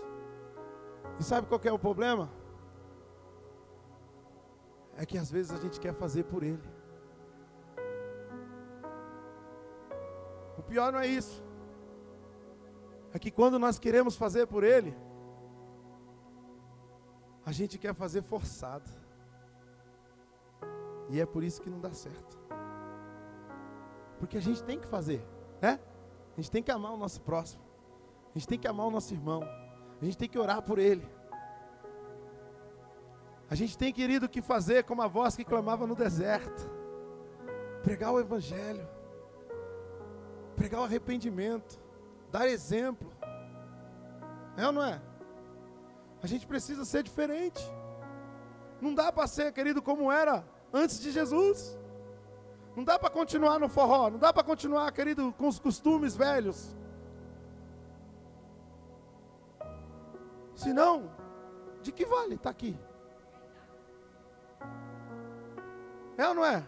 E 1.20 1.22
sabe 1.22 1.46
qual 1.46 1.60
é 1.62 1.70
o 1.70 1.78
problema? 1.78 2.30
É 4.96 5.04
que 5.04 5.18
às 5.18 5.30
vezes 5.30 5.52
a 5.52 5.60
gente 5.60 5.78
quer 5.78 5.92
fazer 5.92 6.24
por 6.24 6.42
Ele. 6.42 6.66
O 10.56 10.62
pior 10.62 10.90
não 10.90 10.98
é 10.98 11.06
isso. 11.06 11.44
É 13.12 13.18
que 13.18 13.30
quando 13.30 13.58
nós 13.58 13.78
queremos 13.78 14.16
fazer 14.16 14.46
por 14.46 14.64
Ele, 14.64 14.96
a 17.44 17.52
gente 17.52 17.76
quer 17.76 17.92
fazer 17.92 18.22
forçado. 18.22 18.88
E 21.10 21.20
é 21.20 21.26
por 21.26 21.44
isso 21.44 21.60
que 21.60 21.68
não 21.68 21.80
dá 21.80 21.92
certo. 21.92 22.38
Porque 24.18 24.38
a 24.38 24.40
gente 24.40 24.64
tem 24.64 24.80
que 24.80 24.86
fazer, 24.86 25.22
né? 25.60 25.78
A 26.32 26.40
gente 26.40 26.50
tem 26.50 26.62
que 26.62 26.70
amar 26.70 26.92
o 26.92 26.96
nosso 26.96 27.20
próximo. 27.20 27.62
A 28.34 28.38
gente 28.38 28.48
tem 28.48 28.58
que 28.58 28.66
amar 28.66 28.86
o 28.86 28.90
nosso 28.90 29.12
irmão. 29.12 29.42
A 30.00 30.04
gente 30.04 30.16
tem 30.16 30.28
que 30.28 30.38
orar 30.38 30.62
por 30.62 30.78
ele. 30.78 31.06
A 33.50 33.54
gente 33.54 33.76
tem, 33.76 33.92
querido, 33.92 34.28
que 34.28 34.40
fazer 34.40 34.84
como 34.84 35.02
a 35.02 35.08
voz 35.08 35.36
que 35.36 35.44
clamava 35.44 35.86
no 35.86 35.94
deserto. 35.94 36.70
Pregar 37.82 38.12
o 38.12 38.20
evangelho. 38.20 38.88
Pregar 40.56 40.80
o 40.80 40.84
arrependimento. 40.84 41.80
Dar 42.30 42.46
exemplo. 42.48 43.12
É 44.56 44.66
ou 44.66 44.72
não 44.72 44.84
é? 44.84 45.02
A 46.22 46.26
gente 46.26 46.46
precisa 46.46 46.84
ser 46.84 47.02
diferente. 47.02 47.62
Não 48.80 48.94
dá 48.94 49.12
para 49.12 49.26
ser, 49.26 49.52
querido, 49.52 49.82
como 49.82 50.10
era 50.10 50.44
antes 50.72 51.00
de 51.00 51.10
Jesus. 51.10 51.78
Não 52.76 52.84
dá 52.84 52.98
para 52.98 53.10
continuar 53.10 53.58
no 53.58 53.68
forró, 53.68 54.10
não 54.10 54.18
dá 54.18 54.32
para 54.32 54.44
continuar, 54.44 54.90
querido, 54.92 55.34
com 55.36 55.48
os 55.48 55.58
costumes 55.58 56.16
velhos. 56.16 56.74
Senão, 60.62 61.10
de 61.80 61.90
que 61.90 62.04
vale 62.04 62.34
estar 62.34 62.44
tá 62.44 62.50
aqui? 62.50 62.78
É 66.18 66.28
ou 66.28 66.34
não 66.34 66.44
é? 66.44 66.62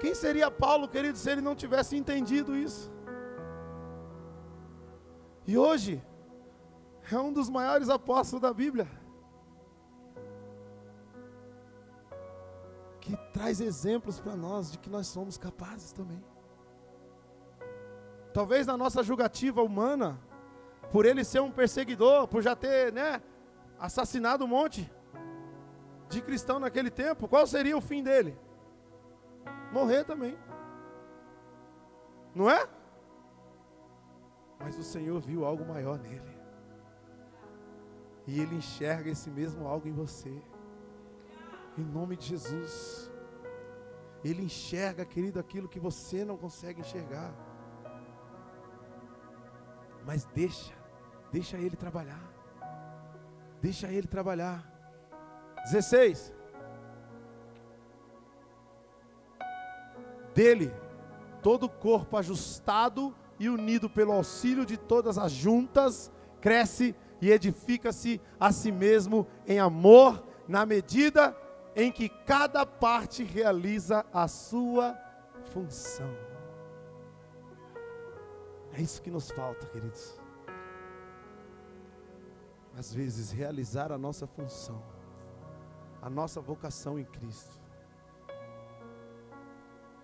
Quem 0.00 0.14
seria 0.14 0.50
Paulo, 0.50 0.88
querido, 0.88 1.18
se 1.18 1.30
ele 1.30 1.42
não 1.42 1.54
tivesse 1.54 1.98
entendido 1.98 2.56
isso? 2.56 2.90
E 5.46 5.58
hoje, 5.58 6.02
é 7.12 7.18
um 7.18 7.30
dos 7.30 7.50
maiores 7.50 7.90
apóstolos 7.90 8.40
da 8.40 8.52
Bíblia. 8.54 8.88
Que 13.02 13.14
traz 13.34 13.60
exemplos 13.60 14.18
para 14.18 14.34
nós 14.34 14.72
de 14.72 14.78
que 14.78 14.88
nós 14.88 15.08
somos 15.08 15.36
capazes 15.36 15.92
também. 15.92 16.24
Talvez 18.32 18.66
na 18.66 18.78
nossa 18.78 19.02
julgativa 19.02 19.62
humana, 19.62 20.18
por 20.90 21.04
ele 21.04 21.24
ser 21.24 21.40
um 21.40 21.50
perseguidor, 21.50 22.28
por 22.28 22.42
já 22.42 22.54
ter, 22.54 22.92
né, 22.92 23.20
assassinado 23.78 24.44
um 24.44 24.48
monte 24.48 24.90
de 26.08 26.22
cristão 26.22 26.58
naquele 26.58 26.90
tempo, 26.90 27.28
qual 27.28 27.46
seria 27.46 27.76
o 27.76 27.80
fim 27.80 28.02
dele? 28.02 28.38
Morrer 29.72 30.04
também. 30.04 30.38
Não 32.34 32.48
é? 32.48 32.68
Mas 34.58 34.78
o 34.78 34.82
Senhor 34.82 35.20
viu 35.20 35.44
algo 35.44 35.64
maior 35.64 35.98
nele. 35.98 36.34
E 38.26 38.40
Ele 38.40 38.56
enxerga 38.56 39.10
esse 39.10 39.30
mesmo 39.30 39.66
algo 39.66 39.86
em 39.88 39.92
você. 39.92 40.42
Em 41.76 41.84
nome 41.84 42.16
de 42.16 42.26
Jesus. 42.26 43.10
Ele 44.24 44.42
enxerga, 44.42 45.04
querido, 45.04 45.38
aquilo 45.38 45.68
que 45.68 45.78
você 45.78 46.24
não 46.24 46.36
consegue 46.36 46.80
enxergar. 46.80 47.34
Mas 50.04 50.24
deixa, 50.34 50.74
deixa 51.32 51.56
Ele 51.56 51.76
trabalhar. 51.76 52.22
Deixa 53.60 53.88
Ele 53.88 54.06
trabalhar. 54.06 54.70
16. 55.64 56.32
Dele, 60.34 60.72
todo 61.42 61.64
o 61.64 61.68
corpo 61.68 62.16
ajustado 62.16 63.14
e 63.38 63.48
unido 63.48 63.88
pelo 63.88 64.12
auxílio 64.12 64.66
de 64.66 64.76
todas 64.76 65.16
as 65.16 65.32
juntas, 65.32 66.10
cresce 66.40 66.94
e 67.20 67.30
edifica-se 67.30 68.20
a 68.38 68.52
si 68.52 68.70
mesmo 68.70 69.26
em 69.46 69.58
amor, 69.58 70.22
na 70.46 70.66
medida 70.66 71.36
em 71.74 71.90
que 71.90 72.08
cada 72.08 72.66
parte 72.66 73.24
realiza 73.24 74.04
a 74.12 74.28
sua 74.28 74.96
função. 75.52 76.33
É 78.74 78.80
isso 78.80 79.00
que 79.00 79.10
nos 79.10 79.30
falta, 79.30 79.66
queridos. 79.66 80.20
Às 82.76 82.92
vezes, 82.92 83.30
realizar 83.30 83.92
a 83.92 83.98
nossa 83.98 84.26
função, 84.26 84.82
a 86.02 86.10
nossa 86.10 86.40
vocação 86.40 86.98
em 86.98 87.04
Cristo. 87.04 87.58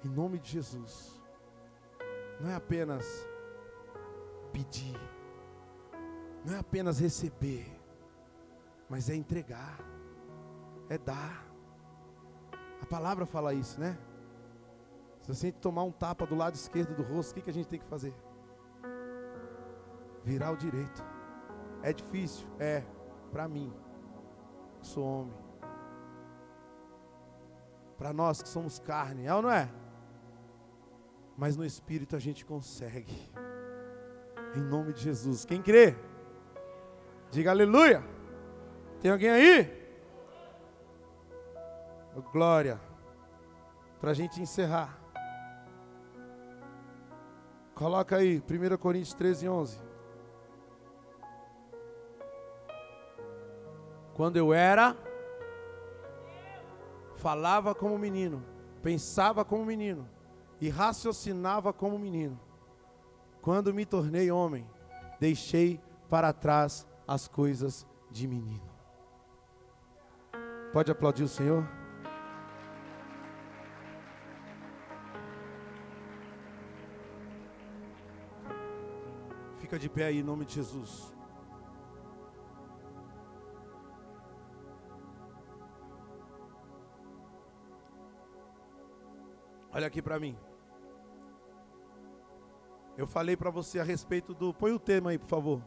Em 0.05 0.09
nome 0.09 0.39
de 0.39 0.51
Jesus. 0.51 1.21
Não 2.41 2.49
é 2.49 2.55
apenas 2.55 3.05
pedir 4.53 4.99
não 6.45 6.55
é 6.55 6.59
apenas 6.59 6.99
receber, 6.99 7.67
mas 8.89 9.11
é 9.11 9.15
entregar, 9.15 9.79
é 10.89 10.97
dar. 10.97 11.47
A 12.81 12.87
palavra 12.87 13.27
fala 13.27 13.53
isso, 13.53 13.79
né? 13.79 13.99
Se 15.21 15.29
você 15.29 15.53
tomar 15.53 15.83
um 15.83 15.93
tapa 15.93 16.27
do 16.27 16.35
lado 16.35 16.55
esquerdo 16.55 16.95
do 16.95 17.03
rosto, 17.03 17.33
o 17.33 17.35
que, 17.35 17.43
que 17.43 17.51
a 17.51 17.53
gente 17.53 17.69
tem 17.69 17.79
que 17.79 17.87
fazer? 17.87 18.15
Virar 20.25 20.53
o 20.53 20.57
direito. 20.57 21.05
É 21.83 21.93
difícil? 21.93 22.47
É, 22.59 22.83
para 23.31 23.49
mim. 23.49 23.73
Sou 24.83 25.05
homem. 25.05 25.35
Para 27.97 28.13
nós 28.13 28.43
que 28.43 28.49
somos 28.49 28.79
carne, 28.79 29.27
é 29.27 29.35
ou 29.35 29.43
não 29.43 29.51
é? 29.51 29.69
Mas 31.37 31.57
no 31.57 31.65
espírito 31.65 32.17
a 32.17 32.19
gente 32.19 32.45
consegue. 32.45 33.31
Em 34.57 34.61
nome 34.61 34.93
de 34.93 35.03
Jesus. 35.03 35.45
Quem 35.45 35.63
crê? 35.63 35.95
Diga 37.31 37.51
aleluia. 37.51 38.03
Tem 39.01 39.11
alguém 39.11 39.31
aí? 39.31 39.81
Glória. 42.33 42.81
Para 44.01 44.11
a 44.11 44.15
gente 44.15 44.41
encerrar. 44.41 44.99
Coloca 47.75 48.17
aí, 48.17 48.43
1 48.43 48.77
Coríntios 48.77 49.15
13, 49.15 49.49
11. 49.49 49.90
Quando 54.21 54.37
eu 54.37 54.53
era, 54.53 54.95
falava 57.17 57.75
como 57.75 57.99
menino, 57.99 58.45
pensava 58.83 59.47
como 59.47 59.65
menino 59.65 60.07
e 60.61 60.69
raciocinava 60.69 61.73
como 61.73 61.99
menino. 61.99 62.39
Quando 63.41 63.73
me 63.73 63.87
tornei 63.87 64.31
homem, 64.31 64.69
deixei 65.19 65.81
para 66.11 66.35
trás 66.35 66.87
as 67.09 67.27
coisas 67.27 67.87
de 68.11 68.29
menino. 68.29 68.61
Pode 70.71 70.93
aplaudir 70.93 71.23
o 71.23 71.29
Senhor? 71.29 71.67
Fica 79.61 79.79
de 79.79 79.89
pé 79.89 80.05
aí 80.05 80.19
em 80.19 80.23
nome 80.23 80.45
de 80.45 80.57
Jesus. 80.57 81.20
Olha 89.81 89.87
aqui 89.87 90.03
para 90.03 90.21
mim. 90.21 90.37
Eu 92.99 93.07
falei 93.07 93.35
para 93.35 93.49
você 93.49 93.79
a 93.79 93.83
respeito 93.83 94.35
do. 94.35 94.53
Põe 94.53 94.73
o 94.73 94.79
tema 94.79 95.09
aí, 95.09 95.17
por 95.17 95.27
favor. 95.27 95.65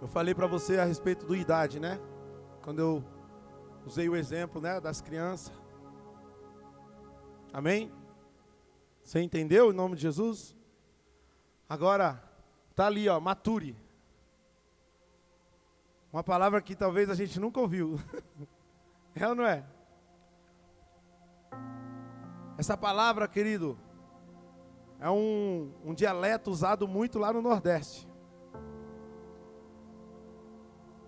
Eu 0.00 0.06
falei 0.06 0.32
para 0.32 0.46
você 0.46 0.78
a 0.78 0.84
respeito 0.84 1.26
do 1.26 1.34
idade, 1.34 1.80
né? 1.80 1.98
Quando 2.62 2.78
eu 2.78 3.04
usei 3.84 4.08
o 4.08 4.14
exemplo, 4.14 4.60
né, 4.60 4.80
das 4.80 5.00
crianças. 5.00 5.52
Amém? 7.52 7.92
Você 9.02 9.20
entendeu 9.20 9.72
em 9.72 9.74
nome 9.74 9.96
de 9.96 10.02
Jesus? 10.02 10.54
Agora 11.68 12.22
tá 12.76 12.86
ali, 12.86 13.08
ó, 13.08 13.18
mature. 13.18 13.74
Uma 16.12 16.22
palavra 16.22 16.62
que 16.62 16.76
talvez 16.76 17.10
a 17.10 17.14
gente 17.16 17.40
nunca 17.40 17.58
ouviu. 17.58 17.98
é 19.24 19.28
ou 19.28 19.34
não 19.34 19.46
é? 19.46 19.64
Essa 22.58 22.76
palavra, 22.76 23.28
querido, 23.28 23.78
é 24.98 25.10
um, 25.10 25.72
um 25.84 25.94
dialeto 25.94 26.50
usado 26.50 26.88
muito 26.88 27.18
lá 27.18 27.32
no 27.32 27.42
Nordeste. 27.42 28.08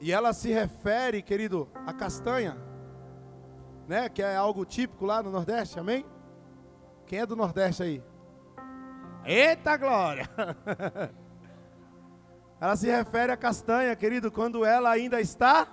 E 0.00 0.12
ela 0.12 0.32
se 0.32 0.52
refere, 0.52 1.22
querido, 1.22 1.68
à 1.86 1.92
castanha, 1.92 2.56
né? 3.86 4.08
Que 4.08 4.22
é 4.22 4.36
algo 4.36 4.64
típico 4.64 5.04
lá 5.04 5.22
no 5.22 5.30
Nordeste, 5.30 5.80
amém? 5.80 6.04
Quem 7.06 7.20
é 7.20 7.26
do 7.26 7.34
Nordeste 7.34 7.82
aí? 7.82 8.02
Eita 9.24 9.76
glória! 9.76 10.28
ela 12.60 12.76
se 12.76 12.86
refere 12.86 13.32
à 13.32 13.36
castanha, 13.36 13.96
querido, 13.96 14.30
quando 14.30 14.64
ela 14.64 14.90
ainda 14.90 15.20
está 15.20 15.66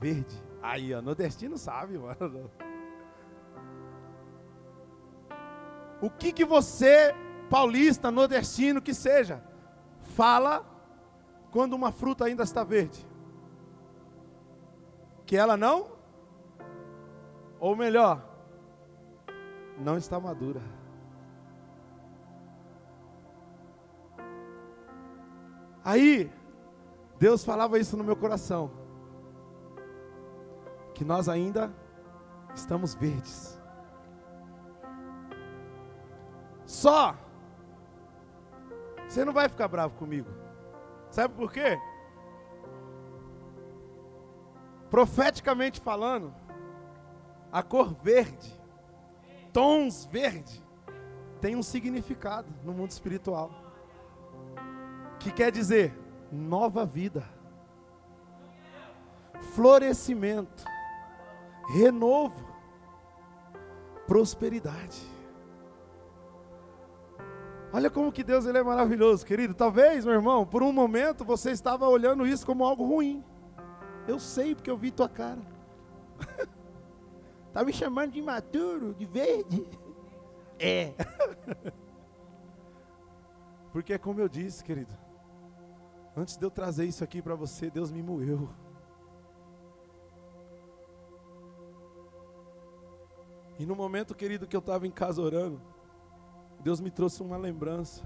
verde. 0.00 0.49
Aí, 0.62 0.94
ó, 0.94 1.00
nordestino 1.00 1.56
sabe, 1.56 1.98
mano. 1.98 2.50
O 6.00 6.10
que 6.10 6.32
que 6.32 6.44
você, 6.44 7.14
paulista, 7.48 8.10
nordestino 8.10 8.80
que 8.80 8.94
seja, 8.94 9.42
fala 10.16 10.64
quando 11.50 11.74
uma 11.74 11.92
fruta 11.92 12.24
ainda 12.24 12.42
está 12.42 12.64
verde? 12.64 13.10
que 15.30 15.36
ela 15.36 15.56
não, 15.56 15.86
ou 17.60 17.76
melhor, 17.76 18.20
não 19.78 19.96
está 19.96 20.18
madura. 20.18 20.60
Aí, 25.84 26.28
Deus 27.16 27.44
falava 27.44 27.78
isso 27.78 27.96
no 27.96 28.02
meu 28.02 28.16
coração, 28.16 28.72
que 31.00 31.04
nós 31.06 31.30
ainda 31.30 31.72
estamos 32.54 32.94
verdes. 32.94 33.58
Só, 36.66 37.16
você 39.08 39.24
não 39.24 39.32
vai 39.32 39.48
ficar 39.48 39.66
bravo 39.66 39.96
comigo, 39.96 40.28
sabe 41.10 41.32
por 41.32 41.50
quê? 41.50 41.80
Profeticamente 44.90 45.80
falando, 45.80 46.34
a 47.50 47.62
cor 47.62 47.94
verde, 48.02 48.52
tons 49.54 50.04
verde, 50.04 50.62
tem 51.40 51.56
um 51.56 51.62
significado 51.62 52.52
no 52.62 52.74
mundo 52.74 52.90
espiritual. 52.90 53.50
Que 55.18 55.32
quer 55.32 55.50
dizer 55.50 55.98
nova 56.30 56.84
vida, 56.84 57.24
florescimento, 59.54 60.62
renovo, 61.70 62.44
prosperidade. 64.06 65.00
Olha 67.72 67.88
como 67.88 68.10
que 68.10 68.24
Deus 68.24 68.44
ele 68.46 68.58
é 68.58 68.62
maravilhoso, 68.62 69.24
querido. 69.24 69.54
Talvez, 69.54 70.04
meu 70.04 70.14
irmão, 70.14 70.44
por 70.44 70.62
um 70.62 70.72
momento 70.72 71.24
você 71.24 71.52
estava 71.52 71.86
olhando 71.86 72.26
isso 72.26 72.44
como 72.44 72.64
algo 72.64 72.84
ruim. 72.84 73.24
Eu 74.08 74.18
sei 74.18 74.54
porque 74.54 74.70
eu 74.70 74.76
vi 74.76 74.90
tua 74.90 75.08
cara. 75.08 75.40
tá 77.52 77.62
me 77.62 77.72
chamando 77.72 78.10
de 78.12 78.18
imaturo, 78.18 78.94
de 78.94 79.06
verde? 79.06 79.66
É. 80.62 80.92
porque 83.72 83.98
como 83.98 84.20
eu 84.20 84.28
disse, 84.28 84.62
querido, 84.62 84.94
antes 86.14 86.36
de 86.36 86.44
eu 86.44 86.50
trazer 86.50 86.84
isso 86.84 87.02
aqui 87.02 87.22
para 87.22 87.34
você, 87.34 87.70
Deus 87.70 87.90
me 87.90 88.02
moeu. 88.02 88.46
E 93.60 93.66
no 93.66 93.76
momento, 93.76 94.14
querido, 94.14 94.46
que 94.46 94.56
eu 94.56 94.60
estava 94.60 94.86
em 94.86 94.90
casa 94.90 95.20
orando, 95.20 95.60
Deus 96.60 96.80
me 96.80 96.90
trouxe 96.90 97.22
uma 97.22 97.36
lembrança. 97.36 98.02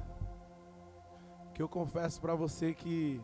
Que 1.55 1.63
eu 1.63 1.69
confesso 1.69 2.21
para 2.21 2.35
você 2.35 2.75
que 2.75 3.23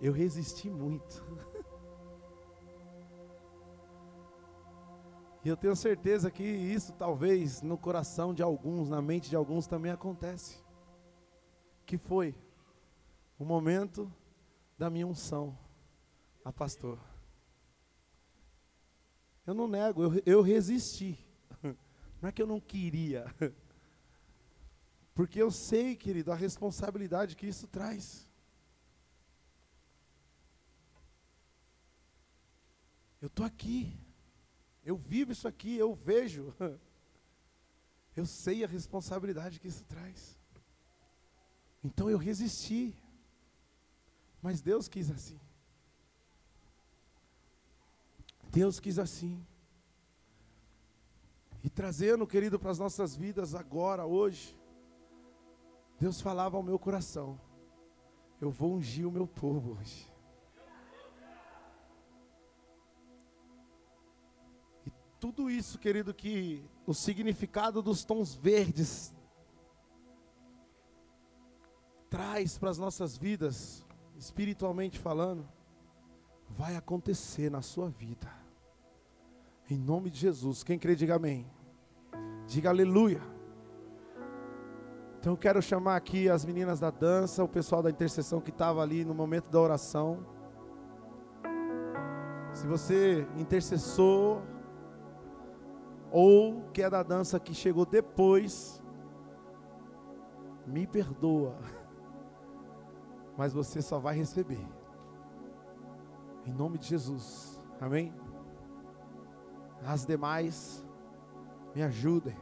eu 0.00 0.12
resisti 0.12 0.70
muito. 0.70 1.20
E 5.44 5.48
eu 5.48 5.58
tenho 5.58 5.76
certeza 5.76 6.30
que 6.30 6.42
isso 6.42 6.94
talvez 6.94 7.60
no 7.60 7.76
coração 7.76 8.32
de 8.32 8.42
alguns, 8.42 8.88
na 8.88 9.02
mente 9.02 9.28
de 9.28 9.36
alguns 9.36 9.66
também 9.66 9.92
acontece. 9.92 10.64
Que 11.84 11.98
foi 11.98 12.34
o 13.38 13.44
momento 13.44 14.10
da 14.78 14.88
minha 14.88 15.06
unção 15.06 15.54
a 16.42 16.50
pastor. 16.50 16.98
Eu 19.46 19.54
não 19.54 19.68
nego, 19.68 20.02
eu, 20.02 20.22
eu 20.24 20.42
resisti. 20.42 21.18
Não 22.20 22.28
é 22.28 22.32
que 22.32 22.40
eu 22.40 22.46
não 22.46 22.58
queria. 22.58 23.26
Porque 25.14 25.40
eu 25.40 25.50
sei, 25.50 25.94
querido, 25.94 26.32
a 26.32 26.34
responsabilidade 26.34 27.36
que 27.36 27.46
isso 27.46 27.66
traz. 27.68 28.26
Eu 33.20 33.28
estou 33.28 33.44
aqui. 33.44 33.96
Eu 34.82 34.96
vivo 34.96 35.32
isso 35.32 35.46
aqui, 35.46 35.76
eu 35.76 35.94
vejo. 35.94 36.52
Eu 38.16 38.26
sei 38.26 38.62
a 38.62 38.68
responsabilidade 38.68 39.58
que 39.58 39.66
isso 39.66 39.82
traz. 39.86 40.38
Então 41.82 42.08
eu 42.08 42.16
resisti. 42.16 42.96
Mas 44.40 44.60
Deus 44.60 44.86
quis 44.86 45.10
assim. 45.10 45.40
Deus 48.54 48.78
quis 48.78 49.00
assim. 49.00 49.44
E 51.64 51.68
trazendo, 51.68 52.24
querido, 52.24 52.56
para 52.56 52.70
as 52.70 52.78
nossas 52.78 53.16
vidas 53.16 53.52
agora, 53.52 54.06
hoje, 54.06 54.56
Deus 55.98 56.20
falava 56.20 56.56
ao 56.56 56.62
meu 56.62 56.78
coração: 56.78 57.40
Eu 58.40 58.52
vou 58.52 58.74
ungir 58.74 59.08
o 59.08 59.10
meu 59.10 59.26
povo 59.26 59.76
hoje. 59.80 60.14
tudo 65.18 65.50
isso, 65.50 65.78
querido, 65.78 66.12
que 66.12 66.62
o 66.86 66.92
significado 66.92 67.80
dos 67.80 68.04
tons 68.04 68.34
verdes 68.34 69.14
traz 72.10 72.58
para 72.58 72.68
as 72.68 72.76
nossas 72.76 73.16
vidas, 73.16 73.86
espiritualmente 74.18 74.98
falando, 74.98 75.48
vai 76.50 76.76
acontecer 76.76 77.50
na 77.50 77.62
sua 77.62 77.88
vida. 77.88 78.43
Em 79.70 79.78
nome 79.78 80.10
de 80.10 80.18
Jesus. 80.18 80.62
Quem 80.62 80.78
crê, 80.78 80.94
diga 80.94 81.16
amém. 81.16 81.46
Diga 82.46 82.68
aleluia. 82.68 83.20
Então 85.18 85.32
eu 85.32 85.36
quero 85.38 85.62
chamar 85.62 85.96
aqui 85.96 86.28
as 86.28 86.44
meninas 86.44 86.80
da 86.80 86.90
dança, 86.90 87.42
o 87.42 87.48
pessoal 87.48 87.82
da 87.82 87.90
intercessão 87.90 88.42
que 88.42 88.50
estava 88.50 88.82
ali 88.82 89.06
no 89.06 89.14
momento 89.14 89.48
da 89.48 89.58
oração. 89.58 90.26
Se 92.52 92.66
você 92.66 93.26
intercessor, 93.36 94.42
ou 96.12 96.68
que 96.72 96.82
é 96.82 96.90
da 96.90 97.02
dança 97.02 97.40
que 97.40 97.54
chegou 97.54 97.86
depois, 97.86 98.82
me 100.66 100.86
perdoa, 100.86 101.56
mas 103.36 103.54
você 103.54 103.80
só 103.80 103.98
vai 103.98 104.14
receber, 104.14 104.64
em 106.46 106.52
nome 106.52 106.78
de 106.78 106.86
Jesus, 106.86 107.60
amém? 107.80 108.12
As 109.86 110.06
demais, 110.06 110.84
me 111.74 111.82
ajudem. 111.82 112.34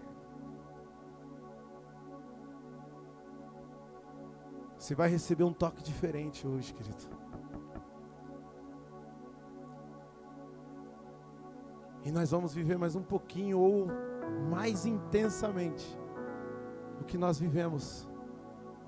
Você 4.78 4.94
vai 4.94 5.08
receber 5.08 5.44
um 5.44 5.52
toque 5.52 5.82
diferente 5.82 6.46
hoje, 6.46 6.72
querido. 6.72 7.22
E 12.04 12.10
nós 12.10 12.30
vamos 12.30 12.52
viver 12.52 12.78
mais 12.78 12.96
um 12.96 13.02
pouquinho 13.02 13.60
ou 13.60 13.86
mais 14.50 14.84
intensamente 14.86 15.86
o 17.00 17.04
que 17.04 17.16
nós 17.16 17.38
vivemos 17.38 18.08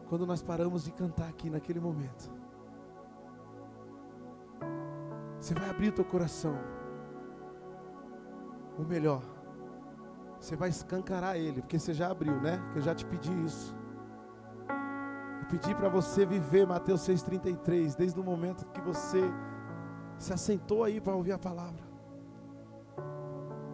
quando 0.09 0.27
nós 0.27 0.43
paramos 0.43 0.85
de 0.85 0.93
cantar 0.93 1.29
aqui 1.29 1.49
naquele 1.49 1.81
momento. 1.81 2.31
Você 5.39 5.55
vai 5.55 5.71
abrir 5.71 5.89
o 5.89 5.93
teu 5.93 6.05
coração. 6.05 6.74
O 8.79 8.83
melhor. 8.83 9.23
Você 10.41 10.57
vai 10.57 10.69
escancarar 10.69 11.37
ele, 11.37 11.63
porque 11.63 11.79
você 11.79 11.95
já 11.95 12.11
abriu, 12.11 12.41
né? 12.41 12.61
Que 12.73 12.79
eu 12.79 12.83
já 12.83 12.95
te 12.95 13.07
pedi 13.07 13.33
isso. 13.45 13.75
Eu 15.41 15.47
pedi 15.49 15.75
para 15.75 15.89
você 15.89 16.27
viver 16.27 16.67
Mateus 16.67 17.01
6,33, 17.03 17.97
desde 17.97 18.19
o 18.19 18.25
momento 18.25 18.67
que 18.67 18.81
você 18.81 19.21
se 20.19 20.33
assentou 20.33 20.85
aí 20.85 21.01
para 21.01 21.15
ouvir 21.15 21.33
a 21.33 21.39
palavra. 21.39 21.83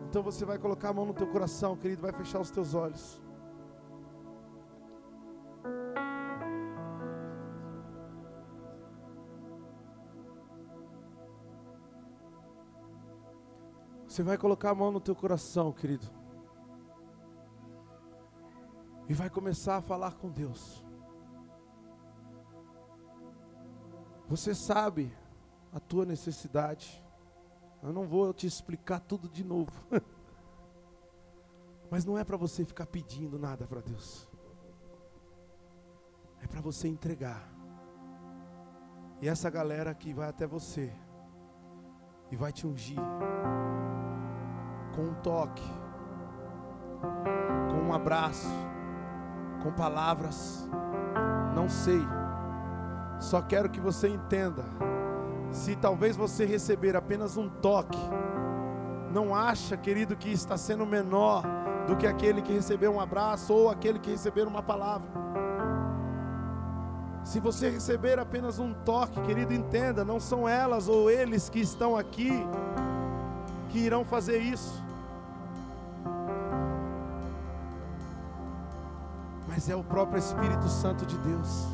Então 0.08 0.22
você 0.22 0.44
vai 0.44 0.58
colocar 0.58 0.88
a 0.88 0.92
mão 0.92 1.06
no 1.06 1.14
teu 1.14 1.26
coração, 1.28 1.76
querido, 1.76 2.02
vai 2.02 2.12
fechar 2.12 2.40
os 2.40 2.50
teus 2.50 2.74
olhos. 2.74 3.20
Você 14.10 14.24
vai 14.24 14.36
colocar 14.36 14.70
a 14.70 14.74
mão 14.74 14.90
no 14.90 15.00
teu 15.00 15.14
coração, 15.14 15.72
querido. 15.72 16.04
E 19.08 19.14
vai 19.14 19.30
começar 19.30 19.76
a 19.76 19.80
falar 19.80 20.16
com 20.16 20.28
Deus. 20.28 20.84
Você 24.26 24.52
sabe 24.52 25.16
a 25.72 25.78
tua 25.78 26.04
necessidade. 26.04 27.00
Eu 27.80 27.92
não 27.92 28.04
vou 28.04 28.34
te 28.34 28.48
explicar 28.48 28.98
tudo 28.98 29.28
de 29.28 29.44
novo. 29.44 29.70
Mas 31.88 32.04
não 32.04 32.18
é 32.18 32.24
para 32.24 32.36
você 32.36 32.64
ficar 32.64 32.86
pedindo 32.86 33.38
nada 33.38 33.64
para 33.64 33.80
Deus. 33.80 34.28
É 36.42 36.48
para 36.48 36.60
você 36.60 36.88
entregar. 36.88 37.48
E 39.22 39.28
essa 39.28 39.48
galera 39.48 39.92
aqui 39.92 40.12
vai 40.12 40.28
até 40.28 40.48
você 40.48 40.92
e 42.28 42.34
vai 42.34 42.52
te 42.52 42.66
ungir 42.66 42.98
com 45.00 45.06
um 45.06 45.14
toque, 45.14 45.62
com 47.70 47.88
um 47.88 47.94
abraço, 47.94 48.50
com 49.62 49.72
palavras. 49.72 50.68
Não 51.54 51.70
sei. 51.70 52.02
Só 53.18 53.40
quero 53.40 53.70
que 53.70 53.80
você 53.80 54.08
entenda 54.08 54.64
se 55.50 55.74
talvez 55.74 56.16
você 56.16 56.44
receber 56.44 56.96
apenas 56.96 57.38
um 57.38 57.48
toque, 57.48 57.98
não 59.10 59.34
acha, 59.34 59.76
querido, 59.76 60.14
que 60.14 60.30
está 60.30 60.56
sendo 60.56 60.84
menor 60.84 61.42
do 61.86 61.96
que 61.96 62.06
aquele 62.06 62.42
que 62.42 62.52
recebeu 62.52 62.92
um 62.92 63.00
abraço 63.00 63.54
ou 63.54 63.70
aquele 63.70 63.98
que 63.98 64.10
recebeu 64.10 64.46
uma 64.46 64.62
palavra. 64.62 65.08
Se 67.24 67.40
você 67.40 67.70
receber 67.70 68.18
apenas 68.18 68.58
um 68.58 68.74
toque, 68.74 69.20
querido, 69.22 69.54
entenda, 69.54 70.04
não 70.04 70.20
são 70.20 70.48
elas 70.48 70.88
ou 70.88 71.10
eles 71.10 71.48
que 71.48 71.60
estão 71.60 71.96
aqui 71.96 72.32
que 73.70 73.78
irão 73.78 74.04
fazer 74.04 74.38
isso. 74.38 74.89
Mas 79.60 79.68
é 79.68 79.76
o 79.76 79.84
próprio 79.84 80.18
Espírito 80.18 80.70
Santo 80.70 81.04
de 81.04 81.18
Deus 81.18 81.68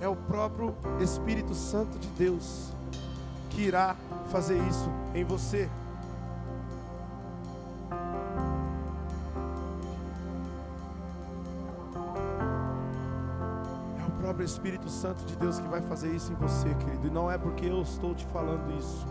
é 0.00 0.08
o 0.08 0.16
próprio 0.16 0.74
Espírito 0.98 1.54
Santo 1.54 1.98
de 1.98 2.08
Deus 2.08 2.72
que 3.50 3.60
irá 3.60 3.94
fazer 4.28 4.56
isso 4.68 4.90
em 5.14 5.22
você. 5.22 5.68
É 13.98 14.06
o 14.06 14.10
próprio 14.18 14.46
Espírito 14.46 14.88
Santo 14.88 15.26
de 15.26 15.36
Deus 15.36 15.58
que 15.60 15.68
vai 15.68 15.82
fazer 15.82 16.14
isso 16.14 16.32
em 16.32 16.36
você, 16.36 16.74
querido. 16.74 17.06
E 17.06 17.10
não 17.10 17.30
é 17.30 17.36
porque 17.36 17.66
eu 17.66 17.82
estou 17.82 18.14
te 18.14 18.24
falando 18.26 18.78
isso. 18.78 19.06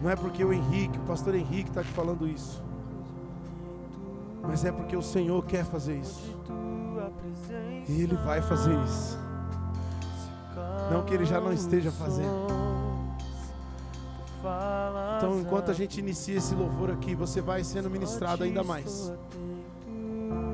Não 0.00 0.08
é 0.08 0.14
porque 0.14 0.44
o 0.44 0.52
Henrique, 0.52 0.98
o 0.98 1.02
pastor 1.02 1.34
Henrique 1.34 1.70
está 1.70 1.82
te 1.82 1.90
falando 1.90 2.28
isso. 2.28 2.67
Mas 4.48 4.64
é 4.64 4.72
porque 4.72 4.96
o 4.96 5.02
Senhor 5.02 5.44
quer 5.44 5.64
fazer 5.64 5.96
isso. 5.98 6.36
E 7.86 8.02
Ele 8.02 8.16
vai 8.16 8.42
fazer 8.42 8.74
isso. 8.84 9.28
Não 10.90 11.04
que 11.04 11.14
ele 11.14 11.24
já 11.24 11.40
não 11.40 11.52
esteja 11.52 11.90
fazendo. 11.92 12.48
Então, 15.18 15.40
enquanto 15.40 15.70
a 15.70 15.74
gente 15.74 16.00
inicia 16.00 16.38
esse 16.38 16.54
louvor 16.54 16.90
aqui, 16.90 17.14
você 17.14 17.40
vai 17.40 17.62
sendo 17.62 17.90
ministrado 17.90 18.44
ainda 18.44 18.64
mais. 18.64 19.12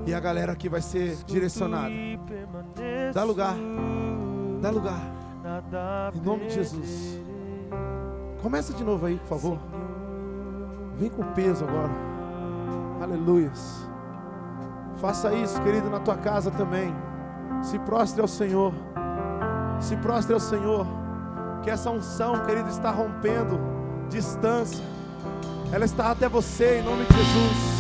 E 0.07 0.13
a 0.13 0.21
galera 0.21 0.53
aqui 0.53 0.69
vai 0.69 0.83
ser 0.83 1.17
direcionada. 1.25 1.95
Dá 3.13 3.23
lugar. 3.23 3.55
Dá 4.61 4.71
lugar. 4.71 5.01
Em 6.15 6.21
nome 6.21 6.47
de 6.47 6.55
Jesus. 6.55 7.21
Começa 8.43 8.73
de 8.73 8.83
novo 8.83 9.07
aí, 9.07 9.17
por 9.19 9.29
favor. 9.29 9.59
Vem 10.99 11.11
com 11.11 11.23
peso 11.33 11.65
agora. 11.65 12.14
Aleluias. 13.01 13.89
Faça 15.01 15.33
isso, 15.35 15.61
querido, 15.63 15.91
na 15.91 16.01
tua 16.01 16.17
casa 16.17 16.51
também. 16.51 16.95
Se 17.63 17.79
prostre 17.81 18.21
ao 18.21 18.29
Senhor. 18.29 18.73
Se 19.81 19.97
prostre 19.97 20.35
ao 20.35 20.41
Senhor. 20.41 20.87
Que 21.63 21.71
essa 21.71 21.91
unção, 21.91 22.45
querido, 22.45 22.69
está 22.69 22.91
rompendo 22.91 23.59
distância. 24.09 24.85
Ela 25.73 25.85
está 25.85 26.11
até 26.11 26.29
você 26.29 26.79
em 26.79 26.83
nome 26.83 27.05
de 27.05 27.15
Jesus. 27.15 27.75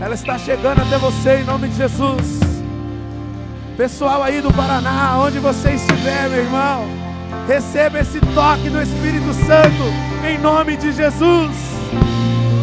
Ela 0.00 0.14
está 0.14 0.36
chegando 0.36 0.82
até 0.82 0.98
você 0.98 1.36
em 1.36 1.44
nome 1.44 1.68
de 1.68 1.76
Jesus. 1.76 2.40
Pessoal 3.76 4.22
aí 4.22 4.40
do 4.40 4.52
Paraná, 4.52 5.18
onde 5.18 5.38
você 5.38 5.72
estiver, 5.72 6.28
meu 6.28 6.44
irmão, 6.44 6.84
receba 7.48 7.98
esse 7.98 8.20
toque 8.20 8.68
do 8.70 8.80
Espírito 8.80 9.32
Santo 9.32 10.28
em 10.28 10.38
nome 10.38 10.76
de 10.76 10.92
Jesus. 10.92 11.50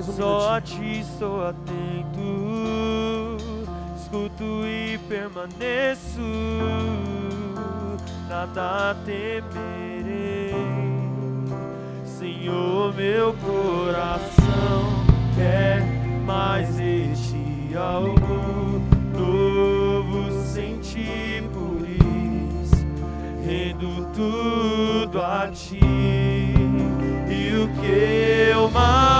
mais 0.00 0.08
um 0.08 0.12
Só 0.12 0.54
a 0.54 0.60
ti 0.62 1.00
estou 1.00 1.46
atento, 1.46 2.20
escuto 3.96 4.66
e 4.66 4.98
permaneço, 5.08 6.20
nada 8.28 8.96
temerei. 9.04 10.54
Senhor, 12.04 12.94
meu 12.94 13.34
coração 13.34 15.04
quer 15.34 15.82
mais 16.24 16.76
de 16.76 17.12
ti 17.14 17.76
algo 17.76 18.80
novo 19.12 20.30
sentir 20.46 21.42
por 21.52 21.86
isso, 21.86 22.86
rendo 23.44 24.06
tudo 24.14 25.20
a 25.20 25.48
ti. 25.48 25.78
E 27.28 27.54
o 27.54 27.68
que 27.80 28.50
eu 28.52 28.70
mais 28.70 29.19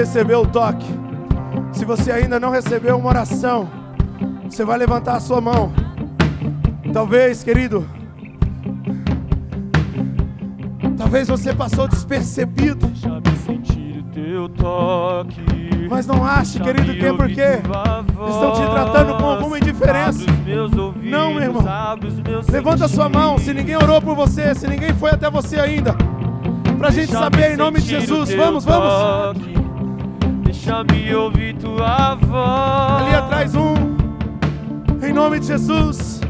recebeu 0.00 0.40
o 0.40 0.46
toque, 0.46 0.86
se 1.72 1.84
você 1.84 2.10
ainda 2.10 2.40
não 2.40 2.50
recebeu 2.50 2.96
uma 2.96 3.10
oração, 3.10 3.68
você 4.48 4.64
vai 4.64 4.78
levantar 4.78 5.16
a 5.16 5.20
sua 5.20 5.42
mão. 5.42 5.70
Talvez, 6.90 7.44
querido, 7.44 7.86
talvez 10.96 11.28
você 11.28 11.52
passou 11.52 11.86
despercebido. 11.86 12.90
Mas 15.90 16.06
não 16.06 16.24
ache, 16.24 16.58
querido, 16.58 16.94
que 16.94 17.04
é 17.04 17.12
porque 17.12 17.60
estão 18.30 18.52
te 18.54 18.70
tratando 18.70 19.18
com 19.18 19.26
alguma 19.26 19.58
indiferença. 19.58 20.24
Não, 21.02 21.34
meu 21.34 21.42
irmão. 21.42 21.64
Levanta 22.50 22.88
sua 22.88 23.10
mão. 23.10 23.36
Se 23.36 23.52
ninguém 23.52 23.76
orou 23.76 24.00
por 24.00 24.16
você, 24.16 24.54
se 24.54 24.66
ninguém 24.66 24.94
foi 24.94 25.10
até 25.10 25.30
você 25.30 25.60
ainda, 25.60 25.94
para 26.78 26.88
a 26.88 26.90
gente 26.90 27.12
saber 27.12 27.52
em 27.52 27.56
nome 27.58 27.82
de 27.82 27.88
Jesus. 27.88 28.32
Vamos, 28.32 28.64
vamos. 28.64 29.49
Deixa-me 30.62 31.14
ouvir 31.14 31.54
tua 31.54 32.16
voz. 32.16 33.02
Ali 33.02 33.14
atrás 33.14 33.54
um. 33.54 33.72
Em 35.02 35.10
nome 35.10 35.40
de 35.40 35.46
Jesus. 35.46 36.20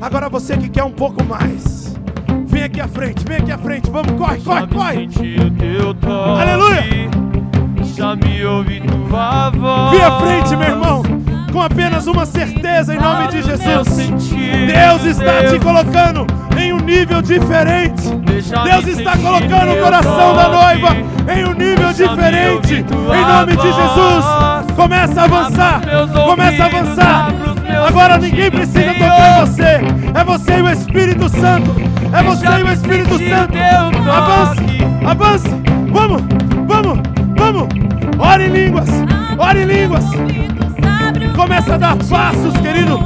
Agora 0.00 0.28
você 0.28 0.56
que 0.56 0.68
quer 0.68 0.84
um 0.84 0.92
pouco 0.92 1.24
mais. 1.24 1.96
Vem 2.46 2.62
aqui 2.62 2.80
à 2.80 2.86
frente, 2.86 3.24
vem 3.26 3.38
aqui 3.38 3.50
à 3.50 3.58
frente. 3.58 3.90
Vamos, 3.90 4.12
corre, 4.12 4.40
corre, 4.40 4.68
corre. 4.68 5.08
Aleluia. 6.40 7.10
Deixa-me 7.74 8.44
ouvir 8.44 8.82
tua 8.82 9.50
voz. 9.50 9.90
Vem 9.90 10.04
à 10.04 10.20
frente, 10.20 10.56
meu 10.56 10.68
irmão. 10.68 11.02
Com 11.52 11.60
apenas 11.60 12.06
uma 12.06 12.24
certeza 12.24 12.94
em 12.94 13.00
nome 13.00 13.26
de 13.28 13.42
Jesus. 13.42 13.96
Deus 13.98 15.04
está 15.04 15.48
te 15.50 15.58
colocando 15.58 16.24
em 16.58 16.72
um 16.72 16.78
nível 16.78 17.22
diferente. 17.22 18.02
Deus 18.64 18.86
está 18.86 19.16
colocando 19.16 19.72
o 19.72 19.82
coração 19.82 20.34
da 20.34 20.48
noiva 20.48 20.96
em 21.34 21.44
um 21.44 21.52
nível 21.52 21.92
diferente. 21.92 22.74
Em 22.74 23.24
nome 23.24 23.56
de 23.56 23.72
Jesus. 23.72 24.24
Começa 24.76 25.20
a 25.20 25.24
avançar. 25.24 25.80
Começa 26.24 26.62
a 26.62 26.66
avançar. 26.66 27.28
Agora 27.88 28.18
ninguém 28.18 28.50
precisa 28.50 28.94
tocar 28.94 29.46
você. 29.46 29.80
É 30.14 30.24
você 30.24 30.58
e 30.58 30.62
o 30.62 30.70
Espírito 30.70 31.28
Santo. 31.28 31.74
É 32.12 32.22
você 32.22 32.46
e 32.46 32.62
o 32.62 32.72
Espírito 32.72 33.18
Santo. 33.18 33.58
Avance. 34.10 34.62
Avance. 35.04 35.48
Vamos. 35.90 36.22
Vamos. 36.66 37.12
Vamos! 37.42 37.66
Ore 38.20 38.44
em 38.44 38.50
línguas! 38.50 38.88
Ore 39.36 39.62
em 39.62 39.64
línguas! 39.64 40.04
Começa 41.34 41.74
a 41.74 41.76
dar 41.76 41.96
passos, 41.96 42.56
querido! 42.58 43.00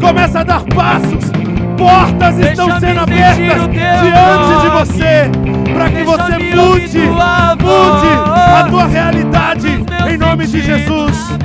Começa 0.00 0.40
a 0.40 0.42
dar 0.42 0.64
passos! 0.64 1.35
Portas 1.76 2.38
estão 2.38 2.80
sendo 2.80 3.00
abertas 3.00 3.68
diante 3.68 4.60
de 4.62 4.68
você 4.70 5.30
para 5.74 5.90
que 5.90 6.02
você 6.04 6.38
mude, 6.38 6.98
mude 6.98 8.12
a 8.56 8.66
tua 8.70 8.86
realidade 8.86 9.84
em 10.08 10.16
nome 10.16 10.46
de 10.46 10.62
Jesus. 10.62 11.36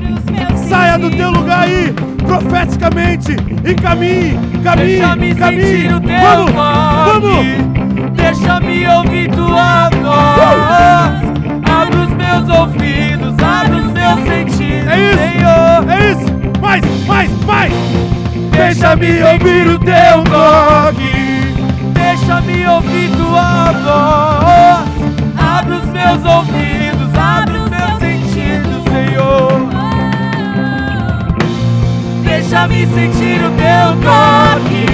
Saia 0.70 0.98
do 0.98 1.12
teu 1.12 1.32
lugar 1.32 1.64
aí, 1.64 1.94
profeticamente, 2.26 3.36
e 3.66 3.74
caminhe, 3.76 4.40
caminhe, 4.64 5.36
caminhe. 5.36 5.90
Vamos, 5.90 6.52
vamos. 6.54 7.46
Deixa-me 8.16 8.88
ouvir 8.88 9.30
tua 9.32 9.90
voz. 9.90 11.22
Abre 11.70 11.98
os 11.98 12.14
meus 12.14 12.58
ouvidos, 12.58 13.36
abre 13.44 13.76
os 13.76 13.92
meus 13.92 14.20
sentidos, 14.24 14.88
é 14.88 15.12
isso. 15.12 15.22
É 15.90 16.12
isso, 16.12 16.60
mais, 16.62 17.06
mais, 17.06 17.46
mais. 17.46 17.74
Deixa-me 18.52 19.24
ouvir 19.24 19.68
o 19.68 19.80
teu 19.80 20.24
toque, 20.30 21.54
deixa-me 21.94 22.68
ouvir 22.68 23.10
tua 23.18 23.72
voz. 23.72 24.90
Abre 25.38 25.76
os 25.76 25.86
meus 25.86 26.26
ouvidos, 26.26 27.10
abre 27.18 27.58
os 27.58 27.70
meus 27.70 28.00
sentidos, 28.00 28.84
Senhor. 28.92 29.70
Deixa-me 32.24 32.88
sentir 32.88 33.42
o 33.44 33.52
teu 33.52 33.96
toque, 34.02 34.86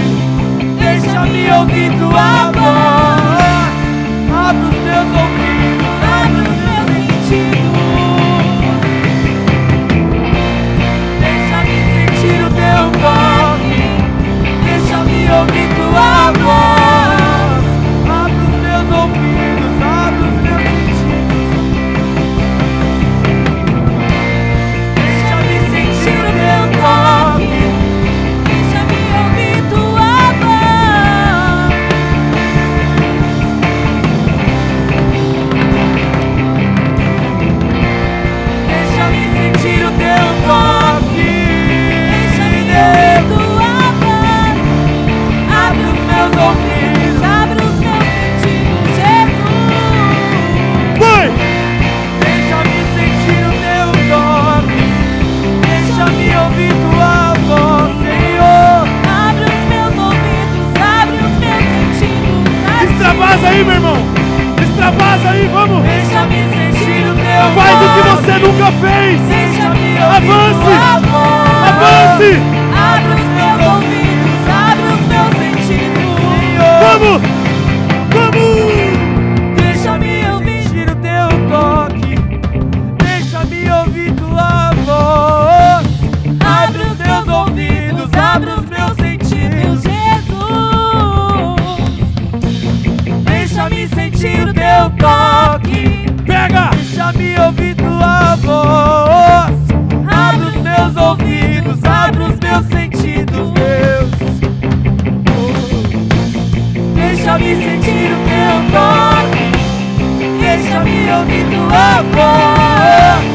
deixa-me 0.80 1.52
ouvir 1.52 1.92
tua 2.00 2.52
voz. 2.52 2.97
Ouvir 15.38 15.68
tua 15.76 16.32
voz. 16.44 16.77
Aí, 63.58 63.64
meu 63.64 63.74
irmão. 63.74 63.98
Extravasa 64.62 65.30
aí, 65.30 65.50
vamos. 65.52 65.84
Deixa-me 65.84 66.44
sentir 66.50 67.08
o 67.08 67.16
teu 67.16 67.48
Faz 67.56 67.76
o 67.82 67.88
que 67.94 68.02
você 68.10 68.34
nunca 68.40 68.72
fez. 68.74 69.22
Avance! 70.18 70.74
Avance! 71.68 72.67
Deixa-me 96.48 97.38
ouvir 97.42 97.76
tua 97.76 98.36
voz. 98.38 99.54
Abre 100.10 100.46
os 100.46 100.56
meus 100.62 100.96
ouvidos, 100.96 101.84
abre 101.84 102.24
os 102.24 102.40
meus 102.40 102.66
sentidos, 102.68 103.52
Deus. 103.52 104.12
Deixa-me 106.96 107.56
sentir 107.56 108.12
o 108.14 108.18
teu 108.28 108.56
toque. 108.72 109.46
Deixa-me 110.40 111.12
ouvir 111.12 111.46
tua 111.52 112.02
voz. 112.14 113.28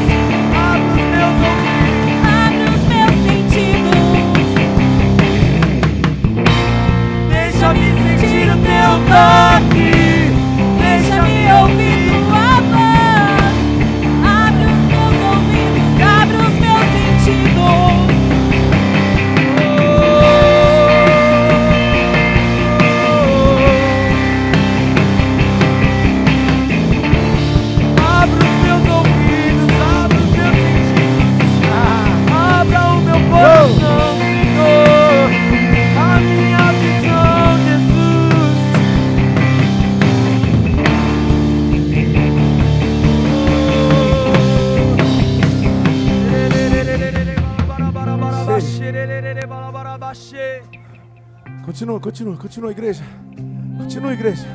Deixa-me 7.29 7.87
sentir 8.01 8.49
o 8.49 8.57
teu 8.57 8.91
toque. 9.07 9.92
Continua, 51.83 51.99
continua, 51.99 52.37
continua, 52.37 52.71
igreja. 52.71 53.03
Continua, 53.77 54.13
igreja. 54.13 54.47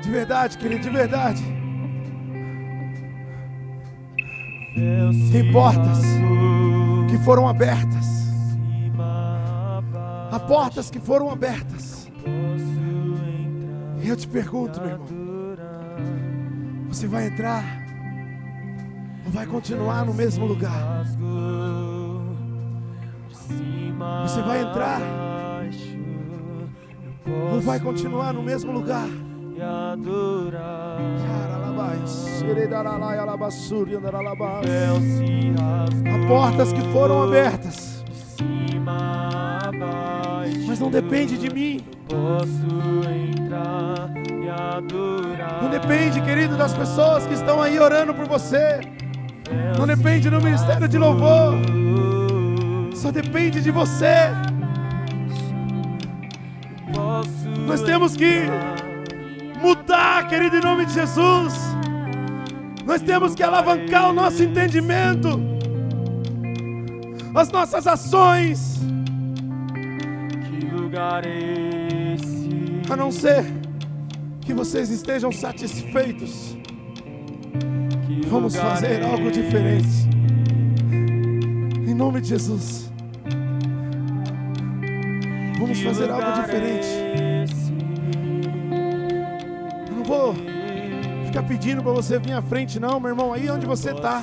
De 0.00 0.08
verdade, 0.08 0.56
querido, 0.58 0.82
de 0.82 0.90
verdade. 0.90 1.42
Tem 5.32 5.50
portas 5.50 6.02
que 7.10 7.18
foram 7.24 7.48
abertas. 7.48 8.06
Há 10.30 10.38
portas 10.38 10.88
que 10.88 11.00
foram 11.00 11.28
abertas. 11.28 12.08
E 14.04 14.08
eu 14.08 14.16
te 14.16 14.28
pergunto, 14.28 14.80
meu 14.80 14.90
irmão. 14.90 15.08
Você 16.90 17.08
vai 17.08 17.26
entrar 17.26 17.64
ou 19.24 19.32
vai 19.32 19.46
continuar 19.46 20.06
no 20.06 20.14
mesmo 20.14 20.46
lugar? 20.46 21.04
Você 24.22 24.42
vai 24.42 24.62
entrar 24.62 25.00
ou 27.52 27.60
vai 27.60 27.80
continuar 27.80 28.32
no 28.32 28.42
mesmo 28.42 28.72
lugar? 28.72 29.08
Há 36.06 36.28
portas 36.28 36.72
que 36.72 36.80
foram 36.92 37.22
abertas, 37.22 38.04
mas 40.66 40.78
não 40.78 40.90
depende 40.90 41.38
de 41.38 41.52
mim. 41.52 41.84
Posso 42.08 43.08
entrar 43.08 43.76
adorar. 44.76 45.62
Não 45.62 45.70
depende, 45.70 46.20
querido, 46.20 46.56
das 46.56 46.74
pessoas 46.74 47.26
que 47.26 47.34
estão 47.34 47.60
aí 47.60 47.78
orando 47.78 48.14
por 48.14 48.26
você. 48.26 48.80
Não 49.78 49.86
depende 49.86 50.28
do 50.28 50.40
ministério 50.40 50.88
de 50.88 50.98
louvor. 50.98 51.54
Só 52.96 53.10
depende 53.10 53.60
de 53.60 53.70
você. 53.70 54.30
Nós 57.66 57.82
temos 57.82 58.16
que 58.16 58.44
mudar, 59.60 60.26
querido, 60.28 60.56
em 60.56 60.60
nome 60.60 60.86
de 60.86 60.94
Jesus. 60.94 61.54
Nós 62.86 63.02
temos 63.02 63.34
que 63.34 63.42
alavancar 63.42 64.10
o 64.10 64.12
nosso 64.12 64.42
entendimento, 64.42 65.40
as 67.34 67.50
nossas 67.50 67.86
ações, 67.86 68.80
Que 70.48 70.66
lugar 70.66 71.26
é 71.26 72.14
esse? 72.14 72.48
a 72.88 72.96
não 72.96 73.10
ser 73.10 73.44
que 74.40 74.54
vocês 74.54 74.88
estejam 74.88 75.30
satisfeitos. 75.32 76.56
Vamos 78.28 78.56
fazer 78.56 79.02
é 79.02 79.04
algo 79.04 79.30
diferente. 79.30 80.15
Em 81.96 81.98
nome 81.98 82.20
de 82.20 82.28
Jesus. 82.28 82.92
Vamos 85.58 85.80
fazer 85.80 86.10
algo 86.10 86.42
diferente. 86.42 86.86
é? 86.86 87.46
Eu 89.88 89.96
não 89.96 90.04
vou 90.04 90.34
ficar 91.24 91.42
pedindo 91.44 91.82
para 91.82 91.92
você 91.92 92.18
vir 92.18 92.32
à 92.32 92.42
frente, 92.42 92.78
não, 92.78 93.00
meu 93.00 93.12
irmão. 93.12 93.32
Aí 93.32 93.48
onde 93.48 93.64
você 93.64 93.92
está, 93.92 94.22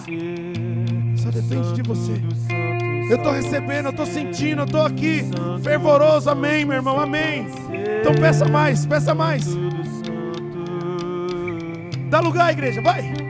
só 1.18 1.32
depende 1.32 1.74
de 1.74 1.82
você. 1.82 2.22
Eu 3.10 3.18
estou 3.18 3.32
recebendo, 3.32 3.86
eu 3.86 3.91
estou 3.91 4.06
sentindo, 4.06 4.62
eu 4.62 4.66
estou 4.66 4.86
aqui 4.86 5.24
fervoroso. 5.64 6.30
Amém, 6.30 6.66
meu 6.66 6.76
irmão. 6.76 7.00
Amém. 7.00 7.48
Então 8.02 8.14
peça 8.14 8.45
mais, 8.45 8.86
peça 8.86 9.16
mais. 9.16 9.48
Dá 12.12 12.20
lugar, 12.20 12.52
igreja, 12.52 12.84
vai. 12.84 13.23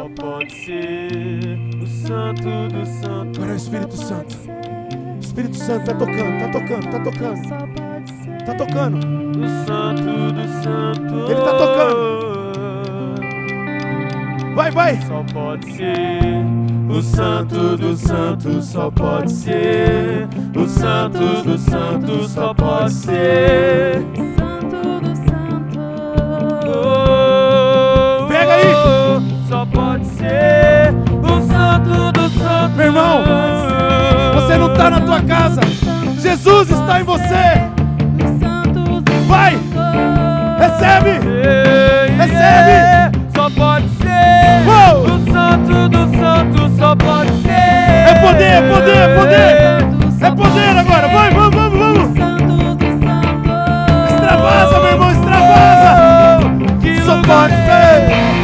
Só 0.00 0.08
pode 0.16 0.50
ser 0.50 1.58
o 1.82 1.86
santo 1.86 2.68
do 2.72 2.86
santo. 2.86 3.36
Agora 3.36 3.50
é 3.50 3.52
o 3.52 3.56
Espírito 3.56 3.96
Santo. 3.98 4.34
O 4.46 5.18
Espírito 5.20 5.56
Santo 5.58 5.84
tá 5.84 5.94
tocando, 5.94 6.40
tá 6.40 6.48
tocando, 6.48 6.90
tá 6.90 7.00
tocando. 7.00 7.42
Tá 8.46 8.54
tocando. 8.54 8.98
Do 9.32 9.46
santo 9.66 10.32
do 10.32 10.48
santo. 10.62 11.14
Ele 11.30 11.42
tá 11.42 11.52
Vai, 14.54 14.70
vai. 14.70 14.98
Só 15.02 15.22
pode 15.34 15.70
ser 15.70 16.46
o 16.88 17.02
santo 17.02 17.76
do 17.76 17.94
santo, 17.94 18.62
só 18.62 18.90
pode 18.90 19.30
ser 19.30 20.26
o 20.56 20.66
santo 20.66 21.42
do 21.42 21.58
santo, 21.58 22.26
só 22.26 22.54
pode 22.54 22.94
ser. 22.94 24.02
Pode 29.72 30.04
ser 30.06 30.94
o 31.22 31.40
santo 31.46 32.12
do 32.12 32.28
santo. 32.30 32.76
Meu 32.76 32.86
irmão, 32.86 33.22
Você 34.34 34.56
não 34.56 34.74
tá 34.74 34.90
na 34.90 35.00
tua 35.00 35.20
casa. 35.22 35.60
Jesus 36.18 36.70
está 36.70 37.00
em 37.00 37.04
você. 37.04 37.70
Vai. 39.26 39.58
Recebe. 40.58 41.20
Recebe. 42.16 43.18
Só 43.34 43.50
pode 43.50 43.88
ser 43.88 44.20
o 45.06 45.32
santo 45.32 45.88
do 45.88 46.18
santo, 46.18 46.70
só 46.78 46.96
pode 46.96 47.32
ser. 47.42 47.50
É 47.50 48.14
poder, 48.20 48.44
é 48.44 48.62
poder, 48.72 48.96
é 48.96 49.18
poder. 49.18 49.80
É 50.22 50.30
poder 50.30 50.78
agora. 50.78 51.08
Vai, 51.08 51.30
vamos, 51.30 51.54
vamos, 51.54 51.78
vamos. 51.78 52.10
Extravasa, 54.10 54.80
meu 54.80 54.90
irmão, 54.90 55.10
extravasa. 55.10 56.40
Só 57.06 57.22
pode 57.22 57.54
é 57.54 57.56
ser. 57.56 58.39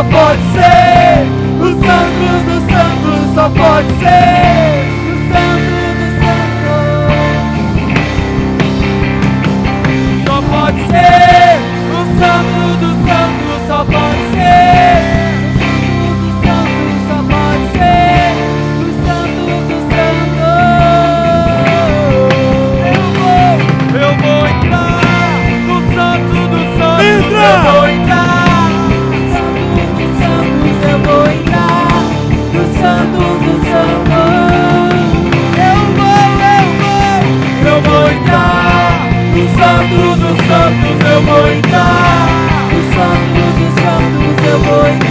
Só 0.00 0.04
pode 0.04 0.40
ser 0.52 1.26
o 1.60 1.68
santo 1.84 2.24
do 2.46 2.56
santo, 2.72 3.34
só 3.34 3.50
pode 3.50 3.88
ser 3.98 4.59
santos. 44.50 45.09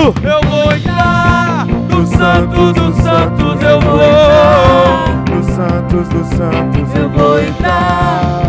Eu 0.00 0.40
vou 0.48 0.72
entrar 0.72 1.66
no 1.66 2.06
santo 2.06 2.72
dos 2.72 2.96
santos, 2.96 3.62
eu 3.62 3.80
vou. 3.82 3.98
Dos 5.26 5.46
santos, 5.54 6.08
dos 6.08 6.26
santos. 6.28 6.94
Eu 6.94 7.10
vou 7.10 7.38
entrar 7.38 8.40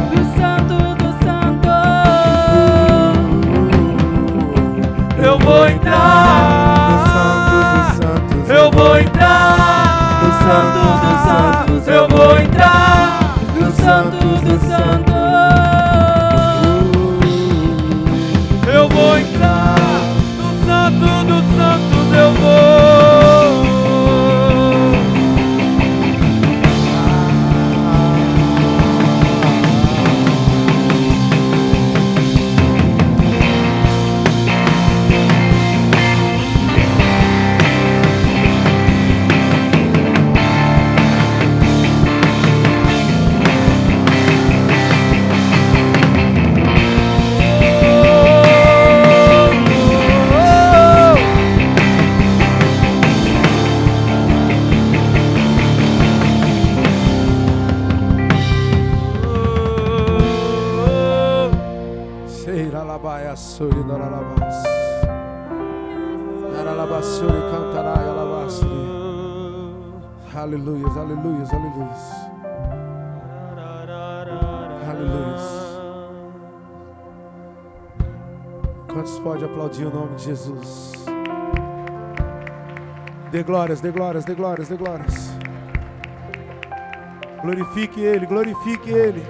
o 79.85 79.93
nome 79.93 80.15
de 80.15 80.23
Jesus? 80.25 80.91
Dê 83.31 83.43
glórias, 83.43 83.79
dê 83.79 83.91
glórias, 83.91 84.25
dê 84.25 84.35
glórias, 84.35 84.67
dê 84.67 84.75
glórias. 84.75 85.31
Glorifique 87.41 88.01
Ele, 88.01 88.25
glorifique 88.25 88.89
Ele. 88.89 89.23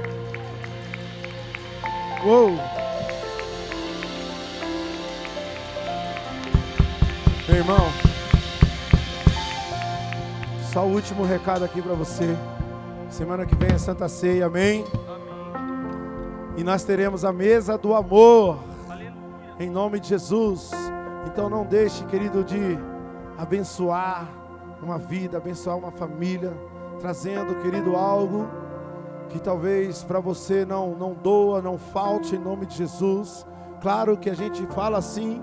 Uou! 2.26 2.52
Meu 7.48 7.57
irmão, 7.57 7.91
só 10.72 10.86
o 10.86 10.94
último 10.94 11.23
recado 11.26 11.65
aqui 11.65 11.82
para 11.82 11.94
você. 11.94 12.36
Semana 13.10 13.45
que 13.45 13.56
vem 13.56 13.72
é 13.73 13.78
Santa 13.78 14.07
Ceia, 14.07 14.45
amém? 14.45 14.86
E 16.56 16.64
nós 16.64 16.84
teremos 16.84 17.26
a 17.26 17.34
mesa 17.34 17.78
do 17.78 17.94
amor, 17.94 18.57
em 19.60 19.69
nome 19.69 19.99
de 19.99 20.10
Jesus. 20.10 20.72
Então 21.28 21.49
não 21.49 21.65
deixe, 21.65 22.03
querido, 22.06 22.44
de 22.44 22.78
abençoar 23.38 24.28
uma 24.82 24.98
vida, 24.98 25.38
abençoar 25.38 25.78
uma 25.78 25.91
família, 25.91 26.53
trazendo, 26.99 27.56
querido, 27.61 27.95
algo 27.95 28.48
que 29.30 29.40
talvez 29.40 30.03
para 30.03 30.19
você 30.19 30.65
não 30.65 30.95
não 30.95 31.14
doa, 31.14 31.61
não 31.61 31.78
falte 31.78 32.36
em 32.36 32.40
nome 32.40 32.65
de 32.65 32.76
Jesus. 32.76 33.45
Claro 33.82 34.18
que 34.18 34.30
a 34.30 34.36
gente 34.36 34.65
fala 34.68 34.98
assim, 34.98 35.41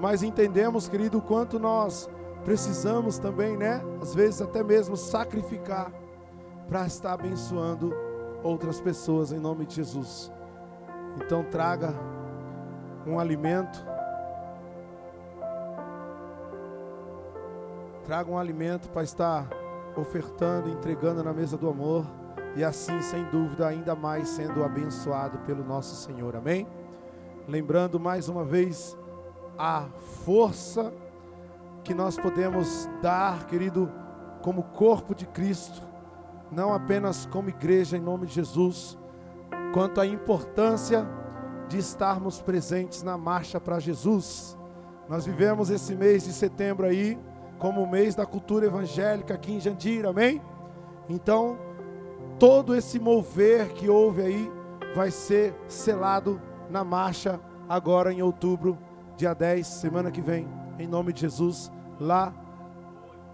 mas 0.00 0.22
entendemos, 0.22 0.88
querido, 0.88 1.18
o 1.18 1.22
quanto 1.22 1.58
nós 1.58 2.08
precisamos 2.44 3.18
também, 3.18 3.56
né? 3.56 3.82
Às 4.00 4.14
vezes 4.14 4.40
até 4.40 4.62
mesmo 4.62 4.96
sacrificar 4.96 5.92
para 6.68 6.86
estar 6.86 7.14
abençoando 7.14 7.94
outras 8.42 8.80
pessoas 8.80 9.32
em 9.32 9.38
nome 9.38 9.66
de 9.66 9.76
Jesus. 9.76 10.30
Então 11.16 11.42
traga 11.44 11.94
um 13.08 13.18
alimento. 13.18 13.84
Traga 18.04 18.30
um 18.30 18.38
alimento 18.38 18.88
para 18.90 19.02
estar 19.02 19.48
ofertando, 19.96 20.68
entregando 20.68 21.22
na 21.24 21.32
mesa 21.32 21.56
do 21.56 21.68
amor 21.68 22.06
e 22.54 22.62
assim, 22.62 23.00
sem 23.02 23.24
dúvida, 23.24 23.66
ainda 23.66 23.94
mais 23.94 24.28
sendo 24.28 24.64
abençoado 24.64 25.38
pelo 25.40 25.64
nosso 25.64 25.94
Senhor. 25.96 26.36
Amém? 26.36 26.66
Lembrando 27.46 27.98
mais 27.98 28.28
uma 28.28 28.44
vez 28.44 28.96
a 29.58 29.86
força 30.24 30.92
que 31.82 31.94
nós 31.94 32.18
podemos 32.18 32.88
dar, 33.00 33.46
querido, 33.46 33.90
como 34.42 34.62
corpo 34.62 35.14
de 35.14 35.26
Cristo, 35.26 35.82
não 36.50 36.72
apenas 36.72 37.26
como 37.26 37.48
igreja 37.48 37.96
em 37.96 38.00
nome 38.00 38.26
de 38.26 38.34
Jesus, 38.34 38.98
quanto 39.72 40.00
à 40.00 40.06
importância 40.06 41.06
de 41.68 41.78
estarmos 41.78 42.40
presentes 42.40 43.02
na 43.02 43.18
marcha 43.18 43.60
para 43.60 43.78
Jesus. 43.78 44.56
Nós 45.08 45.26
vivemos 45.26 45.70
esse 45.70 45.94
mês 45.94 46.24
de 46.24 46.32
setembro 46.32 46.86
aí 46.86 47.18
como 47.58 47.82
o 47.82 47.90
mês 47.90 48.14
da 48.14 48.24
cultura 48.24 48.66
evangélica 48.66 49.34
aqui 49.34 49.52
em 49.52 49.60
Jandira, 49.60 50.10
amém? 50.10 50.40
Então, 51.08 51.58
todo 52.38 52.74
esse 52.74 52.98
mover 52.98 53.72
que 53.74 53.88
houve 53.88 54.22
aí 54.22 54.52
vai 54.94 55.10
ser 55.10 55.54
selado 55.66 56.40
na 56.70 56.84
marcha 56.84 57.40
agora 57.68 58.12
em 58.12 58.22
outubro, 58.22 58.78
dia 59.16 59.34
10, 59.34 59.66
semana 59.66 60.10
que 60.10 60.20
vem, 60.20 60.48
em 60.78 60.86
nome 60.86 61.12
de 61.12 61.22
Jesus, 61.22 61.70
lá 61.98 62.32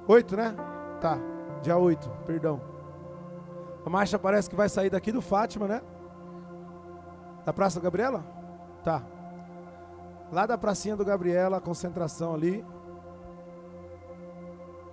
8, 0.09 0.37
né? 0.37 0.55
Tá, 1.01 1.19
dia 1.63 1.77
8, 1.77 2.09
perdão. 2.27 2.61
A 3.85 3.91
marcha 3.91 4.19
parece 4.19 4.49
que 4.49 4.57
vai 4.57 4.69
sair 4.69 4.89
daqui 4.91 5.13
do 5.13 5.21
Fátima, 5.21 5.69
né? 5.69 5.83
Da 7.45 7.53
Praça 7.53 7.81
Gabriela? 7.81 8.25
Tá. 8.83 9.03
Lá 10.33 10.47
da 10.47 10.59
pracinha 10.59 10.97
do 10.97 11.05
Gabriela, 11.05 11.59
a 11.59 11.61
concentração 11.61 12.35
ali. 12.35 12.65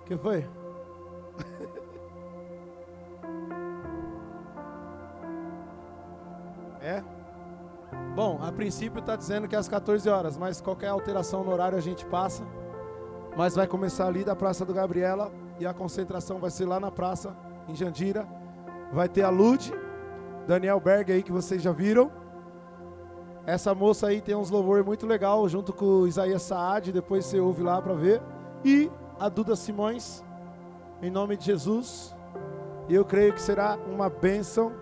Que 0.04 0.16
foi? 0.16 0.40
é? 6.80 7.02
Bom, 8.14 8.38
a 8.42 8.52
princípio 8.52 9.00
está 9.00 9.16
dizendo 9.16 9.48
que 9.48 9.56
é 9.56 9.58
às 9.58 9.68
14 9.68 10.08
horas, 10.08 10.36
mas 10.36 10.60
qualquer 10.60 10.88
alteração 10.88 11.42
no 11.42 11.50
horário 11.50 11.78
a 11.78 11.80
gente 11.80 12.04
passa. 12.06 12.44
Mas 13.36 13.54
vai 13.54 13.66
começar 13.66 14.06
ali 14.06 14.22
da 14.22 14.36
Praça 14.36 14.64
do 14.64 14.74
Gabriela 14.74 15.32
e 15.58 15.66
a 15.66 15.72
concentração 15.72 16.38
vai 16.38 16.50
ser 16.50 16.66
lá 16.66 16.78
na 16.78 16.90
praça, 16.90 17.34
em 17.66 17.74
Jandira. 17.74 18.28
Vai 18.92 19.08
ter 19.08 19.22
a 19.22 19.30
Lude, 19.30 19.72
Daniel 20.46 20.78
Berg 20.78 21.10
aí 21.10 21.22
que 21.22 21.32
vocês 21.32 21.62
já 21.62 21.72
viram. 21.72 22.12
Essa 23.44 23.74
moça 23.74 24.06
aí 24.06 24.20
tem 24.20 24.36
uns 24.36 24.50
louvor 24.50 24.84
muito 24.84 25.04
legal 25.04 25.48
junto 25.48 25.72
com 25.72 25.84
o 25.84 26.06
Isaías 26.06 26.42
Saad, 26.42 26.92
depois 26.92 27.26
você 27.26 27.40
ouve 27.40 27.62
lá 27.62 27.82
para 27.82 27.94
ver. 27.94 28.22
E 28.64 28.90
a 29.18 29.28
Duda 29.28 29.56
Simões, 29.56 30.22
em 31.02 31.10
nome 31.10 31.36
de 31.36 31.46
Jesus. 31.46 32.14
Eu 32.88 33.04
creio 33.04 33.32
que 33.32 33.42
será 33.42 33.76
uma 33.86 34.08
bênção 34.08 34.72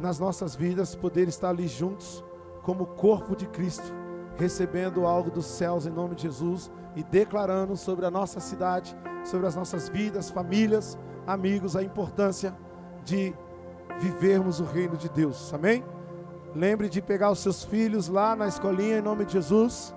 nas 0.00 0.18
nossas 0.18 0.56
vidas 0.56 0.96
poder 0.96 1.28
estar 1.28 1.50
ali 1.50 1.68
juntos 1.68 2.24
como 2.62 2.86
corpo 2.86 3.36
de 3.36 3.46
Cristo, 3.46 3.92
recebendo 4.36 5.06
algo 5.06 5.30
dos 5.30 5.46
céus 5.46 5.86
em 5.86 5.90
nome 5.90 6.16
de 6.16 6.22
Jesus 6.22 6.72
e 6.96 7.02
declarando 7.04 7.76
sobre 7.76 8.06
a 8.06 8.10
nossa 8.10 8.40
cidade, 8.40 8.96
sobre 9.24 9.46
as 9.46 9.54
nossas 9.54 9.88
vidas, 9.88 10.30
famílias, 10.30 10.98
amigos, 11.26 11.76
a 11.76 11.82
importância 11.82 12.56
de 13.04 13.34
vivermos 14.00 14.58
o 14.58 14.64
reino 14.64 14.96
de 14.96 15.08
Deus. 15.08 15.52
Amém? 15.54 15.84
Lembre 16.54 16.88
de 16.88 17.02
pegar 17.02 17.30
os 17.30 17.40
seus 17.40 17.64
filhos 17.64 18.08
lá 18.08 18.36
na 18.36 18.46
escolinha 18.46 18.98
em 18.98 19.02
nome 19.02 19.24
de 19.24 19.32
Jesus, 19.32 19.94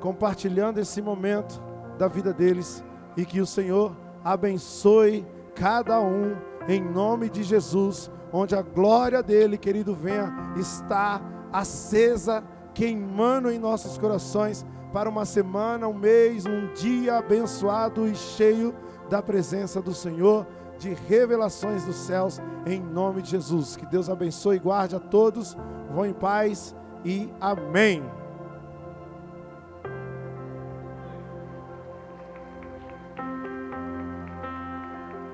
compartilhando 0.00 0.78
esse 0.78 1.02
momento 1.02 1.62
da 1.98 2.08
vida 2.08 2.32
deles 2.32 2.82
e 3.16 3.26
que 3.26 3.40
o 3.40 3.46
Senhor 3.46 3.94
abençoe 4.24 5.26
cada 5.54 6.00
um 6.00 6.34
em 6.66 6.82
nome 6.82 7.28
de 7.28 7.42
Jesus, 7.42 8.10
onde 8.32 8.54
a 8.54 8.62
glória 8.62 9.22
dele, 9.22 9.58
querido, 9.58 9.94
venha 9.94 10.32
estar 10.56 11.22
acesa, 11.52 12.42
queimando 12.74 13.50
em 13.50 13.58
nossos 13.58 13.98
corações 13.98 14.64
para 14.92 15.08
uma 15.10 15.24
semana, 15.24 15.86
um 15.86 15.94
mês, 15.94 16.46
um 16.46 16.72
dia 16.72 17.18
abençoado 17.18 18.06
e 18.08 18.14
cheio 18.14 18.74
da 19.08 19.22
presença 19.22 19.80
do 19.80 19.94
Senhor, 19.94 20.46
de 20.78 20.94
revelações 21.08 21.84
dos 21.84 21.96
céus, 21.96 22.40
em 22.66 22.80
nome 22.80 23.22
de 23.22 23.30
Jesus. 23.30 23.76
Que 23.76 23.86
Deus 23.86 24.08
abençoe 24.08 24.56
e 24.56 24.60
guarde 24.60 24.96
a 24.96 25.00
todos. 25.00 25.56
Vão 25.90 26.06
em 26.06 26.12
paz 26.12 26.74
e 27.04 27.30
amém. 27.40 28.02